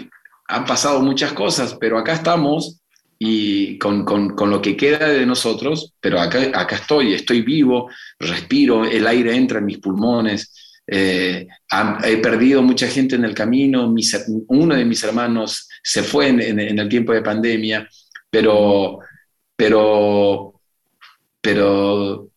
han 0.47 0.65
pasado 0.65 1.01
muchas 1.01 1.33
cosas, 1.33 1.77
pero 1.79 1.99
acá 1.99 2.13
estamos 2.13 2.76
y 3.19 3.77
con, 3.77 4.05
con, 4.05 4.35
con, 4.35 4.49
lo 4.49 4.61
que 4.61 4.77
queda 4.77 5.09
de 5.09 5.25
nosotros, 5.25 5.93
pero 5.99 6.19
acá, 6.19 6.51
acá 6.53 6.75
estoy, 6.75 7.13
estoy 7.13 7.41
vivo, 7.41 7.89
respiro, 8.19 8.85
el 8.85 9.07
aire 9.07 9.35
entra 9.35 9.59
en 9.59 9.65
mis 9.65 9.79
pulmones, 9.79 10.81
eh, 10.85 11.47
he 12.03 12.17
perdido 12.17 12.61
mucha 12.61 12.87
gente 12.87 13.15
en 13.15 13.25
el 13.25 13.33
camino, 13.33 13.93
uno 14.47 14.75
de 14.75 14.85
mis 14.85 15.03
hermanos 15.03 15.67
se 15.83 16.03
fue 16.03 16.29
en, 16.29 16.41
en, 16.41 16.79
el 16.79 16.87
tiempo 16.87 17.11
de 17.11 17.21
pandemia, 17.21 17.87
pero, 18.29 18.99
pero, 19.55 20.61
pero 21.41 22.29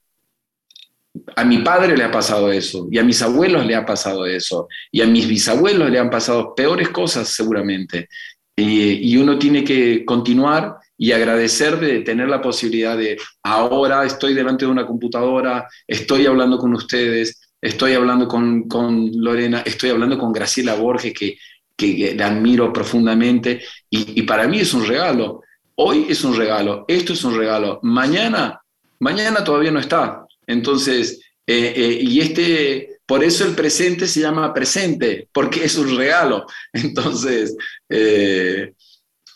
a 1.36 1.44
mi 1.44 1.58
padre 1.58 1.96
le 1.96 2.04
ha 2.04 2.10
pasado 2.10 2.50
eso, 2.50 2.88
y 2.90 2.98
a 2.98 3.04
mis 3.04 3.22
abuelos 3.22 3.66
le 3.66 3.74
ha 3.74 3.86
pasado 3.86 4.26
eso, 4.26 4.68
y 4.90 5.00
a 5.00 5.06
mis 5.06 5.28
bisabuelos 5.28 5.90
le 5.90 5.98
han 5.98 6.10
pasado 6.10 6.54
peores 6.54 6.88
cosas 6.88 7.28
seguramente. 7.28 8.08
Y, 8.56 9.16
uno 9.16 9.38
tiene 9.38 9.64
que 9.64 10.04
continuar 10.04 10.76
y 10.98 11.12
agradecer 11.12 11.80
de 11.80 12.00
tener 12.00 12.28
la 12.28 12.42
posibilidad 12.42 12.96
de 12.96 13.16
ahora 13.42 14.04
estoy 14.04 14.34
delante 14.34 14.66
de 14.66 14.70
una 14.70 14.86
computadora, 14.86 15.66
estoy 15.86 16.26
hablando 16.26 16.58
con 16.58 16.74
ustedes, 16.74 17.40
estoy 17.60 17.94
hablando 17.94 18.28
con, 18.28 18.68
con 18.68 19.10
Lorena, 19.14 19.62
estoy 19.64 19.90
hablando 19.90 20.18
con 20.18 20.32
Graciela 20.32 20.74
Borges, 20.74 21.14
que, 21.14 21.38
que, 21.74 22.14
la 22.14 22.26
admiro 22.26 22.70
profundamente, 22.70 23.62
y, 23.88 24.20
y, 24.20 24.22
para 24.24 24.46
mí 24.46 24.60
es 24.60 24.74
un 24.74 24.84
regalo. 24.86 25.42
hoy 25.76 26.06
es 26.10 26.22
un 26.22 26.36
regalo, 26.36 26.84
esto 26.86 27.14
es 27.14 27.24
un 27.24 27.38
regalo, 27.38 27.80
mañana, 27.82 28.60
mañana 28.98 29.42
todavía 29.42 29.70
no 29.70 29.80
está. 29.80 30.26
Entonces, 30.46 31.20
eh, 31.46 31.72
eh, 31.74 31.98
y 32.00 32.20
este, 32.20 32.89
por 33.10 33.24
eso 33.24 33.44
el 33.44 33.56
presente 33.56 34.06
se 34.06 34.20
llama 34.20 34.54
presente, 34.54 35.28
porque 35.32 35.64
es 35.64 35.76
un 35.76 35.96
regalo. 35.96 36.46
Entonces, 36.72 37.56
eh, 37.88 38.72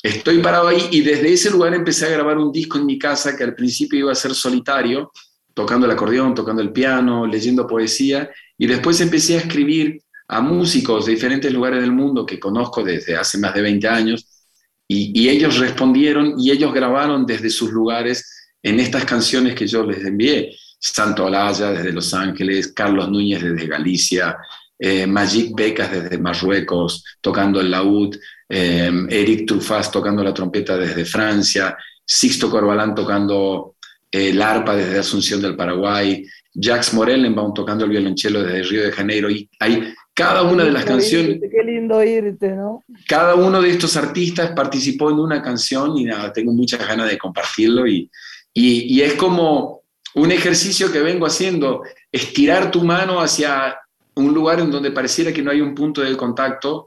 estoy 0.01 0.39
parado 0.39 0.69
ahí 0.69 0.91
y 0.93 1.01
desde 1.01 1.33
ese 1.33 1.51
lugar 1.51 1.75
empecé 1.75 2.07
a 2.07 2.11
grabar 2.11 2.39
un 2.39 2.53
disco 2.53 2.79
en 2.79 2.87
mi 2.87 3.01
casa 3.01 3.37
que 3.37 3.43
al 3.43 3.57
principio 3.57 3.99
iba 3.99 4.13
a 4.13 4.15
ser 4.15 4.33
solitario, 4.33 5.11
tocando 5.55 5.87
el 5.87 5.93
acordeón, 5.93 6.37
tocando 6.37 6.63
el 6.63 6.71
piano, 6.71 7.27
leyendo 7.27 7.67
poesía, 7.67 8.31
y 8.57 8.69
después 8.69 9.01
empecé 9.01 9.35
a 9.35 9.41
escribir 9.41 10.01
a 10.29 10.41
músicos 10.41 11.07
de 11.07 11.15
diferentes 11.15 11.53
lugares 11.53 11.81
del 11.81 11.91
mundo 11.91 12.25
que 12.25 12.39
conozco 12.39 12.85
desde 12.85 13.17
hace 13.17 13.39
más 13.39 13.55
de 13.55 13.63
20 13.63 13.89
años, 13.89 14.25
y, 14.87 15.29
ellos 15.29 15.59
respondieron 15.59 16.39
y 16.39 16.53
ellos 16.53 16.73
grabaron 16.73 17.27
desde 17.27 17.51
sus 17.51 17.73
lugares 17.73 18.53
en 18.63 18.79
estas 18.79 19.05
canciones 19.05 19.57
que 19.57 19.67
yo 19.67 19.85
les 19.85 20.05
envié. 20.05 20.55
Santo 20.93 21.27
Alaya 21.27 21.71
desde 21.71 21.93
Los 21.93 22.13
Ángeles, 22.13 22.73
Carlos 22.73 23.09
Núñez 23.09 23.43
desde 23.43 23.67
Galicia, 23.67 24.37
eh, 24.79 25.07
Magic 25.07 25.55
Becas 25.55 25.91
desde 25.91 26.19
Marruecos, 26.19 27.03
tocando 27.21 27.61
el 27.61 27.71
laúd, 27.71 28.17
eh, 28.49 28.93
Eric 29.09 29.47
Truffaz 29.47 29.91
tocando 29.91 30.23
la 30.23 30.35
trompeta 30.35 30.77
desde 30.77 31.07
Francia, 31.07 31.77
Sixto 32.05 32.51
Corbalán 32.51 32.95
tocando 32.95 33.77
eh, 34.11 34.29
el 34.29 34.43
arpa 34.43 34.77
desde 34.77 34.99
Asunción 34.99 35.41
del 35.41 35.57
Paraguay, 35.57 36.27
Jax 36.55 36.93
Morellenbaum 36.93 37.55
tocando 37.55 37.87
el 37.87 37.91
violonchelo 37.91 38.43
desde 38.43 38.63
Río 38.65 38.83
de 38.85 38.93
Janeiro. 38.93 39.31
Y 39.31 39.49
hay 39.59 39.95
cada 40.13 40.43
una 40.43 40.65
de 40.65 40.71
las 40.71 40.85
canciones. 40.85 41.41
qué 41.41 41.65
lindo 41.65 42.05
irte, 42.05 42.51
¿no? 42.51 42.85
Cada 43.09 43.35
uno 43.37 43.63
de 43.63 43.71
estos 43.71 43.97
artistas 43.97 44.53
participó 44.55 45.11
en 45.11 45.19
una 45.19 45.41
canción 45.41 45.97
y 45.97 46.05
nada, 46.05 46.31
tengo 46.31 46.53
muchas 46.53 46.87
ganas 46.87 47.09
de 47.09 47.17
compartirlo. 47.17 47.87
Y, 47.87 48.11
y, 48.53 48.95
y 48.95 49.01
es 49.01 49.15
como 49.15 49.84
un 50.15 50.33
ejercicio 50.33 50.93
que 50.93 51.01
vengo 51.01 51.27
haciendo, 51.27 51.83
estirar 52.11 52.71
tu 52.71 52.85
mano 52.85 53.21
hacia 53.21 53.77
un 54.15 54.33
lugar 54.33 54.61
en 54.61 54.71
donde 54.71 54.93
pareciera 54.93 55.33
que 55.33 55.43
no 55.43 55.51
hay 55.51 55.61
un 55.61 55.75
punto 55.75 56.01
de 56.01 56.17
contacto 56.17 56.87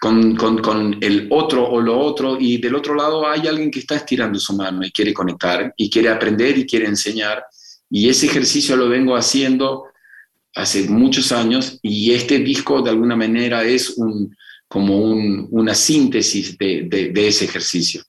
con, 0.00 0.34
con, 0.36 0.96
el 1.02 1.28
otro 1.30 1.68
o 1.68 1.80
lo 1.80 1.98
otro, 1.98 2.38
y 2.40 2.56
del 2.58 2.74
otro 2.74 2.94
lado 2.94 3.28
hay 3.28 3.46
alguien 3.46 3.70
que 3.70 3.80
está 3.80 3.96
estirando 3.96 4.38
su 4.38 4.54
mano 4.54 4.84
y 4.84 4.90
quiere 4.90 5.12
conectar, 5.12 5.74
y 5.76 5.90
quiere 5.90 6.08
aprender 6.08 6.56
y 6.56 6.66
quiere 6.66 6.86
enseñar. 6.86 7.44
Y 7.90 8.08
ese 8.08 8.26
ejercicio 8.26 8.76
lo 8.76 8.88
vengo 8.88 9.14
haciendo 9.14 9.84
hace 10.54 10.88
muchos 10.88 11.32
años, 11.32 11.78
y 11.82 12.12
este 12.12 12.38
disco 12.38 12.80
de 12.80 12.90
alguna 12.90 13.14
manera 13.14 13.62
es 13.62 13.90
un, 13.90 14.34
como 14.66 14.96
una 15.50 15.74
síntesis 15.74 16.56
de, 16.56 16.88
de, 16.88 17.28
ese 17.28 17.44
ejercicio. 17.44 18.02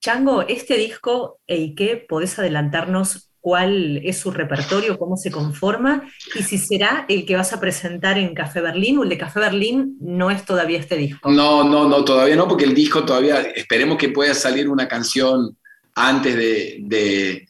Chango, 0.00 0.42
este 0.42 0.76
disco, 0.76 1.40
Eike, 1.46 2.04
¿podés 2.08 2.38
adelantarnos 2.38 3.27
cuál 3.40 4.00
es 4.04 4.18
su 4.18 4.30
repertorio, 4.30 4.98
cómo 4.98 5.16
se 5.16 5.30
conforma 5.30 6.08
y 6.34 6.42
si 6.42 6.58
será 6.58 7.06
el 7.08 7.24
que 7.24 7.36
vas 7.36 7.52
a 7.52 7.60
presentar 7.60 8.18
en 8.18 8.34
Café 8.34 8.60
Berlín 8.60 8.98
o 8.98 9.04
el 9.04 9.08
de 9.08 9.18
Café 9.18 9.40
Berlín 9.40 9.96
no 10.00 10.30
es 10.30 10.44
todavía 10.44 10.78
este 10.78 10.96
disco. 10.96 11.30
No, 11.30 11.64
no, 11.64 11.88
no, 11.88 12.04
todavía 12.04 12.36
no, 12.36 12.48
porque 12.48 12.64
el 12.64 12.74
disco 12.74 13.04
todavía, 13.04 13.40
esperemos 13.40 13.98
que 13.98 14.10
pueda 14.10 14.34
salir 14.34 14.68
una 14.68 14.88
canción 14.88 15.56
antes, 15.94 16.36
de, 16.36 17.46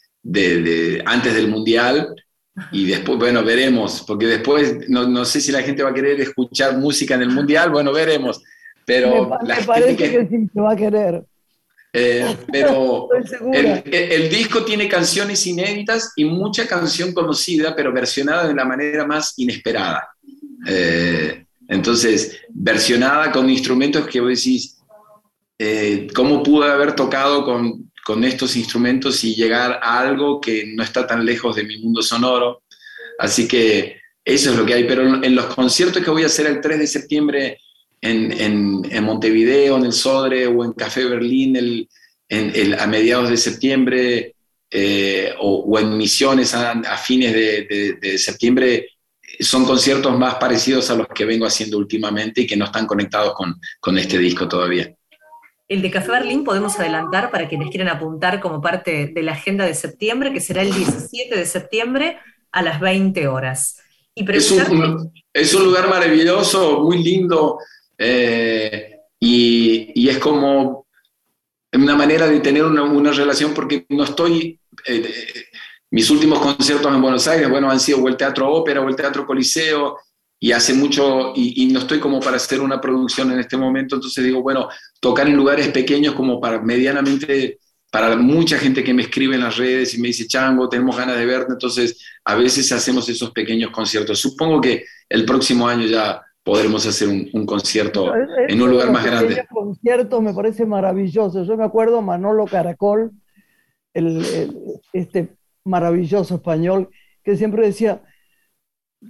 antes 1.05 1.34
del 1.34 1.49
Mundial. 1.49 2.14
Y 2.72 2.86
después, 2.86 3.18
bueno, 3.18 3.45
veremos, 3.45 4.03
porque 4.05 4.26
después 4.26 4.89
no, 4.89 5.24
sé 5.24 5.41
si 5.41 5.53
la 5.53 5.62
gente 5.62 5.84
va 5.84 5.91
a 5.91 5.95
querer 5.95 6.20
escuchar 6.20 6.76
música 6.76 7.14
en 7.14 7.22
el 7.22 7.30
Mundial, 7.30 7.70
bueno, 7.70 7.93
veremos. 7.93 8.43
Pero 8.84 9.30
me, 9.43 9.62
parece 9.64 9.97
que, 9.97 10.26
sí 10.28 10.49
se 10.53 10.61
va 10.61 10.72
a 10.72 10.76
querer. 10.76 11.22
Eh, 11.93 12.36
pero 12.53 13.09
el, 13.53 14.28
disco 14.28 14.64
tiene 14.64 14.89
canciones 14.89 15.47
inéditas 15.47 16.12
y 16.16 16.24
mucha 16.24 16.66
canción 16.66 17.12
conocida, 17.12 17.74
pero 17.74 17.93
versionada 17.93 18.49
de 18.49 18.55
la 18.55 18.64
manera 18.64 19.07
más 19.07 19.34
inesperada. 19.36 20.09
Eh, 20.66 21.45
entonces, 21.68 22.41
versionada 22.49 23.30
con 23.30 23.49
instrumentos 23.49 24.07
que 24.07 24.20
vos 24.20 24.30
decís, 24.30 24.78
eh, 25.59 26.07
¿cómo 26.14 26.43
pude 26.43 26.70
haber 26.70 26.95
tocado 26.95 27.45
con, 27.45 27.91
con 28.05 28.24
estos 28.24 28.57
instrumentos 28.57 29.22
y 29.24 29.34
llegar 29.34 29.80
a 29.82 30.01
algo 30.01 30.41
que 30.41 30.72
no 30.74 30.82
está 30.82 31.07
tan 31.07 31.24
lejos 31.24 31.57
de 31.57 31.64
mi 31.64 31.78
mundo 31.78 32.03
sonoro? 32.03 32.62
Así 33.18 33.49
que 33.49 33.99
eso 34.24 34.51
es 34.51 34.57
lo 34.57 34.64
que 34.64 34.74
hay, 34.74 34.84
pero 34.84 35.22
en 35.22 35.34
los 35.34 35.47
conciertos 35.47 36.03
que 36.03 36.11
voy 36.11 36.22
a 36.22 36.26
hacer 36.26 36.47
el 36.47 36.61
3 36.61 36.78
de 36.78 36.86
septiembre 36.86 37.59
en, 38.01 39.05
Montevideo, 39.05 39.76
en 39.76 39.84
el 39.84 39.92
Sodre 39.92 40.46
o 40.46 40.64
en 40.64 40.72
Café 40.72 41.05
Berlín 41.05 41.88
a 42.78 42.86
mediados 42.86 43.30
de 43.30 43.36
septiembre 43.36 44.34
eh, 44.70 45.32
o, 45.40 45.78
en 45.78 45.96
Misiones 45.96 46.55
a, 46.55 46.96
fines 46.96 47.32
de, 47.32 48.18
septiembre, 48.18 48.88
son 49.40 49.64
conciertos 49.64 50.18
más 50.18 50.34
parecidos 50.36 50.90
a 50.90 50.96
los 50.96 51.09
que 51.09 51.24
vengo 51.24 51.46
haciendo 51.46 51.78
últimamente 51.78 52.42
y 52.42 52.46
que 52.46 52.57
no 52.57 52.66
están 52.66 52.86
conectados 52.86 53.34
con, 53.34 53.55
con 53.80 53.99
este 53.99 54.18
disco 54.18 54.49
todavía. 54.49 54.94
El 55.68 55.82
de 55.82 55.90
Café 55.90 56.12
Berlín 56.12 56.44
podemos 56.44 56.78
adelantar 56.80 57.30
para 57.30 57.46
quienes 57.46 57.68
quieran 57.68 57.88
apuntar 57.88 58.40
como 58.40 58.61
parte 58.61 59.12
de 59.14 59.22
la 59.22 59.32
agenda 59.32 59.66
de 59.66 59.74
septiembre, 59.74 60.32
que 60.32 60.40
será 60.40 60.62
el 60.62 60.72
17 60.72 61.36
de 61.36 61.44
septiembre 61.44 62.18
a 62.53 62.62
las 62.62 62.80
20 62.80 63.28
horas. 63.28 63.78
Y 64.14 64.28
es, 64.32 64.51
un, 64.51 65.12
es 65.32 65.55
un 65.55 65.64
lugar 65.64 65.88
maravilloso, 65.88 66.80
muy 66.80 67.03
lindo, 67.03 67.59
eh, 67.99 69.01
y, 69.20 70.09
es 70.09 70.18
como 70.18 70.86
una 71.72 71.96
manera 71.96 72.26
de 72.26 72.40
tener 72.40 72.64
una, 72.64 73.12
relación 73.12 73.53
porque 73.53 73.84
no 73.90 74.05
estoy... 74.05 74.59
Eh, 74.86 75.44
mis 75.90 76.11
últimos 76.11 76.38
conciertos 76.38 76.94
en 76.94 77.01
Buenos 77.01 77.26
Aires, 77.28 77.49
bueno, 77.49 77.70
han 77.70 77.80
sido 77.80 77.99
o 78.03 78.09
el 78.09 78.16
Teatro 78.16 78.53
Ópera 78.53 78.82
o 78.82 78.88
el 78.88 78.96
Teatro 78.96 79.26
Coliseo, 79.26 79.96
y 80.40 80.53
hace 80.53 80.72
mucho, 80.72 81.32
y, 81.34 81.66
no 81.66 81.80
estoy 81.80 81.99
como 81.99 82.20
para 82.20 82.36
hacer 82.36 82.61
una 82.61 82.80
producción 82.80 83.32
en 83.32 83.40
este 83.40 83.57
momento, 83.57 83.96
entonces 83.96 84.22
digo, 84.22 84.40
bueno, 84.40 84.68
tocar 85.01 85.26
en 85.26 85.36
lugares 85.36 85.68
pequeños 85.68 86.14
como 86.14 86.40
para 86.40 86.61
medianamente, 86.61 87.59
para 87.90 88.14
mucha 88.16 88.59
gente 88.59 88.84
que 88.84 88.94
me 88.94 89.03
escribe 89.03 89.34
en 89.34 89.40
las 89.42 89.57
redes 89.57 89.94
y 89.94 90.01
me 90.01 90.09
dice, 90.09 90.28
Chango, 90.28 90.68
tenemos 90.68 90.96
ganas 90.96 91.16
de 91.16 91.26
verte, 91.26 91.53
entonces 91.55 92.01
a 92.24 92.36
veces 92.36 92.70
hacemos 92.70 93.09
esos 93.09 93.30
pequeños 93.32 93.70
conciertos. 93.72 94.20
Supongo 94.20 94.61
que 94.61 94.84
el 95.09 95.24
próximo 95.24 95.66
año 95.66 95.86
ya 95.86 96.22
podremos 96.49 96.86
hacer 96.86 97.09
un, 97.09 97.44
concierto 97.44 98.11
en 98.49 98.62
un 98.62 98.70
lugar 98.70 98.90
más 98.90 99.05
grande. 99.05 99.46
concierto 99.51 100.22
me 100.22 100.32
parece 100.32 100.64
maravilloso. 100.64 101.44
Yo 101.44 101.59
me 101.59 101.64
acuerdo 101.64 102.01
Manolo 102.01 102.46
Caracol, 102.46 103.12
el, 103.92 104.24
este 104.94 105.36
maravilloso 105.64 106.36
español, 106.36 106.88
que 107.22 107.36
siempre 107.36 107.66
decía, 107.66 108.01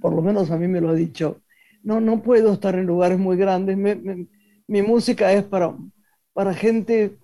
por 0.01 0.13
lo 0.13 0.21
menos 0.21 0.51
a 0.51 0.57
mí 0.57 0.67
me 0.67 0.81
lo 0.81 0.89
ha 0.89 0.93
dicho, 0.93 1.39
no, 1.81 2.01
no 2.01 2.21
puedo 2.21 2.51
estar 2.51 2.75
en 2.75 2.85
lugares 2.85 3.17
muy 3.17 3.37
grandes. 3.37 3.77
mi 4.67 4.81
música 4.81 5.31
es 5.31 5.45
para, 5.45 5.73
para 6.33 6.53
gente 6.53 7.15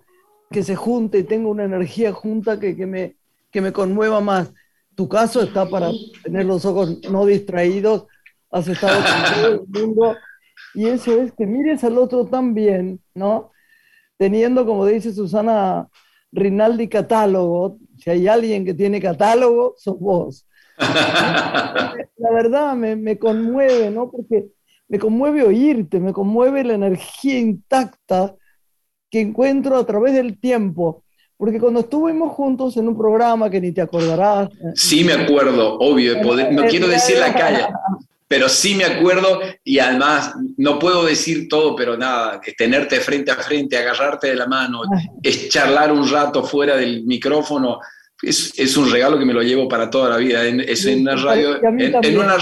que 0.50 0.62
se 0.62 0.76
junte 0.76 1.18
y 1.18 1.24
tenga 1.24 1.50
una 1.50 1.64
energía 1.64 2.14
junta 2.14 2.58
que, 2.58 2.74
que, 2.74 2.86
me, 2.86 3.16
que 3.50 3.60
me 3.60 3.70
conmueva 3.70 4.22
más. 4.22 4.50
Tu 4.94 5.10
caso 5.10 5.42
está 5.42 5.68
para 5.68 5.90
tener 6.24 6.46
los 6.46 6.64
ojos 6.64 7.02
no 7.10 7.26
distraídos 7.26 8.06
has 8.50 8.68
estado 8.68 9.00
con 9.02 9.34
todo 9.34 9.52
el 9.52 9.86
mundo. 9.86 10.16
Y 10.74 10.86
eso 10.86 11.20
es 11.20 11.32
que 11.32 11.46
mires 11.46 11.84
al 11.84 11.98
otro 11.98 12.26
también, 12.26 13.00
¿no? 13.14 13.52
Teniendo, 14.18 14.66
como 14.66 14.86
dice 14.86 15.12
Susana 15.12 15.88
Rinaldi, 16.32 16.88
catálogo. 16.88 17.78
Si 17.98 18.10
hay 18.10 18.28
alguien 18.28 18.64
que 18.64 18.74
tiene 18.74 19.00
catálogo, 19.00 19.74
sos 19.76 19.98
vos. 19.98 20.46
La 20.78 22.30
verdad 22.30 22.74
me, 22.74 22.96
me 22.96 23.18
conmueve, 23.18 23.90
¿no? 23.90 24.10
Porque 24.10 24.46
me 24.88 24.98
conmueve 24.98 25.42
oírte, 25.42 25.98
me 25.98 26.12
conmueve 26.12 26.62
la 26.64 26.74
energía 26.74 27.38
intacta 27.38 28.34
que 29.10 29.20
encuentro 29.20 29.76
a 29.76 29.86
través 29.86 30.14
del 30.14 30.38
tiempo. 30.38 31.04
Porque 31.36 31.60
cuando 31.60 31.80
estuvimos 31.80 32.32
juntos 32.32 32.76
en 32.76 32.88
un 32.88 32.96
programa 32.96 33.50
que 33.50 33.60
ni 33.60 33.72
te 33.72 33.82
acordarás. 33.82 34.48
Sí, 34.74 35.04
me 35.04 35.12
acuerdo, 35.12 35.78
obvio. 35.78 36.22
no 36.52 36.64
quiero 36.64 36.88
decir 36.88 37.18
la 37.18 37.34
calle, 37.34 37.66
pero 38.28 38.48
sí 38.48 38.74
me 38.74 38.84
acuerdo 38.84 39.40
y 39.62 39.78
además 39.78 40.34
no 40.56 40.78
puedo 40.78 41.04
decir 41.04 41.48
todo, 41.48 41.76
pero 41.76 41.96
nada, 41.96 42.40
tenerte 42.56 43.00
frente 43.00 43.30
a 43.30 43.36
frente, 43.36 43.76
agarrarte 43.76 44.28
de 44.28 44.36
la 44.36 44.46
mano, 44.46 44.82
es 45.22 45.48
charlar 45.48 45.92
un 45.92 46.08
rato 46.10 46.42
fuera 46.42 46.76
del 46.76 47.04
micrófono, 47.04 47.78
es, 48.22 48.58
es, 48.58 48.76
un 48.76 48.90
regalo 48.90 49.18
que 49.18 49.24
me 49.24 49.34
lo 49.34 49.42
llevo 49.42 49.68
para 49.68 49.88
toda 49.88 50.10
la 50.10 50.16
vida. 50.16 50.44
es 50.44 50.86
en 50.86 51.02
una 51.02 51.16
radio, 51.16 51.62
en, 51.62 52.18
una, 52.18 52.36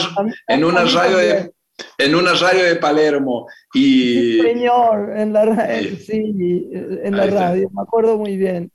en 0.46 0.64
una 0.64 0.84
radio 0.84 1.16
de, 1.16 1.52
en 1.98 2.14
una 2.14 2.32
radio 2.34 2.64
de 2.64 2.76
Palermo. 2.76 3.46
Y, 3.74 4.40
señor, 4.40 5.12
en 5.16 5.32
la, 5.32 5.68
sí, 6.06 6.70
en 6.72 7.16
la 7.16 7.26
radio, 7.26 7.70
me 7.74 7.82
acuerdo 7.82 8.16
muy 8.16 8.36
bien. 8.36 8.70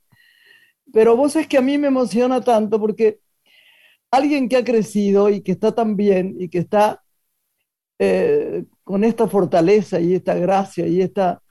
Pero 0.92 1.16
vos 1.16 1.36
es 1.36 1.46
que 1.46 1.58
a 1.58 1.62
mí 1.62 1.78
me 1.78 1.88
emociona 1.88 2.40
tanto 2.40 2.80
porque 2.80 3.20
alguien 4.10 4.48
que 4.48 4.56
ha 4.56 4.64
crecido 4.64 5.30
y 5.30 5.42
que 5.42 5.52
está 5.52 5.72
tan 5.74 5.96
bien 5.96 6.36
y 6.38 6.48
que 6.48 6.58
está 6.58 7.02
eh, 7.98 8.64
con 8.84 9.04
esta 9.04 9.28
fortaleza 9.28 10.00
y 10.00 10.14
esta 10.14 10.34
gracia 10.34 10.86
y 10.86 11.00
esta 11.02 11.42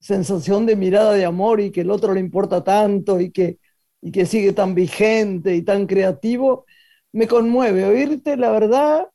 sensación 0.00 0.66
de 0.66 0.76
mirada 0.76 1.12
de 1.14 1.24
amor 1.24 1.60
y 1.60 1.70
que 1.70 1.82
el 1.82 1.90
otro 1.90 2.14
le 2.14 2.20
importa 2.20 2.64
tanto 2.64 3.20
y 3.20 3.30
que, 3.30 3.58
y 4.00 4.12
que 4.12 4.26
sigue 4.26 4.52
tan 4.52 4.74
vigente 4.74 5.54
y 5.54 5.62
tan 5.62 5.86
creativo, 5.86 6.66
me 7.12 7.26
conmueve. 7.28 7.84
Oírte, 7.84 8.36
la 8.36 8.50
verdad, 8.50 9.08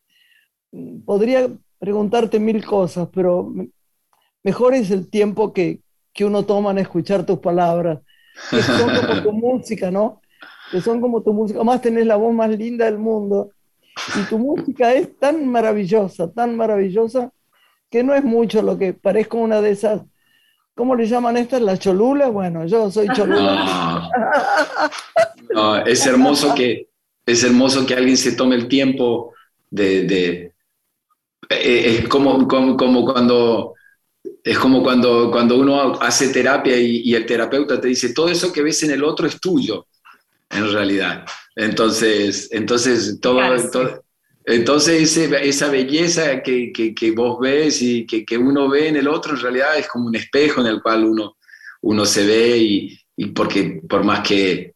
podría 1.06 1.50
preguntarte 1.80 2.40
mil 2.40 2.66
cosas, 2.66 3.10
pero 3.14 3.54
mejor 4.44 4.74
es 4.74 4.92
el 4.92 5.10
tiempo 5.10 5.54
que, 5.54 5.82
que 6.14 6.26
uno 6.26 6.46
toma 6.46 6.72
en 6.72 6.80
escuchar 6.80 7.26
tus 7.26 7.40
palabras, 7.40 8.00
que 8.50 8.62
son 8.62 8.90
como 8.96 9.24
tu 9.24 9.32
música, 9.34 9.92
¿no? 9.92 10.23
Que 10.74 10.82
son 10.82 11.00
como 11.00 11.22
tu 11.22 11.32
música. 11.34 11.60
Además 11.60 11.82
tenés 11.82 12.08
la 12.08 12.16
voz 12.16 12.34
más 12.34 12.50
linda 12.50 12.86
del 12.86 12.98
mundo 12.98 13.52
y 14.20 14.24
tu 14.28 14.40
música 14.40 14.94
es 14.94 15.18
tan 15.20 15.48
maravillosa, 15.48 16.32
tan 16.32 16.58
maravillosa, 16.58 17.32
que 17.92 18.04
no 18.04 18.16
es 18.16 18.24
mucho 18.24 18.64
lo 18.64 18.78
que 18.78 18.94
parezco 18.94 19.38
una 19.38 19.62
de 19.62 19.70
esas, 19.70 20.02
¿cómo 20.74 20.96
le 20.96 21.06
llaman 21.06 21.38
estas? 21.38 21.62
Las 21.62 21.80
cholulas. 21.80 22.34
Bueno, 22.34 22.66
yo 22.66 22.90
soy 22.92 23.08
cholula. 23.10 24.10
No, 25.54 25.78
es 25.78 26.04
hermoso 26.08 26.56
que 26.56 26.88
es 27.28 27.44
hermoso 27.44 27.86
que 27.86 27.94
alguien 27.94 28.18
se 28.18 28.32
tome 28.32 28.56
el 28.56 28.68
tiempo 28.68 29.34
de, 29.70 30.04
de 30.04 30.54
eh, 31.50 32.00
es 32.00 32.08
como, 32.08 32.48
como, 32.48 32.76
como, 32.76 33.06
cuando 33.06 33.74
es 34.44 34.58
como 34.58 34.84
cuando, 34.84 35.32
cuando 35.32 35.58
uno 35.58 35.94
hace 36.02 36.30
terapia 36.30 36.78
y, 36.78 37.14
el 37.14 37.26
terapeuta 37.26 37.80
te 37.80 37.88
dice, 37.88 38.14
todo 38.14 38.30
eso 38.30 38.52
que 38.52 38.62
ves 38.62 38.84
en 38.84 38.92
el 38.92 39.04
otro 39.04 39.28
es 39.28 39.40
tuyo, 39.40 39.88
en 40.56 40.72
realidad. 40.72 41.26
Entonces, 41.56 42.50
entonces, 42.52 43.20
todo, 43.22 43.42
entonces 44.46 45.18
esa 45.18 45.70
belleza 45.70 46.42
que, 46.42 46.72
que, 46.74 47.12
vos 47.12 47.40
ves 47.40 47.82
y 47.82 48.06
que, 48.06 48.26
que, 48.26 48.38
uno 48.38 48.70
ve 48.70 48.88
en 48.88 48.98
el 48.98 49.08
otro, 49.08 49.34
en 49.34 49.42
realidad 49.42 49.78
es 49.78 49.88
como 49.88 50.08
un 50.08 50.16
espejo 50.16 50.62
en 50.62 50.68
el 50.68 50.82
cual 50.82 51.06
uno, 51.06 51.38
uno 51.82 52.06
se 52.06 52.26
ve 52.26 52.58
y, 52.58 53.00
y 53.16 53.28
porque 53.28 53.82
por 53.88 54.04
más 54.04 54.28
que 54.28 54.74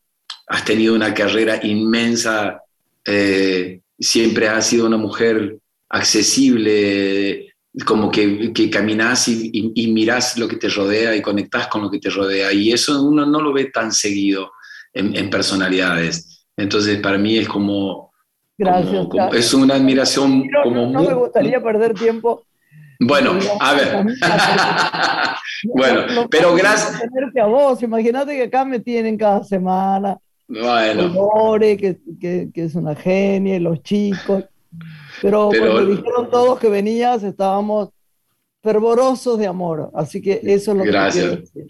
has 0.47 0.63
tenido 0.63 0.95
una 0.95 1.13
carrera 1.13 1.59
inmensa, 1.63 2.61
eh, 3.05 3.81
siempre 3.99 4.47
has 4.47 4.67
sido 4.67 4.85
una 4.85 4.97
mujer 4.97 5.57
accesible, 5.89 7.55
como 7.85 8.11
que, 8.11 8.51
que 8.53 8.69
caminas 8.69 9.27
y, 9.27 9.71
y, 9.75 9.87
mirás 9.91 10.37
lo 10.37 10.47
que 10.47 10.55
te 10.55 10.69
rodea 10.69 11.15
y 11.15 11.21
conectás 11.21 11.67
con 11.67 11.81
lo 11.81 11.91
que 11.91 11.99
te 11.99 12.09
rodea. 12.09 12.51
Y 12.51 12.71
eso 12.71 13.03
uno 13.03 13.25
no 13.25 13.41
lo 13.41 13.53
ve 13.53 13.65
tan 13.65 13.91
seguido 13.91 14.51
en, 14.97 15.29
personalidades. 15.29 16.45
Entonces, 16.55 16.99
para 16.99 17.17
mí 17.17 17.37
es 17.37 17.47
como... 17.47 18.11
Gracias. 18.57 19.07
Es 19.33 19.53
una 19.53 19.75
admiración 19.75 20.49
como... 20.63 20.87
No, 20.87 21.03
me 21.03 21.13
gustaría 21.13 21.61
perder 21.61 21.93
tiempo. 21.93 22.43
Bueno, 22.99 23.37
a 23.59 23.73
ver. 23.73 24.05
bueno, 25.63 26.27
pero 26.29 26.55
gracias... 26.55 26.99
a 27.39 27.45
vos, 27.45 27.83
imagínate 27.83 28.35
que 28.35 28.43
acá 28.43 28.65
me 28.65 28.79
tienen 28.79 29.17
cada 29.17 29.43
semana. 29.43 30.17
Bueno. 30.47 31.07
Lore, 31.09 31.77
que, 31.77 31.99
que, 32.19 32.49
que 32.53 32.63
es 32.63 32.73
una 32.75 32.95
genia, 32.95 33.59
los 33.59 33.83
chicos. 33.83 34.45
Pero, 35.21 35.49
cuando 35.49 35.85
dijeron 35.85 36.29
todos 36.29 36.59
que 36.59 36.69
venías, 36.69 37.23
estábamos 37.23 37.89
fervorosos 38.63 39.37
de 39.37 39.47
amor. 39.47 39.91
Así 39.93 40.21
que 40.21 40.39
eso 40.43 40.71
es 40.71 40.77
lo 40.77 40.83
Gracias. 40.83 41.25
que 41.25 41.43
quiero 41.51 41.67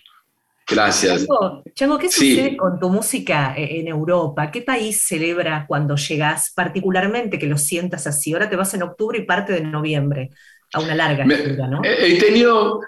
Gracias. 0.69 1.25
Chango, 1.73 1.97
¿qué 1.97 2.09
sucede 2.09 2.57
con 2.57 2.79
tu 2.79 2.89
música 2.89 3.55
eh, 3.55 3.79
en 3.79 3.87
Europa? 3.87 4.51
¿Qué 4.51 4.61
país 4.61 5.05
celebra 5.07 5.65
cuando 5.67 5.95
llegas, 5.95 6.51
particularmente 6.53 7.39
que 7.39 7.47
lo 7.47 7.57
sientas 7.57 8.05
así? 8.05 8.33
Ahora 8.33 8.49
te 8.49 8.57
vas 8.57 8.73
en 8.73 8.83
octubre 8.83 9.17
y 9.17 9.25
parte 9.25 9.53
de 9.53 9.61
noviembre, 9.61 10.31
a 10.73 10.81
una 10.81 10.95
larga 10.95 11.25
gira, 11.25 11.67
¿no? 11.67 11.81
He 11.83 12.19
tenido, 12.19 12.81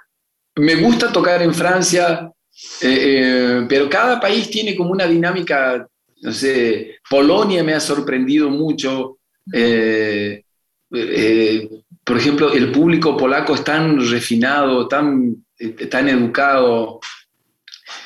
me 0.56 0.76
gusta 0.76 1.12
tocar 1.12 1.42
en 1.42 1.54
Francia, 1.54 2.32
eh, 2.82 3.62
eh, 3.62 3.66
pero 3.70 3.90
cada 3.90 4.20
país 4.20 4.50
tiene 4.50 4.76
como 4.76 4.92
una 4.92 5.08
dinámica, 5.08 5.88
no 6.22 6.34
sé, 6.34 6.98
Polonia 7.10 7.64
me 7.64 7.74
ha 7.74 7.80
sorprendido 7.80 8.50
mucho. 8.50 9.20
Eh, 9.54 10.44
por 12.04 12.18
ejemplo, 12.18 12.52
el 12.52 12.72
público 12.72 13.16
polaco 13.16 13.54
es 13.54 13.64
tan 13.64 14.00
refinado, 14.10 14.88
tan, 14.88 15.46
tan 15.90 16.10
educado. 16.10 17.00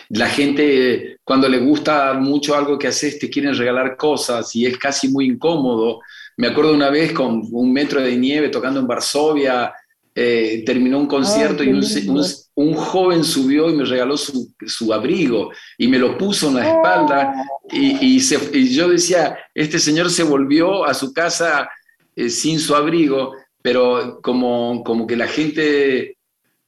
La 0.10 0.28
gente, 0.28 1.18
cuando 1.24 1.48
le 1.50 1.60
gusta 1.60 2.14
mucho 2.14 2.56
algo 2.56 2.78
que 2.78 2.88
haces, 2.88 3.20
te 3.20 3.30
quieren 3.30 3.56
regalar 3.56 3.98
cosas 3.98 4.56
y 4.56 4.66
es 4.66 4.78
casi 4.78 5.10
muy 5.10 5.26
incómodo. 5.26 6.02
Me 6.38 6.48
acuerdo 6.48 6.74
una 6.74 6.90
vez 6.90 7.12
con 7.12 7.42
un 7.52 7.74
metro 7.74 8.02
de 8.02 8.16
nieve 8.16 8.50
tocando 8.50 8.80
en 8.80 8.88
Varsovia, 8.88 9.74
eh, 10.16 10.62
terminó 10.64 11.00
un 11.00 11.08
concierto 11.08 11.64
y 11.64 11.70
un, 11.70 12.74
joven 12.76 13.24
subió 13.24 13.68
y 13.68 13.74
me 13.74 13.84
regaló 13.84 14.16
su, 14.16 14.54
su, 14.64 14.94
abrigo 14.94 15.50
y 15.76 15.88
me 15.88 15.98
lo 15.98 16.20
puso 16.20 16.50
en 16.50 16.56
la 16.58 16.70
espalda 16.70 17.34
y, 17.72 18.20
y, 18.20 18.70
yo 18.70 18.90
decía, 18.90 19.36
este 19.56 19.80
señor 19.80 20.12
se 20.12 20.22
volvió 20.22 20.86
a 20.86 20.94
su 20.94 21.12
casa 21.14 21.68
eh, 22.16 22.30
sin 22.30 22.60
su 22.60 22.76
abrigo, 22.76 23.34
pero 23.64 24.20
como, 24.22 24.84
como 24.84 25.08
que 25.08 25.16
la 25.16 25.26
gente 25.26 26.18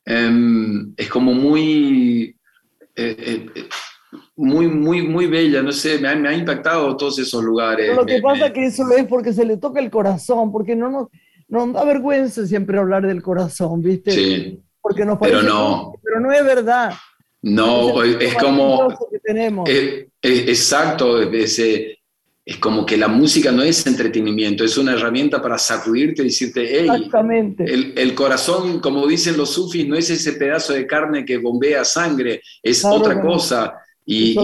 em, 0.06 0.96
es 0.98 1.08
como 1.08 1.34
muy, 1.34 2.35
eh, 2.96 3.16
eh, 3.56 3.68
muy, 4.36 4.68
muy, 4.68 5.02
muy 5.02 5.28
bella, 5.28 5.62
no 5.62 5.72
sé, 5.72 6.00
me 6.00 6.08
ha, 6.08 6.34
impactado 6.34 6.96
todos 6.96 7.20
esos 7.20 7.44
lugares. 7.44 7.96
lo 7.96 8.06
que 8.06 8.22
pasa 8.22 8.48
es 8.48 8.52
que 8.54 8.66
eso 8.66 8.90
es 8.92 9.06
porque 9.06 9.34
se 9.34 9.46
le 9.46 9.58
toca 9.58 9.80
el 9.80 9.90
corazón, 9.90 10.52
porque 10.52 10.76
no 10.76 10.90
nos, 10.90 11.08
no 11.48 11.68
da 11.68 11.84
vergüenza 11.84 12.46
siempre 12.46 12.78
hablar 12.78 13.06
del 13.06 13.22
corazón, 13.22 13.82
¿viste? 13.82 14.12
Sí. 14.12 14.62
Porque 14.82 15.04
nos 15.04 15.18
pero 15.18 15.42
no. 15.42 15.94
pero 16.04 16.20
no 16.20 16.32
es 16.32 16.46
verdad. 16.46 16.94
No, 17.42 18.04
es, 18.04 18.36
como... 18.36 18.88
Que 19.12 19.20
tenemos. 19.20 19.70
exacto, 20.22 21.22
ese, 21.22 22.00
es 22.46 22.58
como 22.58 22.86
que 22.86 22.96
la 22.96 23.08
música 23.08 23.52
no 23.52 23.64
es 23.64 23.88
entretenimiento, 23.88 24.64
es 24.64 24.78
una 24.78 24.94
herramienta 24.94 25.42
para 25.42 25.58
sacudirte 25.58 26.22
y 26.22 26.26
decirte, 26.26 26.68
hey, 26.70 26.88
Exactamente. 26.94 27.64
El, 27.64 28.14
corazón, 28.14 28.80
como 28.80 29.08
dicen 29.08 29.36
los 29.36 29.50
sufis, 29.50 29.88
no 29.88 29.96
es 29.96 30.12
ese 30.12 30.34
pedazo 30.34 30.74
de 30.74 30.86
carne 30.86 31.26
que 31.26 31.38
bombea 31.38 31.84
sangre, 31.84 32.42
es 32.62 32.86
otra 32.86 33.20
cosa. 33.20 33.74
Y, 34.06 34.36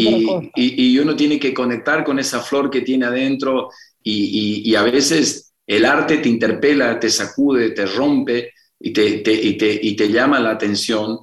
y, 0.55 0.97
uno 0.97 1.15
tiene 1.15 1.39
que 1.39 1.53
conectar 1.53 2.03
con 2.03 2.17
esa 2.17 2.39
flor 2.39 2.71
que 2.71 2.81
tiene 2.81 3.05
adentro 3.05 3.69
y, 4.01 4.73
a 4.73 4.81
veces 4.81 5.53
el 5.67 5.85
arte 5.85 6.17
te 6.17 6.29
interpela, 6.29 6.99
te 6.99 7.11
sacude, 7.11 7.69
te 7.69 7.85
rompe 7.85 8.51
y 8.79 8.91
te, 8.91 9.19
te, 9.19 9.55
te 9.55 10.11
llama 10.11 10.39
la 10.39 10.49
atención 10.49 11.19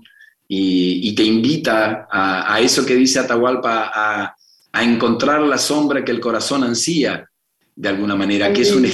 y, 0.46 1.12
te 1.16 1.24
invita 1.24 2.06
a, 2.08 2.54
a, 2.54 2.60
eso 2.60 2.86
que 2.86 2.94
dice 2.94 3.18
Atahualpa, 3.18 3.90
a, 3.92 4.37
a 4.72 4.84
encontrar 4.84 5.42
la 5.42 5.58
sombra 5.58 6.04
que 6.04 6.12
el 6.12 6.20
corazón 6.20 6.64
ansía, 6.64 7.28
de 7.74 7.88
alguna 7.88 8.16
manera, 8.16 8.52
que 8.52 8.62
es, 8.62 8.72
un 8.72 8.84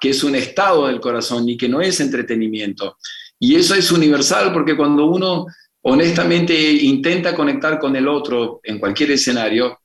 que 0.00 0.10
es 0.10 0.24
un 0.24 0.34
estado 0.34 0.86
del 0.88 1.00
corazón 1.00 1.48
y 1.48 1.56
que 1.56 1.68
no 1.68 1.80
es 1.80 2.00
entretenimiento. 2.00 2.98
Y 3.38 3.54
eso 3.56 3.74
es 3.74 3.90
universal 3.92 4.52
porque 4.52 4.76
cuando 4.76 5.06
uno 5.06 5.46
honestamente 5.82 6.54
intenta 6.54 7.34
conectar 7.34 7.78
con 7.78 7.94
el 7.94 8.08
otro 8.08 8.60
en 8.62 8.78
cualquier 8.78 9.12
escenario, 9.12 9.78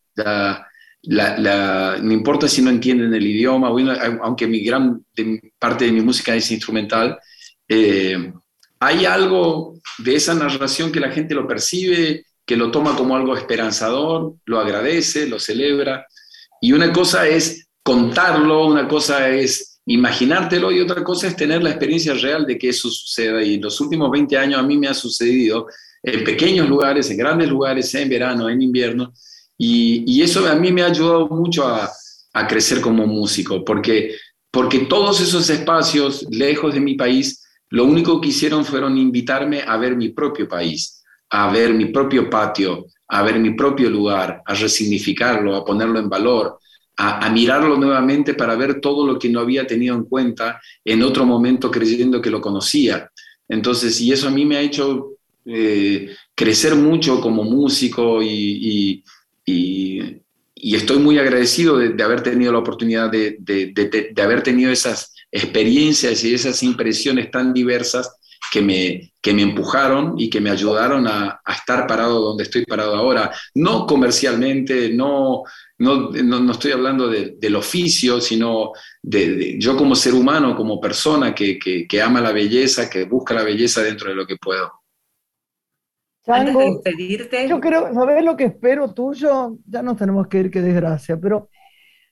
no 1.03 2.13
importa 2.13 2.47
si 2.47 2.61
no 2.61 2.69
entienden 2.69 3.13
el 3.13 3.27
idioma, 3.27 3.69
aunque 4.21 4.47
mi 4.47 4.61
gran 4.61 5.05
parte 5.57 5.85
de 5.85 5.91
mi 5.91 6.01
música 6.01 6.35
es 6.35 6.49
instrumental, 6.51 7.19
eh, 7.67 8.33
hay 8.79 9.05
algo 9.05 9.75
de 9.97 10.15
esa 10.15 10.33
narración 10.33 10.91
que 10.91 10.99
la 10.99 11.11
gente 11.11 11.35
lo 11.35 11.47
percibe 11.47 12.25
que 12.49 12.57
lo 12.57 12.71
toma 12.71 12.95
como 12.95 13.15
algo 13.15 13.37
esperanzador, 13.37 14.33
lo 14.45 14.59
agradece, 14.59 15.27
lo 15.27 15.37
celebra. 15.37 16.07
Y 16.59 16.71
una 16.71 16.91
cosa 16.91 17.27
es 17.27 17.67
contarlo, 17.83 18.65
una 18.65 18.87
cosa 18.87 19.29
es 19.29 19.79
imaginártelo 19.85 20.71
y 20.71 20.79
otra 20.79 21.03
cosa 21.03 21.27
es 21.27 21.35
tener 21.35 21.61
la 21.61 21.69
experiencia 21.69 22.15
real 22.15 22.47
de 22.47 22.57
que 22.57 22.69
eso 22.69 22.89
suceda. 22.89 23.43
Y 23.43 23.53
en 23.53 23.61
los 23.61 23.79
últimos 23.79 24.09
20 24.09 24.35
años 24.35 24.59
a 24.59 24.63
mí 24.63 24.79
me 24.79 24.87
ha 24.87 24.95
sucedido 24.95 25.67
en 26.01 26.23
pequeños 26.23 26.67
lugares, 26.67 27.11
en 27.11 27.17
grandes 27.17 27.49
lugares, 27.49 27.93
en 27.93 28.09
verano, 28.09 28.49
en 28.49 28.63
invierno. 28.63 29.13
Y, 29.55 30.19
eso 30.19 30.47
a 30.47 30.55
mí 30.55 30.71
me 30.71 30.81
ha 30.81 30.87
ayudado 30.87 31.27
mucho 31.27 31.67
a, 31.67 31.87
a, 32.33 32.47
crecer 32.47 32.81
como 32.81 33.05
músico, 33.05 33.63
porque, 33.63 34.15
porque 34.49 34.87
todos 34.87 35.21
esos 35.21 35.47
espacios 35.51 36.25
lejos 36.31 36.73
de 36.73 36.79
mi 36.79 36.95
país, 36.95 37.43
lo 37.69 37.85
único 37.85 38.19
que 38.19 38.29
hicieron 38.29 38.65
fueron 38.65 38.97
invitarme 38.97 39.61
a 39.61 39.77
ver 39.77 39.95
mi 39.95 40.09
propio 40.09 40.47
país 40.47 40.98
a 41.29 41.51
ver 41.51 41.73
mi 41.73 41.85
propio 41.85 42.29
patio, 42.29 42.87
a 43.07 43.23
ver 43.23 43.39
mi 43.39 43.51
propio 43.51 43.89
lugar, 43.89 44.41
a 44.45 44.53
resignificarlo, 44.53 45.55
a 45.55 45.65
ponerlo 45.65 45.99
en 45.99 46.09
valor, 46.09 46.59
a, 46.97 47.29
mirarlo 47.29 47.77
nuevamente 47.77 48.33
para 48.33 48.55
ver 48.55 48.81
todo 48.81 49.07
lo 49.07 49.17
que 49.17 49.29
no 49.29 49.39
había 49.39 49.65
tenido 49.65 49.95
en 49.95 50.03
cuenta 50.03 50.59
en 50.83 51.01
otro 51.01 51.25
momento 51.25 51.71
creyendo 51.71 52.21
que 52.21 52.29
lo 52.29 52.41
conocía. 52.41 53.09
Entonces, 53.47 53.99
y 54.01 54.11
eso 54.11 54.27
a 54.27 54.31
mí 54.31 54.45
me 54.45 54.57
ha 54.57 54.61
hecho 54.61 55.13
eh, 55.45 56.13
crecer 56.35 56.75
mucho 56.75 57.21
como 57.21 57.43
músico 57.43 58.21
y, 58.21 59.03
estoy 60.55 60.99
muy 60.99 61.17
agradecido 61.17 61.77
de, 61.77 62.03
haber 62.03 62.21
tenido 62.21 62.51
la 62.51 62.59
oportunidad 62.59 63.09
de, 63.09 63.37
de, 63.39 64.21
haber 64.21 64.43
tenido 64.43 64.71
esas 64.71 65.13
experiencias 65.31 66.23
y 66.23 66.33
esas 66.33 66.61
impresiones 66.63 67.31
tan 67.31 67.53
diversas 67.53 68.18
que 68.51 68.61
me, 68.61 69.13
que 69.21 69.33
me 69.33 69.41
empujaron 69.41 70.15
y 70.17 70.29
que 70.29 70.41
me 70.41 70.49
ayudaron 70.49 71.07
a, 71.07 71.41
estar 71.47 71.85
parado 71.87 72.21
donde 72.21 72.43
estoy 72.43 72.65
parado 72.65 72.95
ahora. 72.95 73.31
No 73.55 73.85
comercialmente, 73.85 74.93
no, 74.93 75.43
no, 75.77 76.11
no, 76.11 76.51
estoy 76.51 76.71
hablando 76.71 77.09
del 77.09 77.55
oficio, 77.55 78.21
sino 78.21 78.71
de, 79.01 79.57
yo 79.59 79.75
como 79.75 79.95
ser 79.95 80.13
humano, 80.13 80.55
como 80.55 80.79
persona 80.79 81.33
que, 81.35 81.59
que, 81.59 82.01
ama 82.01 82.21
la 82.21 82.31
belleza, 82.31 82.89
que 82.89 83.05
busca 83.05 83.33
la 83.33 83.43
belleza 83.43 83.81
dentro 83.83 84.09
de 84.09 84.15
lo 84.15 84.25
que 84.25 84.37
puedo. 84.37 84.71
Chango, 86.25 86.81
yo 87.47 87.59
creo, 87.59 87.93
¿sabes 87.93 88.23
lo 88.23 88.37
que 88.37 88.45
espero 88.45 88.93
tuyo? 88.93 89.57
Ya 89.65 89.81
nos 89.81 89.97
tenemos 89.97 90.27
que 90.27 90.39
ir, 90.39 90.51
qué 90.51 90.61
desgracia, 90.61 91.17
pero 91.17 91.49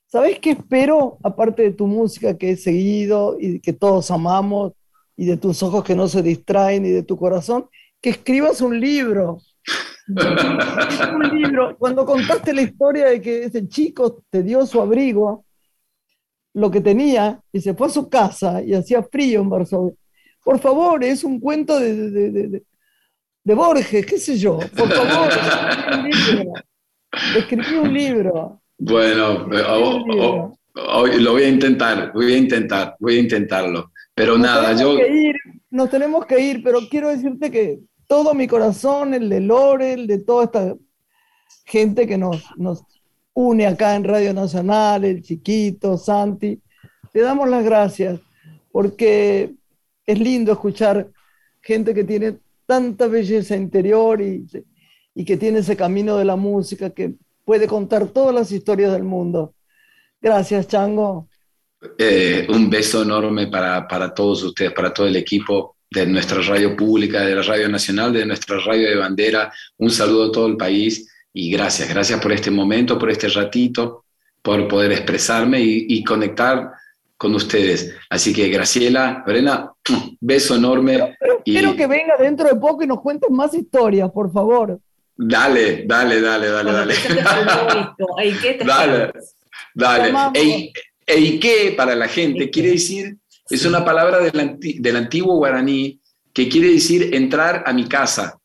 ¿sabes 0.07 0.39
qué 0.39 0.51
espero, 0.51 1.17
aparte 1.23 1.63
de 1.63 1.71
tu 1.71 1.87
música 1.87 2.37
que 2.37 2.51
he 2.51 2.57
seguido 2.57 3.37
y 3.39 3.59
que 3.59 3.73
todos 3.73 4.09
amamos, 4.09 4.73
y 5.17 5.25
de 5.25 5.35
tus 5.35 5.61
ojos 5.63 5.83
que 5.83 5.95
no 5.95 6.07
se 6.07 6.21
distraen 6.21 6.85
y 6.85 6.91
de 6.91 7.03
tu 7.03 7.17
corazón, 7.17 7.67
que 7.99 8.11
escribas 8.11 8.61
un 8.61 8.79
libro. 8.79 9.39
un 10.07 11.35
libro. 11.35 11.75
Cuando 11.77 12.05
contaste 12.05 12.53
la 12.53 12.61
historia 12.61 13.07
de 13.07 13.19
que 13.19 13.43
ese 13.45 13.67
chico 13.67 14.23
te 14.29 14.43
dio 14.43 14.65
su 14.65 14.79
abrigo, 14.79 15.45
lo 16.53 16.71
que 16.71 16.81
tenía, 16.81 17.41
y 17.51 17.59
se 17.59 17.73
fue 17.73 17.87
a 17.87 17.89
su 17.89 18.07
casa 18.07 18.61
y 18.61 18.73
hacía 18.73 19.03
frío 19.03 19.41
en 19.41 19.49
Varsovia. 19.49 19.93
Por 20.43 20.59
favor, 20.59 21.03
es 21.03 21.23
un 21.23 21.39
cuento 21.39 21.79
de, 21.79 22.09
de, 22.09 22.63
de, 23.43 23.53
Borges, 23.55 24.05
qué 24.05 24.17
sé 24.17 24.37
yo. 24.37 24.59
Por 24.75 24.89
favor, 24.89 25.29
escribí 27.35 27.75
un 27.75 27.93
libro. 27.93 28.61
Bueno, 28.77 29.47
lo 30.75 31.31
voy 31.31 31.43
a 31.43 31.49
intentar, 31.49 32.13
voy 32.13 32.33
a 32.33 32.37
intentar, 32.37 32.95
voy 32.99 33.17
a 33.17 33.21
intentarlo. 33.21 33.91
Pero 34.17 34.35
nada, 34.35 34.73
yo... 34.73 34.97
nos 35.69 35.91
tenemos 35.91 36.25
que 36.25 36.39
ir, 36.39 36.63
pero 36.63 36.79
quiero 36.89 37.09
decirte 37.09 37.51
que 37.51 37.81
todo 38.07 38.33
mi 38.33 38.47
corazón, 38.47 39.13
el 39.13 39.29
de 39.29 39.41
Lore, 39.41 39.93
el 39.93 40.07
de 40.07 40.17
toda 40.17 40.45
esta 40.45 40.75
gente 41.65 42.07
que 42.07 42.17
nos, 42.17 42.43
nos 42.57 42.83
une 43.35 43.67
acá 43.67 43.93
en 43.93 44.03
Radio 44.03 44.33
Nacional, 44.33 45.05
el 45.05 45.21
chiquito, 45.21 45.99
Santi, 45.99 46.59
le 47.13 47.21
damos 47.21 47.47
las 47.47 47.63
gracias 47.63 48.19
porque 48.71 49.53
es 50.07 50.19
lindo 50.19 50.51
escuchar 50.51 51.11
gente 51.61 51.93
que 51.93 52.03
tiene 52.03 52.39
tanta 52.65 53.05
belleza 53.05 53.55
interior 53.55 54.19
y, 54.19 54.47
y 55.13 55.25
que 55.25 55.37
tiene 55.37 55.59
ese 55.59 55.77
camino 55.77 56.17
de 56.17 56.25
la 56.25 56.35
música 56.35 56.89
que 56.89 57.13
puede 57.45 57.67
contar 57.67 58.07
todas 58.07 58.33
las 58.33 58.51
historias 58.51 58.93
del 58.93 59.03
mundo. 59.03 59.53
Gracias, 60.19 60.67
Chango. 60.67 61.27
Eh, 61.97 62.47
un 62.49 62.69
beso 62.69 63.03
enorme 63.03 63.47
para, 63.47 63.87
para, 63.87 64.13
todos 64.13 64.43
ustedes, 64.43 64.73
para 64.73 64.91
todo 64.91 65.07
el 65.07 65.15
equipo 65.15 65.75
de 65.89 66.07
nuestra 66.07 66.41
radio 66.41 66.75
pública, 66.75 67.21
de 67.21 67.35
la 67.35 67.43
radio 67.43 67.69
nacional, 67.69 68.13
de 68.13 68.25
nuestra 68.25 68.59
radio 68.59 68.89
de 68.89 68.95
bandera. 68.95 69.51
Un 69.77 69.91
saludo 69.91 70.29
a 70.29 70.31
todo 70.31 70.47
el 70.47 70.57
país 70.57 71.07
y 71.33 71.51
gracias, 71.51 71.89
gracias 71.89 72.19
por 72.19 72.31
este 72.31 72.49
momento, 72.49 72.97
por 72.97 73.11
este 73.11 73.27
ratito, 73.29 74.05
por 74.41 74.67
poder 74.67 74.91
expresarme 74.91 75.59
y, 75.61 76.03
conectar 76.03 76.71
con 77.15 77.35
ustedes. 77.35 77.93
Así 78.09 78.33
que 78.33 78.49
Graciela, 78.49 79.23
Lorena, 79.25 79.71
beso 80.19 80.55
enorme. 80.55 81.15
y... 81.45 81.53
Quiero 81.53 81.75
que 81.75 81.85
venga 81.85 82.15
dentro 82.17 82.47
de 82.47 82.55
poco 82.55 82.83
y 82.83 82.87
nos 82.87 83.01
cuentes 83.01 83.29
más 83.29 83.53
historias, 83.53 84.09
por 84.11 84.31
favor. 84.31 84.79
Dale, 85.15 85.85
dale, 85.85 86.21
dale, 86.21 86.47
dale, 86.47 86.71
dale. 86.71 86.95
dale, 88.65 89.13
dale. 89.75 90.71
Eike 91.07 91.73
para 91.77 91.95
la 91.95 92.07
gente 92.07 92.49
quiere 92.49 92.71
decir, 92.71 93.17
es 93.49 93.65
una 93.65 93.85
palabra 93.85 94.19
del, 94.19 94.95
antiguo 94.95 95.37
guaraní 95.37 96.01
que 96.33 96.49
quiere 96.49 96.73
decir 96.73 97.15
entrar 97.15 97.63
a 97.65 97.71
mi 97.73 97.87
casa. 97.87 98.37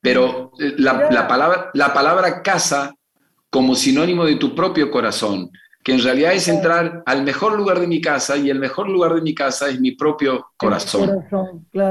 Pero 0.00 0.50
la, 0.58 1.28
palabra, 1.28 1.70
la 1.74 1.92
palabra 1.94 2.42
casa 2.42 2.94
como 3.48 3.74
sinónimo 3.74 4.24
de 4.24 4.36
tu 4.36 4.54
propio 4.54 4.90
corazón, 4.90 5.50
que 5.84 5.92
en 5.92 6.02
realidad 6.02 6.32
es 6.32 6.48
entrar 6.48 7.02
al 7.06 7.22
mejor 7.22 7.56
lugar 7.56 7.80
de 7.80 7.86
mi 7.86 8.00
casa 8.00 8.36
y 8.36 8.50
el 8.50 8.58
mejor 8.58 8.88
lugar 8.88 9.14
de 9.14 9.22
mi 9.22 9.34
casa 9.34 9.68
es 9.68 9.80
mi 9.80 9.92
propio 9.92 10.48
corazón. 10.56 11.24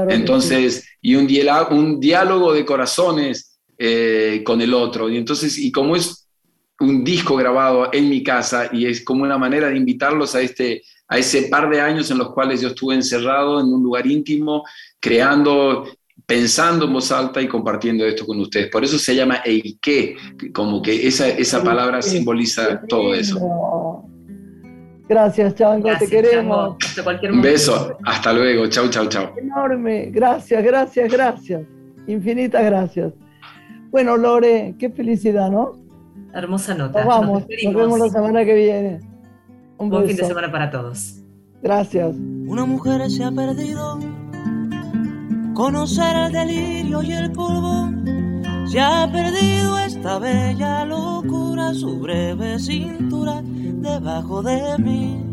entonces, 0.08 0.86
y 1.00 1.14
un, 1.14 1.28
un 1.70 1.98
diálogo 1.98 2.52
de 2.52 2.64
corazones 2.64 3.58
eh, 3.78 4.42
con 4.44 4.60
el 4.60 4.74
otro. 4.74 5.08
Y 5.08 5.16
entonces, 5.16 5.56
y 5.56 5.72
como 5.72 5.96
es 5.96 6.19
un 6.80 7.04
disco 7.04 7.36
grabado 7.36 7.90
en 7.92 8.08
mi 8.08 8.22
casa 8.22 8.68
y 8.72 8.86
es 8.86 9.04
como 9.04 9.22
una 9.22 9.38
manera 9.38 9.68
de 9.68 9.76
invitarlos 9.76 10.34
a, 10.34 10.40
este, 10.40 10.82
a 11.08 11.18
ese 11.18 11.42
par 11.42 11.68
de 11.68 11.80
años 11.80 12.10
en 12.10 12.18
los 12.18 12.32
cuales 12.32 12.60
yo 12.60 12.68
estuve 12.68 12.94
encerrado 12.94 13.60
en 13.60 13.66
un 13.66 13.82
lugar 13.82 14.06
íntimo, 14.06 14.64
creando, 14.98 15.86
pensando 16.24 16.86
en 16.86 16.92
voz 16.94 17.12
alta 17.12 17.42
y 17.42 17.48
compartiendo 17.48 18.06
esto 18.06 18.24
con 18.24 18.40
ustedes. 18.40 18.70
Por 18.70 18.82
eso 18.82 18.98
se 18.98 19.14
llama 19.14 19.42
Eike, 19.44 20.16
como 20.52 20.80
que 20.80 21.06
esa, 21.06 21.28
esa 21.28 21.62
palabra 21.62 22.00
simboliza 22.00 22.80
todo 22.88 23.14
eso. 23.14 24.06
Gracias, 25.06 25.56
Chango, 25.56 25.90
te 25.98 26.06
queremos. 26.06 26.76
Un 27.30 27.42
beso, 27.42 27.98
hasta 28.04 28.32
luego, 28.32 28.68
chau, 28.68 28.88
chau, 28.88 29.06
chau. 29.08 29.32
Enorme, 29.36 30.06
gracias, 30.12 30.62
gracias, 30.62 31.12
gracias. 31.12 31.62
Infinitas 32.06 32.64
gracias. 32.64 33.12
Bueno, 33.90 34.16
Lore, 34.16 34.76
qué 34.78 34.88
felicidad, 34.88 35.50
¿no? 35.50 35.79
Hermosa 36.32 36.74
nota. 36.74 37.00
Nos 37.00 37.08
vamos, 37.08 37.44
nos, 37.64 37.74
vemos 37.74 37.98
la 37.98 38.08
semana 38.08 38.44
que 38.44 38.54
viene. 38.54 39.00
Un 39.78 39.90
buen 39.90 40.06
fin 40.06 40.16
de 40.16 40.24
semana 40.24 40.50
para 40.50 40.70
todos. 40.70 41.22
Gracias. 41.62 42.14
Una 42.14 42.64
mujer 42.64 43.10
se 43.10 43.24
ha 43.24 43.32
perdido. 43.32 43.98
Conocer 45.54 46.16
el 46.16 46.32
delirio 46.32 47.02
y 47.02 47.12
el 47.12 47.32
polvo. 47.32 47.90
Se 48.66 48.80
ha 48.80 49.10
perdido 49.10 49.78
esta 49.78 50.18
bella 50.18 50.84
locura, 50.84 51.74
su 51.74 51.98
breve 51.98 52.58
cintura 52.58 53.42
debajo 53.42 54.42
de 54.42 54.78
mí. 54.78 55.24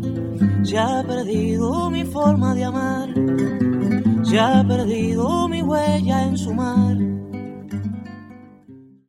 Se 0.64 0.78
ha 0.78 1.04
perdido 1.06 1.90
mi 1.90 2.04
forma 2.04 2.54
de 2.54 2.64
amar. 2.64 3.08
Se 4.24 4.38
ha 4.40 4.64
perdido 4.66 5.48
mi 5.48 5.62
huella 5.62 6.24
en 6.24 6.36
su 6.36 6.52
mar 6.52 6.96